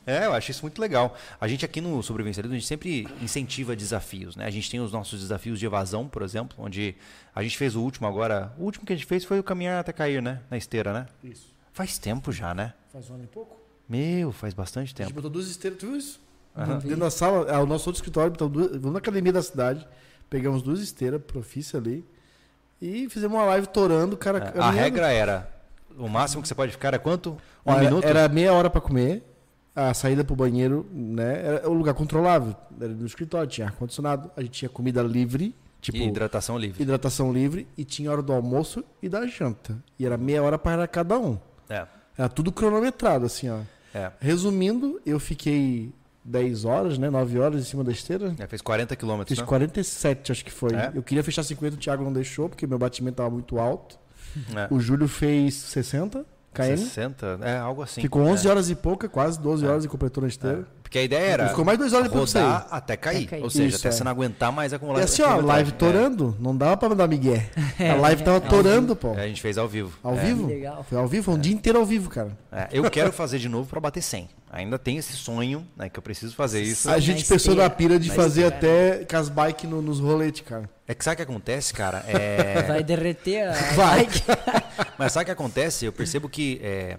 [0.08, 1.16] É, eu acho isso muito legal.
[1.40, 4.46] A gente aqui no Sobrevivencialismo, a gente sempre incentiva desafios, né?
[4.46, 6.94] A gente tem os nossos desafios de evasão, por exemplo, onde
[7.34, 8.52] a gente fez o último agora.
[8.56, 10.42] O último que a gente fez foi o caminhar até cair, né?
[10.48, 11.06] Na esteira, né?
[11.24, 11.52] Isso.
[11.72, 12.72] Faz tempo já, né?
[12.92, 13.56] Faz um ano e pouco.
[13.88, 15.12] Meu, faz bastante A gente tempo.
[15.14, 16.20] botou duas esteiras, tu viu isso?
[16.56, 16.78] Aham.
[16.78, 19.86] Dentro da sala, é, o nosso outro escritório, então, duas, vamos na academia da cidade,
[20.28, 22.04] pegamos duas esteiras, profícia ali,
[22.80, 24.52] e fizemos uma live torando, o cara.
[24.54, 25.50] É, A regra era,
[25.98, 27.30] o máximo que você pode ficar é quanto?
[27.64, 28.04] Um Olha, minuto?
[28.04, 29.22] Era meia hora pra comer,
[29.74, 31.42] a saída pro banheiro, né?
[31.46, 32.56] Era um lugar controlável.
[32.80, 35.98] Era no escritório, tinha ar-condicionado, a gente tinha comida livre, tipo.
[35.98, 36.82] E hidratação livre.
[36.82, 39.76] hidratação livre e tinha hora do almoço e da janta.
[39.98, 41.38] E era meia hora para cada um.
[41.68, 43.58] É, Era tudo cronometrado, assim, ó.
[43.96, 44.12] É.
[44.20, 45.92] Resumindo, eu fiquei
[46.24, 47.08] 10 horas, né?
[47.08, 48.34] 9 horas em cima da esteira.
[48.36, 49.46] Já fez 40 quilômetros, Fiz né?
[49.46, 50.74] 47, acho que foi.
[50.74, 50.92] É?
[50.94, 53.98] Eu queria fechar 50, o Thiago não deixou, porque meu batimento estava muito alto.
[54.54, 54.68] É.
[54.70, 56.76] O Júlio fez 60 km.
[56.76, 58.00] 60, é algo assim.
[58.00, 58.50] Ficou 11 é.
[58.50, 60.66] horas e pouca, quase 12 horas e completou na esteira.
[60.86, 60.88] É.
[60.88, 63.16] Porque a ideia era Ficou mais duas horas depois rodar até cair.
[63.24, 63.42] Até cair.
[63.42, 63.92] Ou seja, Isso, até é.
[63.92, 67.50] você não aguentar mais acumular E assim, ó, live torando, não dava pra mandar migué.
[67.78, 69.14] A live tava torando, pô.
[69.14, 69.92] É, a gente fez ao vivo.
[70.02, 70.20] Ao É.
[70.24, 70.46] vivo?
[70.46, 70.84] Legal.
[70.88, 72.30] Foi ao vivo, foi um dia inteiro ao vivo, cara.
[72.52, 74.28] É, eu quero fazer de novo para bater 100.
[74.50, 76.88] Ainda tenho esse sonho, né, que eu preciso fazer isso.
[76.88, 78.94] A Na gente pensou na pira de Na fazer esteira.
[78.96, 80.70] até com as bikes no- nos roletes, cara.
[80.86, 82.04] É que sabe o que acontece, cara?
[82.06, 82.62] É...
[82.68, 84.04] Vai derreter a Vai.
[84.06, 84.22] bike.
[84.96, 85.84] Mas sabe o que acontece?
[85.84, 86.96] Eu percebo que é,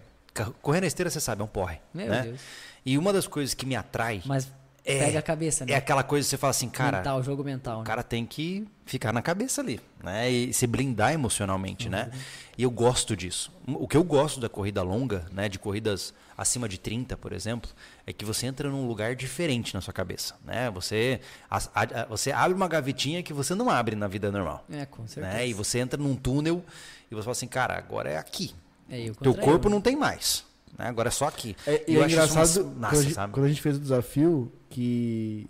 [0.61, 1.77] correr na esteira, você sabe, é um porre.
[1.93, 2.21] Meu né?
[2.23, 2.39] Deus.
[2.87, 4.49] E uma das coisas que me atrai Mas
[4.85, 5.73] É, pega a cabeça, né?
[5.73, 7.75] é aquela coisa que você fala assim, cara, mental, jogo mental.
[7.75, 7.85] o né?
[7.85, 10.31] cara tem que ficar na cabeça ali, né?
[10.31, 12.09] E se blindar emocionalmente, né?
[12.57, 13.51] E eu gosto disso.
[13.67, 15.49] O que eu gosto da corrida longa, né?
[15.49, 17.69] De corridas acima de 30, por exemplo,
[18.05, 20.69] é que você entra num lugar diferente na sua cabeça, né?
[20.71, 21.19] Você,
[21.51, 25.05] a- a- você abre uma gavetinha que você não abre na vida normal, É, com
[25.05, 25.35] certeza.
[25.35, 25.45] né?
[25.45, 26.63] E você entra num túnel
[27.11, 28.55] e você fala assim, cara, agora é aqui.
[28.89, 30.45] É, eu Teu corpo não tem mais,
[30.77, 30.87] né?
[30.87, 31.55] Agora é só aqui.
[31.65, 34.51] É, e eu é engraçado uma- quando, massa, a quando a gente fez o desafio
[34.69, 35.47] que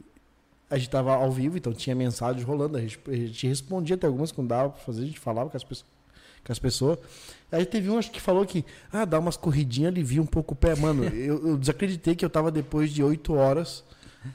[0.69, 2.77] a gente tava ao vivo, então tinha mensagens rolando.
[2.77, 5.57] A gente, a gente respondia até algumas quando dava pra fazer, a gente falava com
[5.57, 5.85] as pessoas.
[6.45, 6.99] Com as pessoas.
[7.51, 10.57] Aí teve um acho que falou que ah, dá umas corridinhas, alivia um pouco o
[10.57, 10.75] pé.
[10.75, 13.83] Mano, eu, eu desacreditei que eu tava depois de oito horas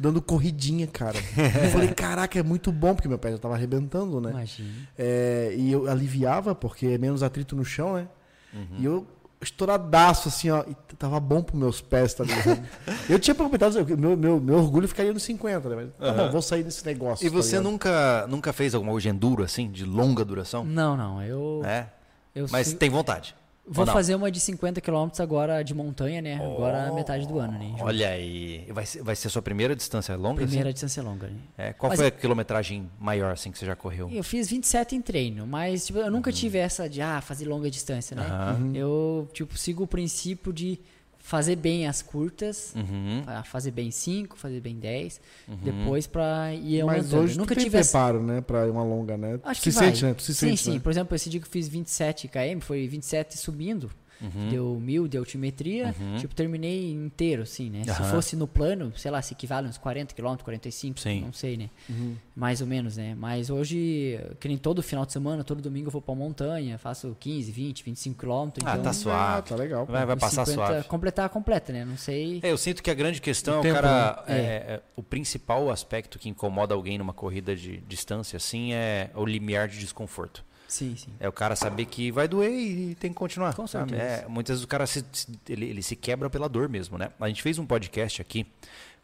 [0.01, 1.19] dando corridinha, cara.
[1.65, 4.31] Eu falei, caraca, é muito bom, porque meu pé já tava arrebentando, né?
[4.31, 4.69] Imagina.
[4.97, 8.09] É, e eu aliviava, porque é menos atrito no chão, né?
[8.55, 8.67] Uhum.
[8.79, 9.07] E eu
[9.43, 10.65] estouradaço, assim, ó.
[10.67, 12.63] E tava bom pros meus pés, tá ligado?
[13.09, 15.77] eu tinha comentado, meu, meu, meu orgulho ficaria nos 50, né?
[15.99, 17.27] Mas tá bom, vou sair desse negócio.
[17.27, 17.71] E tá você ligado?
[17.71, 20.65] nunca, nunca fez alguma hoje enduro, assim, de longa duração?
[20.65, 21.23] Não, não.
[21.23, 21.87] Eu, É.
[22.35, 23.35] eu Mas sigo- tem vontade.
[23.67, 26.35] Vou fazer uma de 50 km agora de montanha, né?
[26.37, 27.75] Agora metade do ano, né?
[27.81, 28.67] Olha aí.
[28.71, 30.45] Vai ser, vai ser a sua primeira distância longa?
[30.45, 31.33] Primeira distância longa, né?
[31.35, 31.69] assim?
[31.71, 34.09] É, qual Mas- foi a quilometragem maior, assim, que você já correu?
[34.11, 36.37] Eu fiz 27 em treino, mas tipo, eu nunca Uhum.
[36.37, 38.23] tive essa de ah, fazer longa distância, né?
[38.27, 38.73] Aham.
[38.75, 40.81] Eu tipo sigo o princípio de
[41.25, 43.23] fazer bem as curtas, Uhum.
[43.45, 45.21] fazer bem 5, fazer bem 10,
[45.63, 47.23] depois pra ir Mas aumentando.
[47.23, 48.41] hoje nunca tu tem tive essa preparo, né?
[48.41, 49.39] Pra uma longa, né?
[49.45, 49.87] Acho se que vai.
[49.87, 50.15] sente, né?
[50.15, 50.73] Tu se sim, sente, sim.
[50.75, 50.81] né?
[50.81, 53.89] Por exemplo, esse dia que eu fiz 27 km, foi 27 subindo.
[54.23, 54.49] Uhum.
[54.49, 55.95] Deu mil de altimetria.
[56.19, 57.85] Tipo, terminei inteiro, assim, né?
[57.85, 58.11] Se Aham.
[58.11, 61.23] fosse no plano, sei lá, se equivale uns 40 km, 45, Sim.
[61.23, 61.71] não sei, né?
[61.89, 62.15] Uhum.
[62.37, 63.15] Mais ou menos, né?
[63.19, 67.17] Mas hoje, que nem todo final de semana, todo domingo eu vou pra montanha, faço
[67.19, 68.31] 15, 20, 25 km.
[68.65, 69.39] Ah, então, tá suave.
[69.39, 69.87] Ah, tá legal.
[69.87, 70.89] Vai, vai passar 50 suave.
[70.89, 71.85] Completar, completa, né?
[71.85, 72.41] Não sei.
[72.43, 74.25] É, eu sinto que a grande questão O é o tempo, cara.
[74.29, 74.35] né?
[74.39, 74.41] é,
[74.75, 79.69] é, o principal aspecto que incomoda alguém numa corrida de distância, assim, é o limiar
[79.69, 80.45] de desconforto.
[80.73, 81.11] Sim, sim.
[81.21, 83.53] É o cara saber que vai doer e tem que continuar.
[83.53, 83.91] Com sabe?
[83.91, 84.23] certeza.
[84.23, 85.05] É, muitas vezes o cara se,
[85.47, 87.11] ele, ele se quebra pela dor mesmo, né?
[87.21, 88.47] A gente fez um podcast aqui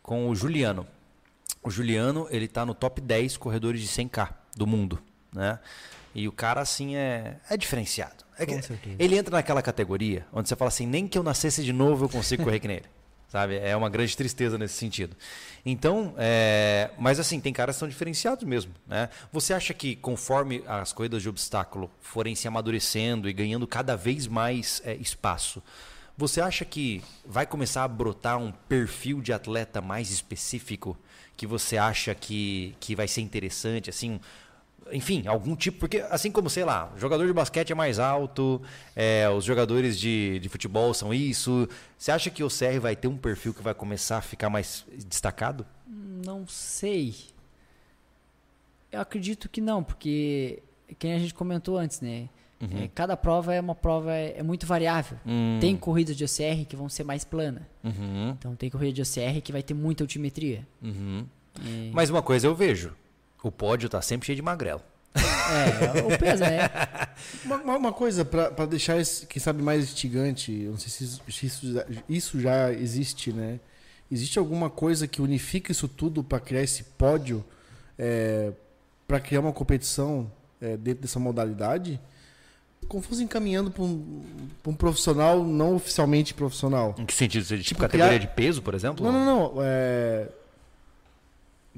[0.03, 0.87] com o Juliano.
[1.63, 4.99] O Juliano, ele tá no top 10 corredores de 100k do mundo,
[5.31, 5.59] né?
[6.15, 8.25] E o cara, assim, é, é diferenciado.
[8.39, 8.59] É que-
[8.99, 12.09] ele entra naquela categoria onde você fala assim, nem que eu nascesse de novo eu
[12.09, 12.87] consigo correr que nem ele.
[13.29, 13.59] Sabe?
[13.59, 15.15] É uma grande tristeza nesse sentido.
[15.65, 18.73] Então, é, mas assim, tem caras que são diferenciados mesmo.
[18.87, 19.11] Né?
[19.31, 24.27] Você acha que conforme as corridas de obstáculo forem se amadurecendo e ganhando cada vez
[24.27, 25.63] mais é, espaço,
[26.17, 30.99] você acha que vai começar a brotar um perfil de atleta mais específico
[31.37, 33.89] que você acha que, que vai ser interessante?
[33.89, 34.21] Assim,
[34.93, 38.61] enfim, algum tipo, porque assim como, sei lá, o jogador de basquete é mais alto,
[38.97, 41.69] é, os jogadores de, de futebol são isso.
[41.97, 44.85] Você acha que o CR vai ter um perfil que vai começar a ficar mais
[45.07, 45.67] destacado?
[45.87, 47.15] Não sei.
[48.91, 50.63] Eu acredito que não, porque
[50.99, 52.29] quem a gente comentou antes, né?
[52.61, 55.17] É, cada prova é uma prova é, é muito variável.
[55.25, 55.59] Hum.
[55.61, 57.69] Tem corridas de OCR que vão ser mais plana.
[57.85, 60.67] Uhum, Então tem corrida de OCR que vai ter muita altimetria.
[60.83, 61.25] uhum.
[61.61, 62.95] É, Mas uma coisa eu vejo,
[63.43, 64.83] o pódio tá sempre cheio de magrelo.
[65.15, 66.69] É, o peso, né?
[67.45, 71.05] Uma, uma- coisa pra pra deixar, esse, quem sabe, mais instigante, eu não sei se
[71.05, 73.59] isso, se isso já- isso já existe, né?
[74.13, 77.45] Existe alguma coisa que unifica isso tudo pra criar esse pódio,
[77.99, 78.53] é,
[79.07, 80.31] para criar uma competição
[80.61, 81.99] é, dentro dessa modalidade?
[82.87, 84.23] Como fosse encaminhando pra um,
[84.67, 86.95] um profissional não oficialmente profissional.
[86.99, 87.45] Em que sentido?
[87.45, 89.05] Tipo, Tipo, categoria criar- de peso, por exemplo?
[89.05, 89.55] Não, não, não.
[89.63, 90.29] é,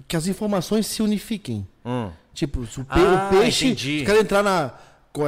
[0.08, 1.66] Que as informações se unifiquem.
[1.84, 2.10] Hum.
[2.34, 3.66] Tipo, se o, pe- Ah, o peixe.
[3.66, 4.04] entendi.
[4.04, 4.72] Caras entrar na.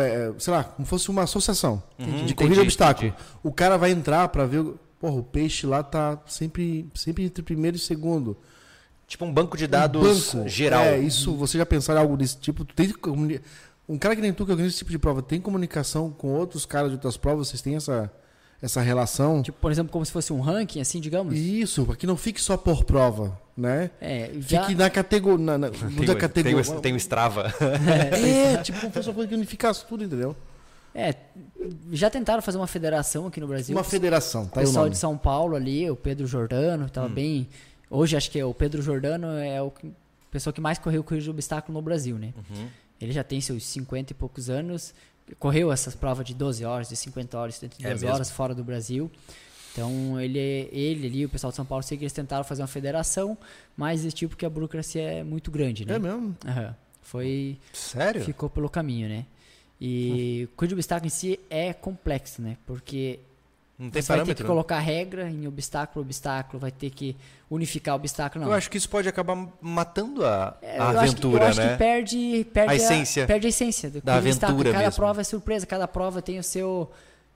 [0.01, 3.09] é, Sei lá, como fosse uma associação Uhum, de corrida de obstáculo.
[3.09, 3.25] entendi.
[3.43, 4.65] O cara vai entrar pra ver.
[5.01, 8.37] Porra, o peixe lá tá sempre, sempre entre primeiro e segundo.
[9.09, 10.49] Tipo um banco de Um dados banco.
[10.49, 10.85] geral.
[10.85, 12.65] É, isso, você já pensaram em algo desse tipo?
[12.65, 12.95] Tem
[13.89, 16.65] um cara que nem tu que organiza esse tipo de prova, tem comunicação com outros
[16.65, 17.49] caras de outras provas?
[17.49, 18.11] Vocês têm essa,
[18.63, 19.43] essa relação?
[19.43, 21.35] Tipo, por exemplo, como se fosse um ranking, assim, digamos.
[21.37, 23.91] Isso, para que não fique só por prova, né?
[24.01, 24.63] É, já...
[24.63, 25.45] Fique na categoria.
[25.45, 26.63] Na, na, Tem, da categoria.
[26.65, 27.53] tem, tem o Strava.
[27.61, 30.35] É, tipo, como fosse uma coisa que unificasse tudo, entendeu?
[30.95, 31.15] É,
[31.91, 33.75] já tentaram fazer uma federação aqui no Brasil.
[33.77, 34.91] Uma federação, O tá o pessoal nome.
[34.91, 37.13] de São Paulo ali, o Pedro Jordano, tava Hum.
[37.15, 37.49] bem.
[37.91, 39.91] Hoje acho que é o Pedro Jordano é o que-
[40.31, 42.33] pessoa que mais correu corrida de obstáculo no Brasil, né?
[42.37, 42.67] Uhum.
[43.01, 44.95] Ele já tem seus 50 e poucos anos,
[45.39, 48.15] correu essas provas de 12 horas, de 50 horas, 72 É mesmo?
[48.15, 49.11] horas fora do Brasil.
[49.73, 50.39] Então ele,
[50.71, 53.37] ele ali, o pessoal de São Paulo, sei que eles tentaram fazer uma federação,
[53.77, 55.95] mas esse tipo que a burocracia é muito grande, né?
[55.95, 56.37] É mesmo?
[56.47, 56.77] Aham.
[57.01, 58.23] Foi Sério?
[58.23, 59.27] ficou pelo caminho, né?
[59.81, 62.57] E o corrida de obstáculo em si é complexo, né?
[62.67, 63.19] Porque
[63.83, 64.45] Não tem você vai ter que parâmetro.
[64.45, 64.49] né?
[64.49, 67.17] colocar regra em obstáculo, obstáculo, vai ter que
[67.51, 68.53] unificar obstáculo, não.
[68.53, 71.49] Eu acho que isso pode acabar matando a, É, a eu acho que- aventura, eu
[71.49, 71.73] acho né?
[71.73, 74.97] que perde, perde A essência perde a essência do da aventura Cada mesmo.
[74.97, 76.91] prova é surpresa, cada prova tem o seu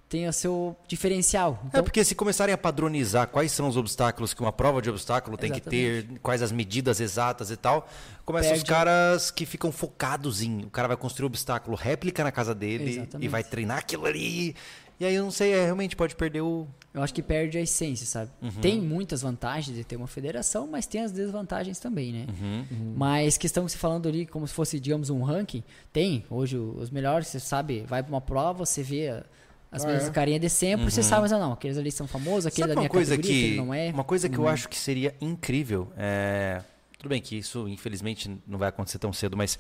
[0.09, 1.59] tem o seu diferencial.
[1.65, 4.89] É Então, porque se começarem a padronizar quais são os obstáculos que uma prova de
[4.89, 7.89] obstáculo tem que ter, quais as medidas exatas e tal,
[8.25, 8.71] começam os Perde.
[8.71, 10.61] caras que ficam focados em.
[10.61, 13.25] O cara vai construir um obstáculo réplica na casa dele Exatamente.
[13.25, 14.55] e vai treinar aquilo ali.
[14.99, 16.67] E aí eu não sei, é, realmente pode perder o.
[16.95, 18.31] eu acho que perde a essência, sabe?
[18.41, 18.51] Uhum.
[18.63, 22.27] Tem muitas vantagens de ter uma federação, mas tem as desvantagens também, né?
[22.29, 22.95] Uhum.
[22.97, 26.25] Mas questão que você falando ali, como se fosse, digamos, um ranking, tem.
[26.31, 29.23] Hoje os melhores, você sabe, vai pra uma prova, você vê
[29.71, 30.11] as Ah, mesmas é?
[30.13, 32.75] carinhas de sempre, você sabe, mas ah, não, aqueles ali são famosos, aquele Sabe da
[32.77, 33.91] uma minha coisa categoria, que aquele não é.
[33.91, 36.63] uma coisa que eu acho que seria incrível é
[36.99, 39.59] tudo bem que isso infelizmente não vai acontecer tão cedo mas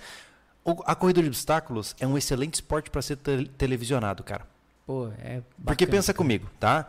[0.64, 4.46] o- a corrida de obstáculos é um excelente esporte para ser te- televisionado cara
[4.86, 6.16] Pô, é porque bacana, pensa cara.
[6.18, 6.88] comigo tá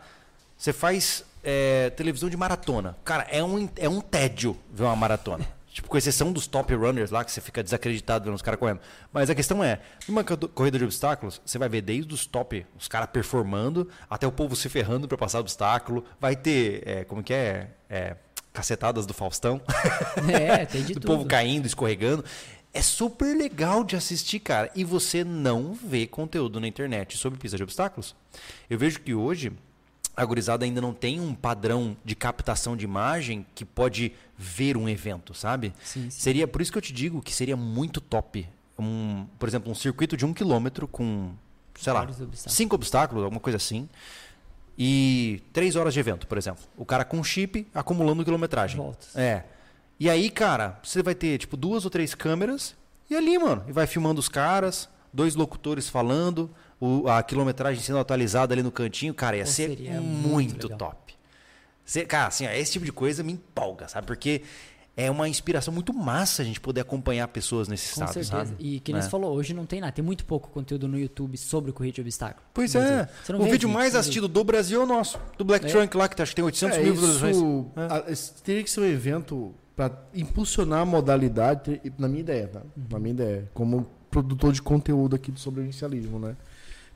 [0.56, 5.44] você faz é, televisão de maratona cara é um é um tédio ver uma maratona
[5.78, 8.80] Tipo, com exceção dos top runners lá, que você fica desacreditado vendo os caras correndo.
[9.12, 9.78] Mas a questão é,
[10.08, 14.26] numa co- corrida de obstáculos, você vai ver desde os top, os caras performando, até
[14.26, 16.04] o povo se ferrando para passar obstáculo.
[16.20, 17.70] Vai ter, é, como que é?
[17.88, 18.16] É,
[18.52, 19.60] Cacetadas do Faustão.
[20.28, 21.06] É, tem de do tudo.
[21.06, 22.24] povo caindo, escorregando.
[22.72, 24.70] É super legal de assistir, cara.
[24.74, 28.14] E você não vê conteúdo na internet sobre pista de obstáculos.
[28.68, 29.52] Eu vejo que hoje
[30.16, 34.88] a gurizada ainda não tem um padrão de captação de imagem que pode ver um
[34.88, 35.72] evento, sabe?
[35.82, 36.10] Sim, sim.
[36.10, 38.46] Seria por isso que eu te digo que seria muito top.
[38.78, 41.32] Um, por exemplo, um circuito de um quilômetro com,
[41.78, 42.52] sei lá, obstáculos.
[42.52, 43.88] cinco obstáculos, alguma coisa assim.
[44.76, 46.62] E três horas de evento, por exemplo.
[46.76, 48.76] O cara com chip acumulando quilometragem.
[48.76, 49.16] Voltas.
[49.16, 49.44] É.
[50.00, 52.74] E aí, cara, você vai ter, tipo, duas ou três câmeras
[53.10, 57.98] e ali, mano, e vai filmando os caras, dois locutores falando, o- a quilometragem sendo
[57.98, 61.14] atualizada ali no cantinho, cara, ia Pô, ser seria muito, muito top.
[61.84, 64.06] Cê- cara, assim, ó, esse tipo de coisa me empolga, sabe?
[64.06, 64.42] Porque
[64.96, 68.30] é uma inspiração muito massa a gente poder acompanhar pessoas nesse Com estado, certeza.
[68.30, 68.54] sabe?
[68.58, 69.02] E que nem É.
[69.02, 69.90] você falou, hoje não tem nada.
[69.92, 72.44] Tem muito pouco conteúdo no YouTube sobre corrida de obstáculo.
[72.52, 73.08] Pois é.
[73.24, 75.18] você O vê vídeo mais você assistido do Brasil é o nosso.
[75.38, 75.68] Do Black É.
[75.70, 77.66] Trunk lá, que acho que tem 800 É, mil isso, visualizações.
[77.76, 82.62] a- esse teria que ser um evento para impulsionar a modalidade, na minha ideia, tá?
[82.90, 86.36] Na minha ideia, como produtor de conteúdo aqui do sobrevivencialismo, né?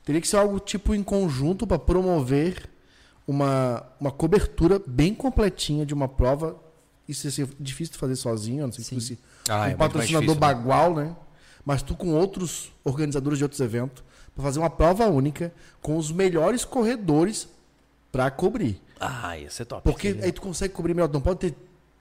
[0.03, 2.69] Teria que ser algo tipo em conjunto para promover
[3.25, 6.57] uma, uma cobertura bem completinha de uma prova.
[7.07, 9.59] Isso ia ser difícil de fazer sozinho, a não sei se fosse Ah, é um
[9.59, 10.53] mais patrocinador difícil, né?
[10.53, 11.15] bagual, né?
[11.65, 14.03] Mas tu com outros organizadores de outros eventos
[14.35, 17.47] para fazer uma prova única com os melhores corredores
[18.11, 18.81] para cobrir.
[18.99, 19.83] Ah, ia ser top.
[19.83, 21.09] Porque aí tu consegue cobrir melhor.
[21.09, 21.55] Não pode ter,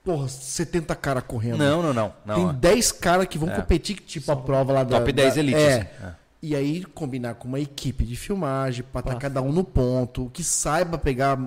[0.04, 1.58] porra, 70 caras correndo.
[1.58, 2.12] Não, não, não.
[2.24, 2.52] não Tem ó.
[2.52, 3.54] 10 caras que vão É.
[3.56, 4.98] competir, tipo a prova lá da.
[4.98, 5.58] Top 10 da- elite.
[5.58, 5.74] É.
[5.74, 5.86] assim.
[6.06, 6.22] É.
[6.44, 10.28] E aí combinar com uma equipe de filmagem pra estar Pra- cada um no ponto,
[10.32, 11.38] que saiba pegar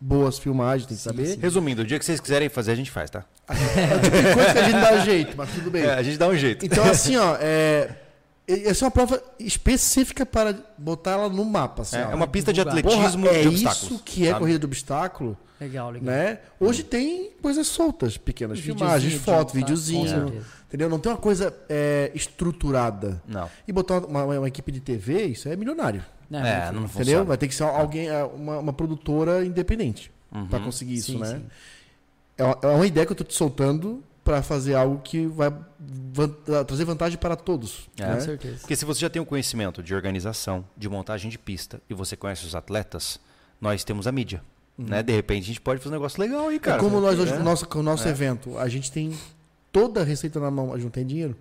[0.00, 1.38] boas filmagens, tem que saber.
[1.38, 3.24] Resumindo, o dia que vocês quiserem fazer, a gente faz, tá?
[3.48, 3.52] É
[3.96, 5.82] o tipo de coisa que a gente dá jeito, mas tudo bem.
[5.84, 6.64] É, a gente dá um jeito.
[6.66, 7.90] Então, assim, ó, é,
[8.48, 11.82] Essa é uma prova específica para botar ela no mapa.
[11.82, 12.10] Assim, É, ó.
[12.10, 12.84] é uma pista de divulgar.
[12.84, 13.90] atletismo Porra, é de obstáculos.
[13.92, 14.40] isso que é sabe?
[14.40, 16.06] corrida de obstáculo, Legal, legal.
[16.14, 16.38] né?
[16.58, 20.88] Hoje tem coisas soltas, pequenas filmagens, videozinho de fotos, obstáculo, videozinho, entendeu?
[20.88, 23.22] Não tem uma coisa é, estruturada.
[23.28, 23.48] Não.
[23.68, 26.88] E botar uma, uma equipe de TV, isso é milionário, É, muito- não entendeu?
[26.88, 27.24] funciona.
[27.24, 30.46] Vai ter que ser alguém, é, uma, uma produtora independente Uhum.
[30.46, 31.26] para conseguir isso, Sim, né?
[31.26, 31.42] sim.
[32.38, 35.52] É uma, é uma ideia que eu tô te soltando para fazer algo que vai
[36.12, 37.88] van- trazer vantagem para todos.
[37.98, 38.06] É.
[38.06, 38.14] né?
[38.14, 38.58] Com certeza.
[38.60, 42.16] Porque se você já tem o conhecimento de organização, de montagem de pista, e você
[42.16, 43.18] conhece os atletas,
[43.60, 44.42] nós temos a mídia.
[44.78, 45.02] Né?
[45.02, 46.80] De repente a gente pode fazer um negócio legal aí, É cara.
[46.82, 47.36] como nós hoje, É.
[47.38, 48.10] no nosso, com o nosso É.
[48.10, 49.12] evento, a gente tem
[49.70, 51.36] toda a receita na mão, a gente não tem dinheiro.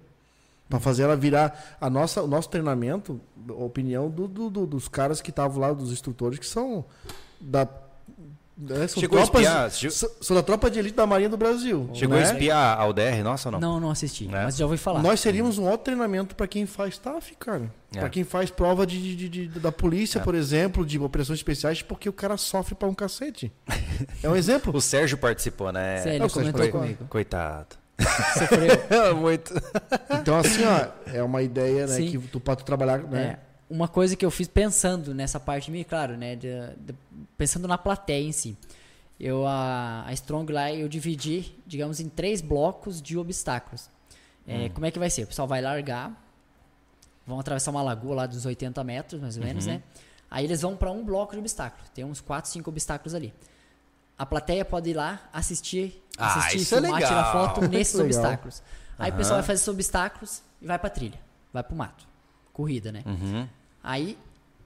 [0.68, 3.20] Para fazer ela virar a nossa, o nosso treinamento,
[3.50, 6.86] a opinião do, do- do- dos caras que estavam lá, dos instrutores, que são
[7.42, 7.68] da.
[8.60, 11.30] Né, são, Chegou a tropas, espiar, chegou- são, são da tropa de elite da Marinha
[11.30, 11.90] do Brasil.
[11.94, 12.26] Chegou a né?
[12.26, 13.60] espiar a UDR, nossa ou não?
[13.60, 14.44] Não, não assisti, Né?
[14.44, 15.02] mas já ouvi falar.
[15.02, 17.72] Nós seríamos um ótimo treinamento para quem faz TAF, cara.
[17.96, 18.00] É.
[18.00, 20.22] Para quem faz prova de, de- de- da polícia, É.
[20.22, 23.52] por exemplo, de operações especiais, porque o cara sofre para um cacete.
[24.22, 24.76] É um exemplo.
[24.78, 25.98] O Sérgio participou, né?
[25.98, 27.06] Sério, É, ele Sérgio comentou foi- comigo.
[27.10, 27.80] Coitado.
[28.38, 29.16] Sofreu.
[29.18, 29.54] Muito.
[30.22, 32.12] Então, assim, ó, é uma ideia, né, Sim.
[32.12, 33.22] que tu pode trabalhar, né?
[33.22, 36.36] É, uma coisa que eu fiz pensando nessa parte minha, claro, né?
[36.36, 36.96] de- de-
[37.38, 38.58] pensando na plateia em si.
[39.20, 43.90] Eu, a, a Strong lá, eu dividi, digamos, em três blocos de obstáculos.
[44.48, 45.24] É, Como é que vai ser?
[45.24, 46.12] O pessoal vai largar,
[47.28, 49.84] vão atravessar uma lagoa lá dos 80 metros, mais ou menos, né?
[50.32, 51.90] Aí eles vão para um bloco de obstáculos.
[51.90, 53.34] Tem uns 4, 5 obstáculos ali.
[54.18, 57.10] A plateia pode ir lá assistir, Ah, assistir é filmar, legal.
[57.10, 58.64] tirar foto nesses obstáculos.
[58.98, 61.20] Aí o pessoal vai fazer esses obstáculos e vai pra trilha.
[61.54, 62.08] Vai pro mato.
[62.54, 63.04] Corrida, né?
[63.06, 63.48] Uhum.
[63.84, 64.18] Aí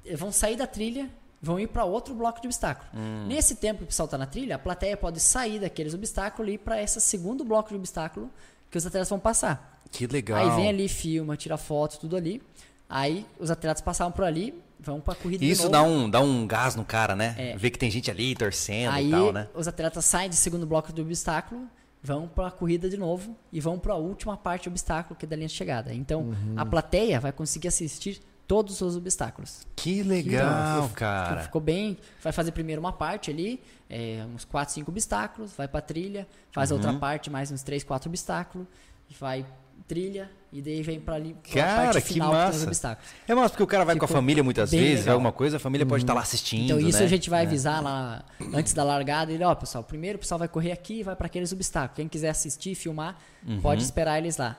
[0.05, 1.09] eles vão sair da trilha,
[1.41, 2.89] vão ir para outro bloco de obstáculo.
[2.93, 3.25] Hum.
[3.27, 6.55] Nesse tempo que o pessoal tá na trilha, a plateia pode sair daqueles obstáculos e
[6.55, 8.29] ir para esse segundo bloco de obstáculo
[8.69, 9.79] que os atletas vão passar.
[9.91, 10.37] Que legal.
[10.39, 12.41] Aí vem ali, filma, tira foto, tudo ali.
[12.89, 16.45] Aí os atletas passaram por ali, vão pra corrida Isso de dá um, dá um
[16.47, 17.35] gás no cara, né?
[17.37, 17.55] É.
[17.57, 19.47] Ver que tem gente ali torcendo Aí e tal, né?
[19.53, 21.67] os atletas saem do segundo bloco do obstáculo,
[22.01, 25.35] vão pra corrida de novo e vão pra última parte do obstáculo, que é da
[25.35, 25.93] linha de chegada.
[25.93, 26.55] Então, Uhum.
[26.57, 29.65] a plateia vai conseguir assistir todos os obstáculos.
[29.75, 31.41] Que legal, Ficou- cara.
[31.43, 31.97] Ficou bem.
[32.21, 36.71] Vai fazer primeiro uma parte ali, é, uns 4, 5 obstáculos, vai pra trilha, faz
[36.71, 36.81] a Uhum.
[36.81, 38.67] outra parte, mais uns 3, 4 obstáculos,
[39.09, 39.45] e vai
[39.87, 42.67] trilha, e daí vem pra ali pra Cara, parte que final que tem os massa.
[42.67, 43.09] obstáculos.
[43.27, 45.13] É massa porque o cara vai com a Ficou família muitas vezes, vai legal.
[45.15, 47.05] alguma coisa, a família pode estar lá assistindo, Então isso né?
[47.05, 47.45] a gente vai É.
[47.47, 49.31] avisar lá antes da largada.
[49.31, 51.95] Ele, ó, pessoal, primeiro o pessoal vai correr aqui e vai para aqueles obstáculos.
[51.97, 53.59] Quem quiser assistir, filmar, Uhum.
[53.61, 54.57] pode esperar eles lá.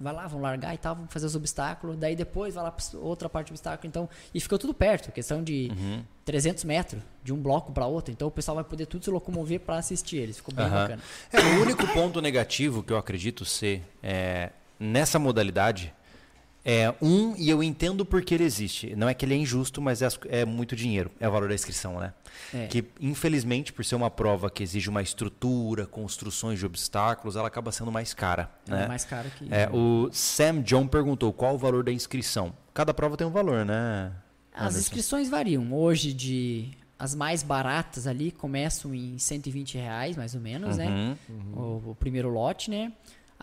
[0.00, 1.96] Vai lá, vão largar e tal, vão fazer os obstáculos.
[1.96, 3.88] Daí depois vai lá pra outra parte do obstáculo.
[3.88, 6.02] Então, e ficou tudo perto, questão de Uhum.
[6.24, 8.10] 300 metros de um bloco para outro.
[8.12, 10.36] Então o pessoal vai poder tudo se locomover para assistir eles.
[10.38, 10.74] Ficou bem Aham.
[10.82, 11.02] bacana.
[11.32, 14.50] É, o único ponto negativo que eu acredito ser é,
[14.80, 15.94] nessa modalidade
[16.64, 18.94] é um, e eu entendo porque ele existe.
[18.96, 21.10] Não é que ele é injusto, mas é, as- é muito dinheiro.
[21.20, 22.14] É o valor da inscrição, né?
[22.54, 22.66] É.
[22.68, 27.70] Que, infelizmente, por ser uma prova que exige uma estrutura, construções de obstáculos, ela acaba
[27.70, 28.50] sendo mais cara.
[28.66, 28.88] É né?
[28.88, 29.52] mais caro que.
[29.52, 32.54] É, o Sam John perguntou qual o valor da inscrição.
[32.72, 34.12] Cada prova tem um valor, né?
[34.52, 34.78] As Anderson?
[34.78, 35.72] inscrições variam.
[35.72, 41.16] Hoje, de as mais baratas ali começam em 120 reais, mais ou menos, né?
[41.28, 41.52] Uhum.
[41.86, 42.92] O, o primeiro lote, né?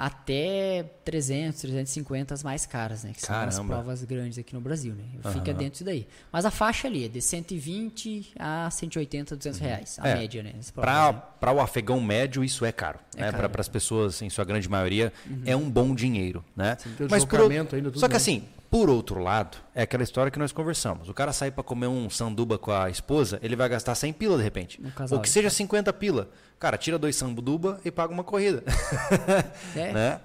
[0.03, 3.11] Até 300, 350 as mais caras, né?
[3.13, 3.75] Que são as Caramba.
[3.75, 5.03] provas grandes aqui no Brasil, né?
[5.31, 5.59] Fica Aham.
[5.59, 6.07] dentro disso daí.
[6.31, 9.99] Mas a faixa ali é de 120 a 180, 200 reais.
[10.01, 10.53] A É, média, né?
[10.73, 11.21] Provas, né?
[11.39, 12.97] Para o afegão médio, isso é caro.
[13.15, 13.31] É né?
[13.31, 13.47] caro.
[13.51, 15.13] Para as pessoas, em sua grande maioria,
[15.45, 16.43] é um bom dinheiro.
[16.55, 16.77] Né?
[16.97, 18.17] Tem o Mas por ainda, tudo, Só que né?
[18.17, 21.09] assim, por outro lado, é aquela história que nós conversamos.
[21.09, 24.37] O cara sair para comer um sanduba com a esposa, ele vai gastar 100 pila
[24.37, 24.81] de repente.
[24.81, 26.29] Um casal, Ou que seja 50 pila.
[26.57, 28.63] Cara, tira dois sanduba e paga uma corrida.
[29.75, 30.21] É, né?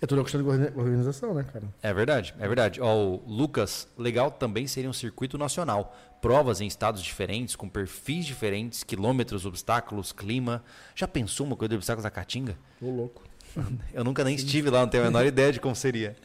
[0.00, 1.64] É tudo uma questão de orga- organização, né, cara?
[1.82, 2.80] É verdade, é verdade.
[2.80, 5.96] Ó, o Lucas, legal também seria um circuito nacional.
[6.20, 10.62] Provas em estados diferentes, com perfis diferentes, quilômetros, obstáculos, clima.
[10.94, 12.56] Já pensou uma coisa de obstáculos da Caatinga?
[12.78, 13.22] Tô louco.
[13.92, 16.16] Eu nunca nem estive lá, não tenho a menor ideia de como seria.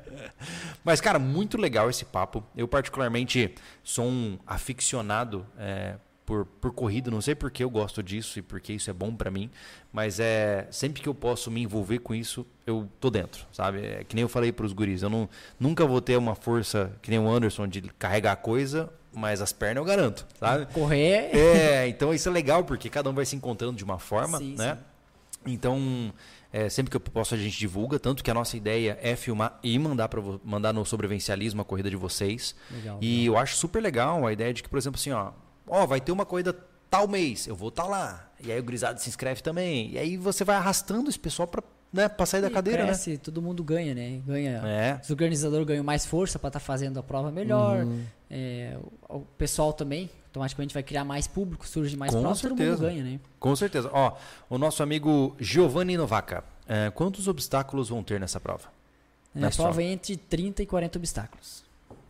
[0.84, 2.44] Mas, cara, muito legal esse papo.
[2.56, 7.10] Eu, particularmente, sou um aficionado é, por, por corrida.
[7.10, 9.50] Não sei porque eu gosto disso e porque isso é bom pra mim.
[9.92, 13.84] Mas é sempre que eu posso me envolver com isso, eu tô dentro, sabe?
[13.84, 15.02] É que nem eu falei pros guris.
[15.02, 15.28] Eu não,
[15.58, 19.52] nunca vou ter uma força que nem o Anderson de carregar a coisa, mas as
[19.52, 20.66] pernas eu garanto, sabe?
[20.66, 21.34] correr.
[21.34, 24.56] É, então isso é legal porque cada um vai se encontrando de uma forma, Sim,
[24.56, 24.76] né?
[25.46, 26.12] Então,
[26.56, 29.60] é, sempre que eu posso a gente divulga, tanto que a nossa ideia é filmar
[29.62, 32.54] e mandar para mandar no sobrevencialismo a corrida de vocês.
[32.70, 35.32] Legal, e eu acho super legal a ideia de que, por exemplo, assim, ó,
[35.66, 36.56] ó, vai ter uma corrida
[36.88, 38.32] tal mês, eu vou estar lá.
[38.42, 39.90] E aí o grisado se inscreve também.
[39.90, 41.62] E aí você vai arrastando esse pessoal para
[41.92, 44.20] né, pra sair da cadeira, cresce, todo mundo ganha, né?
[44.26, 44.62] Ganha.
[44.62, 44.98] né?
[44.98, 45.00] É.
[45.02, 47.84] Os organizadores ganham mais força para estar fazendo a prova melhor.
[47.84, 48.02] Uhum.
[48.30, 48.76] É,
[49.08, 52.70] o pessoal também, automaticamente vai criar mais público, surge mais Com provas, todo certeza.
[52.72, 53.20] mundo ganha, né?
[53.40, 53.90] Com certeza.
[53.92, 54.12] Ó,
[54.50, 56.44] o nosso amigo Giovanni Novaca.
[56.68, 58.64] é, quantos obstáculos vão ter nessa prova?
[59.34, 61.64] Na a prova é entre 30 e 40 obstáculos.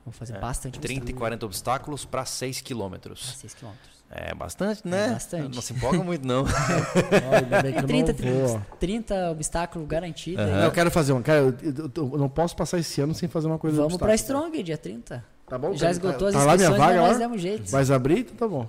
[0.04, 1.18] Vamos fazer É, bastante 30 e obstáculo.
[1.18, 3.34] 40 obstáculos para 6 Ah, quilômetros.
[3.38, 3.96] 6 quilômetros.
[4.08, 5.08] É bastante, né?
[5.10, 5.54] bastante.
[5.56, 6.44] Não se empolga muito, não.
[7.28, 8.60] Olha, ainda bem que É eu 30, não vou, ó.
[8.78, 10.44] 30 obstáculos garantidos.
[10.44, 10.64] Aham.
[10.64, 11.22] Eu quero fazer uma.
[11.22, 14.14] Cara, eu, eu- eu não posso passar esse ano sem fazer uma coisa Vamos obstáculo.
[14.14, 15.24] Strong, dia 30.
[15.46, 15.72] Tá bom?
[15.74, 17.70] Já Tá- esgotou as tá lá minha inscrições, vaga mas nós demos jeito.
[17.70, 18.18] Vai abrir?
[18.20, 18.68] Então tá bom.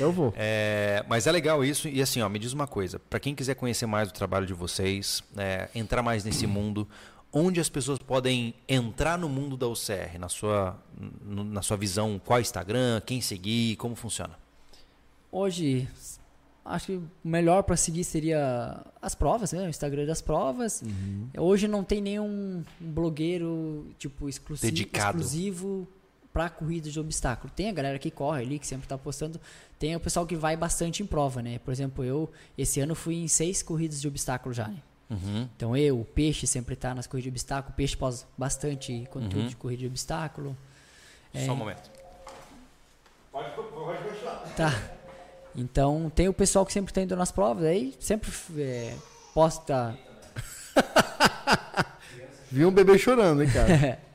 [0.00, 0.34] Eu vou.
[0.36, 1.86] É, mas é legal isso.
[1.88, 2.98] E assim, ó, me diz uma coisa.
[2.98, 6.88] Para quem quiser conhecer mais o trabalho de vocês, é, entrar mais nesse mundo,
[7.32, 10.76] onde as pessoas podem entrar no mundo da UCR, na sua,
[11.24, 14.34] na sua visão, qual Instagram, quem seguir, como funciona?
[15.30, 15.86] Hoje,
[16.64, 19.66] acho que o melhor para seguir seria as provas, né?
[19.66, 20.82] O Instagram das provas.
[20.82, 21.28] Uhum.
[21.38, 25.18] Hoje não tem nenhum blogueiro tipo exclusivo, Dedicado.
[25.18, 25.86] exclusivo
[26.32, 27.52] para corrida de obstáculo.
[27.54, 29.40] Tem a galera que corre ali, que sempre tá postando.
[29.78, 31.58] Tem o pessoal que vai bastante em prova, né?
[31.58, 34.68] Por exemplo, eu esse ano fui em seis corridas de obstáculo já.
[34.68, 34.76] Né?
[35.10, 35.48] Uhum.
[35.56, 37.72] Então eu, o Peixe sempre tá nas corridas de obstáculo.
[37.72, 39.46] O Peixe posta bastante conteúdo Uhum.
[39.48, 40.56] de corrida de obstáculo.
[41.32, 41.46] É.
[41.46, 41.90] Só um momento.
[44.56, 44.72] Tá.
[45.54, 48.94] Então tem o pessoal que sempre tá indo nas provas, aí sempre é,
[49.34, 49.96] posta.
[52.50, 53.98] Vi um bebê chorando, hein, cara?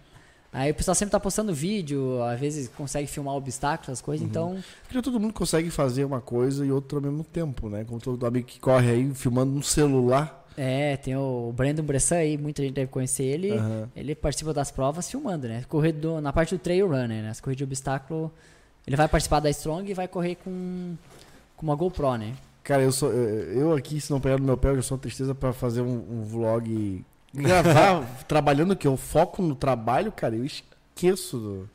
[0.53, 4.05] aí o pessoal sempre tá postando vídeo, às vezes consegue filmar obstáculos, as Uhum.
[4.05, 4.57] coisas, então.
[4.87, 7.83] Porque todo mundo consegue fazer uma coisa e outra ao mesmo tempo, né?
[7.83, 10.41] Como todo amigo que corre aí filmando no celular.
[10.55, 13.51] É, tem o Brandon Bressan aí, muita gente deve conhecer ele.
[13.53, 13.89] Aham.
[13.95, 15.63] Ele participa das provas filmando, né?
[15.67, 17.23] Correr do- na parte do trail run, né?
[17.23, 18.31] Nas corridas de obstáculo.
[18.85, 20.93] Ele vai participar da Strong e vai correr com,
[21.57, 22.33] com uma GoPro, né?
[22.63, 23.11] Cara, eu sou.
[23.11, 25.81] Eu aqui, se não pegar no meu pé, eu já sou uma tristeza pra fazer
[25.81, 27.03] um, um vlog.
[27.33, 31.67] Gravar trabalhando que eu foco no trabalho, cara, eu esqueço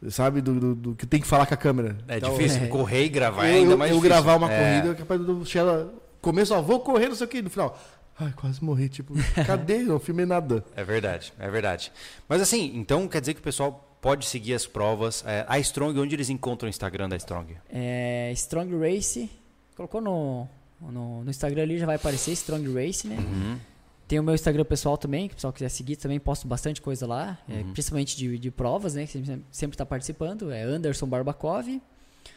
[0.00, 1.96] do, sabe, do, do- do que tem que falar com a câmera.
[2.08, 2.66] É Então, difícil é.
[2.68, 4.08] correr e gravar, é eu, ainda eu- mais eu difícil.
[4.22, 4.80] gravar uma É.
[4.80, 5.92] corrida, capaz do Sheila
[6.22, 7.78] começo, ó, vou correr, não sei o que, no final.
[8.18, 9.12] Ai, quase morri, tipo,
[9.46, 9.78] cadê?
[9.80, 10.64] Não filmei nada.
[10.74, 11.92] É verdade, é verdade.
[12.28, 15.22] Mas assim, então quer dizer que o pessoal pode seguir as provas.
[15.26, 17.54] É, a Strong, onde eles encontram o Instagram da Strong?
[17.68, 19.28] É, Strong Race.
[19.76, 20.48] Colocou no,
[20.80, 23.16] no, no Instagram ali, já vai aparecer Strong Race, né?
[23.18, 23.58] Uhum.
[24.08, 27.06] Tem o meu Instagram pessoal também, que o pessoal quiser seguir, também posto bastante coisa
[27.06, 27.72] lá, é, Uhum.
[27.72, 29.04] principalmente de, de provas, né?
[29.04, 30.50] Que sempre, sempre está participando.
[30.50, 31.68] É Anderson Barbakov.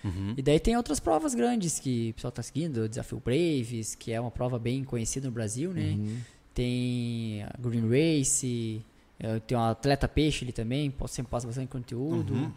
[0.04, 0.34] Uhum.
[0.38, 4.12] E daí tem outras provas grandes que o pessoal está seguindo, o Desafio Braves, que
[4.12, 5.96] é uma prova bem conhecida no Brasil, né?
[5.98, 6.18] Uhum.
[6.54, 8.82] Tem a Green Race,
[9.20, 12.52] eh, tem o Atleta Peixe ali também, sempre posta bastante conteúdo.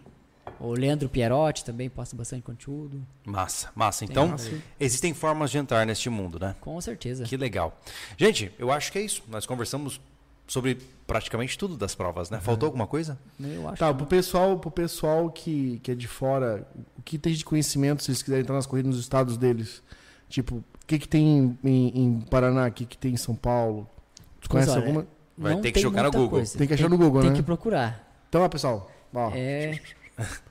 [0.63, 3.03] O Leandro Pierotti também posta bastante conteúdo.
[3.25, 4.01] Massa, massa.
[4.01, 4.51] Tem Então, massa.
[4.79, 6.55] existem formas de entrar neste mundo, né?
[6.61, 7.25] Com certeza.
[7.25, 7.79] Que legal.
[8.17, 9.23] Gente, eu acho que é isso.
[9.29, 10.01] Nós conversamos
[10.47, 12.39] sobre praticamente tudo das provas, né?
[12.41, 13.19] Faltou alguma coisa?
[13.41, 16.67] Eu acho Tá, que pro pessoal, pro pessoal que, que é de fora,
[16.99, 19.83] o que tem de conhecimento se eles quiserem entrar nas corridas nos estados deles?
[20.29, 23.89] Tipo, o que, que tem em, em Paraná, o que, que tem em São Paulo?
[24.41, 25.07] Tu conhece olha, alguma?
[25.37, 26.29] Vai ter que tem jogar no Google.
[26.31, 26.57] coisa.
[26.59, 27.37] Tem que achar no Google, Tem né?
[27.37, 28.13] que procurar.
[28.29, 29.81] Então, ó, pessoal, ó, É.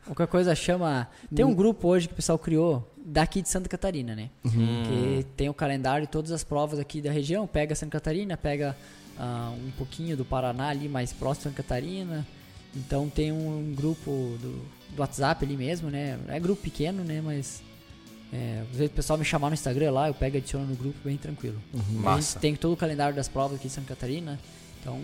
[0.06, 1.08] Qualquer coisa chama.
[1.34, 4.30] Tem um grupo hoje que o pessoal criou daqui de Santa Catarina, né?
[4.46, 4.84] Hum.
[4.84, 7.48] Que tem o calendário de todas as provas aqui da região.
[7.48, 8.76] Pega Santa Catarina, pega
[9.18, 12.26] ah, um pouquinho do Paraná ali mais próximo de Santa Catarina.
[12.76, 14.12] Então tem um grupo
[14.42, 14.62] do,
[14.96, 16.18] do WhatsApp ali mesmo, né?
[16.28, 17.22] É grupo pequeno, né?
[17.22, 17.62] Mas
[18.32, 20.76] é, às vezes o pessoal me chamar no Instagram lá, eu pego e adiciono no
[20.76, 21.62] grupo bem tranquilo.
[22.06, 24.40] A gente tem todo o calendário das provas aqui de Santa Catarina.
[24.80, 25.02] Então,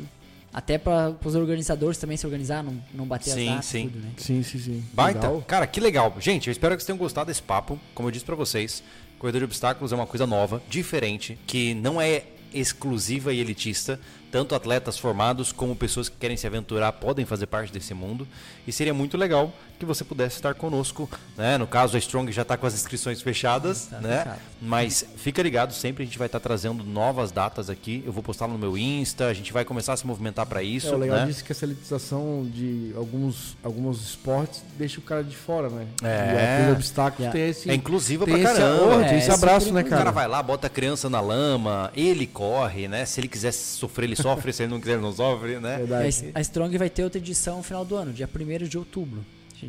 [0.57, 3.89] até para os organizadores também se organizar, não, não bater Sim, as datas sim.
[3.89, 4.09] tudo, né?
[4.17, 4.83] sim, sim, sim.
[4.91, 5.27] Baita.
[5.27, 5.43] Legal.
[5.47, 6.15] Cara, que legal.
[6.19, 7.79] Gente, eu espero que vocês tenham gostado desse papo.
[7.93, 8.81] Como eu disse pra vocês,
[9.19, 13.99] corredor de obstáculos é uma coisa nova, diferente, que não é exclusiva e elitista.
[14.31, 18.27] Tanto atletas formados como pessoas que querem se aventurar podem fazer parte desse mundo.
[18.67, 21.09] E seria muito legal que você pudesse estar conosco.
[21.37, 21.57] Né?
[21.57, 23.85] No caso, a Strong já está com as inscrições fechadas.
[23.85, 24.17] Tá né?
[24.19, 24.39] fechado.
[24.61, 28.03] Mas fica ligado, sempre a gente vai estar trazendo novas datas aqui.
[28.05, 30.87] Eu vou postar no meu Insta, a gente vai começar a se movimentar para isso.
[30.87, 31.25] É, o legal né?
[31.27, 35.85] disso é que essa elitização de alguns, alguns esportes deixa o cara de fora, né?
[36.03, 36.65] É.
[36.65, 37.31] E a obstáculos Yeah.
[37.31, 37.69] tem esse.
[37.69, 39.05] É inclusiva pra esse, caramba.
[39.05, 40.11] É, esse é abraço, super né, O cara cara?
[40.11, 43.05] vai lá, bota a criança na lama, ele corre, né?
[43.05, 45.77] Se ele quiser sofrer, ele sofre, se ele não quiser, ele não sofre, né?
[45.77, 46.31] Verdade.
[46.33, 49.23] A Strong vai ter outra edição no final do ano, dia 1 de outubro.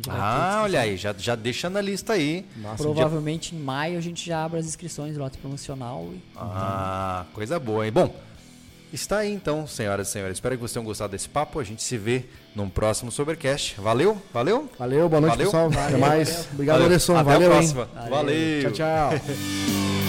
[0.07, 2.45] Ah, olha aí, já, já deixa na lista aí.
[2.57, 6.07] Nossa, Provavelmente em maio a gente já abre as inscrições, lote promocional.
[6.13, 6.21] E...
[6.35, 7.91] Ah, coisa boa, hein?
[7.91, 8.13] Bom,
[8.93, 10.37] está aí então, senhoras e senhores.
[10.37, 11.59] Espero que vocês tenham gostado desse papo.
[11.59, 12.25] A gente se vê
[12.55, 13.81] num próximo Sobercast.
[13.81, 14.21] Valeu?
[14.31, 14.69] Valeu?
[14.77, 15.47] Valeu, boa noite, Valeu.
[15.47, 15.67] pessoal.
[15.67, 16.29] Até Valeu, mais.
[16.29, 16.45] valeu.
[16.53, 16.85] Obrigado, Valeu.
[16.85, 17.15] Anderson.
[17.17, 17.85] Até Valeu, a próxima.
[17.85, 18.09] Valeu.
[18.11, 18.61] Valeu.
[18.61, 20.08] Tchau, tchau.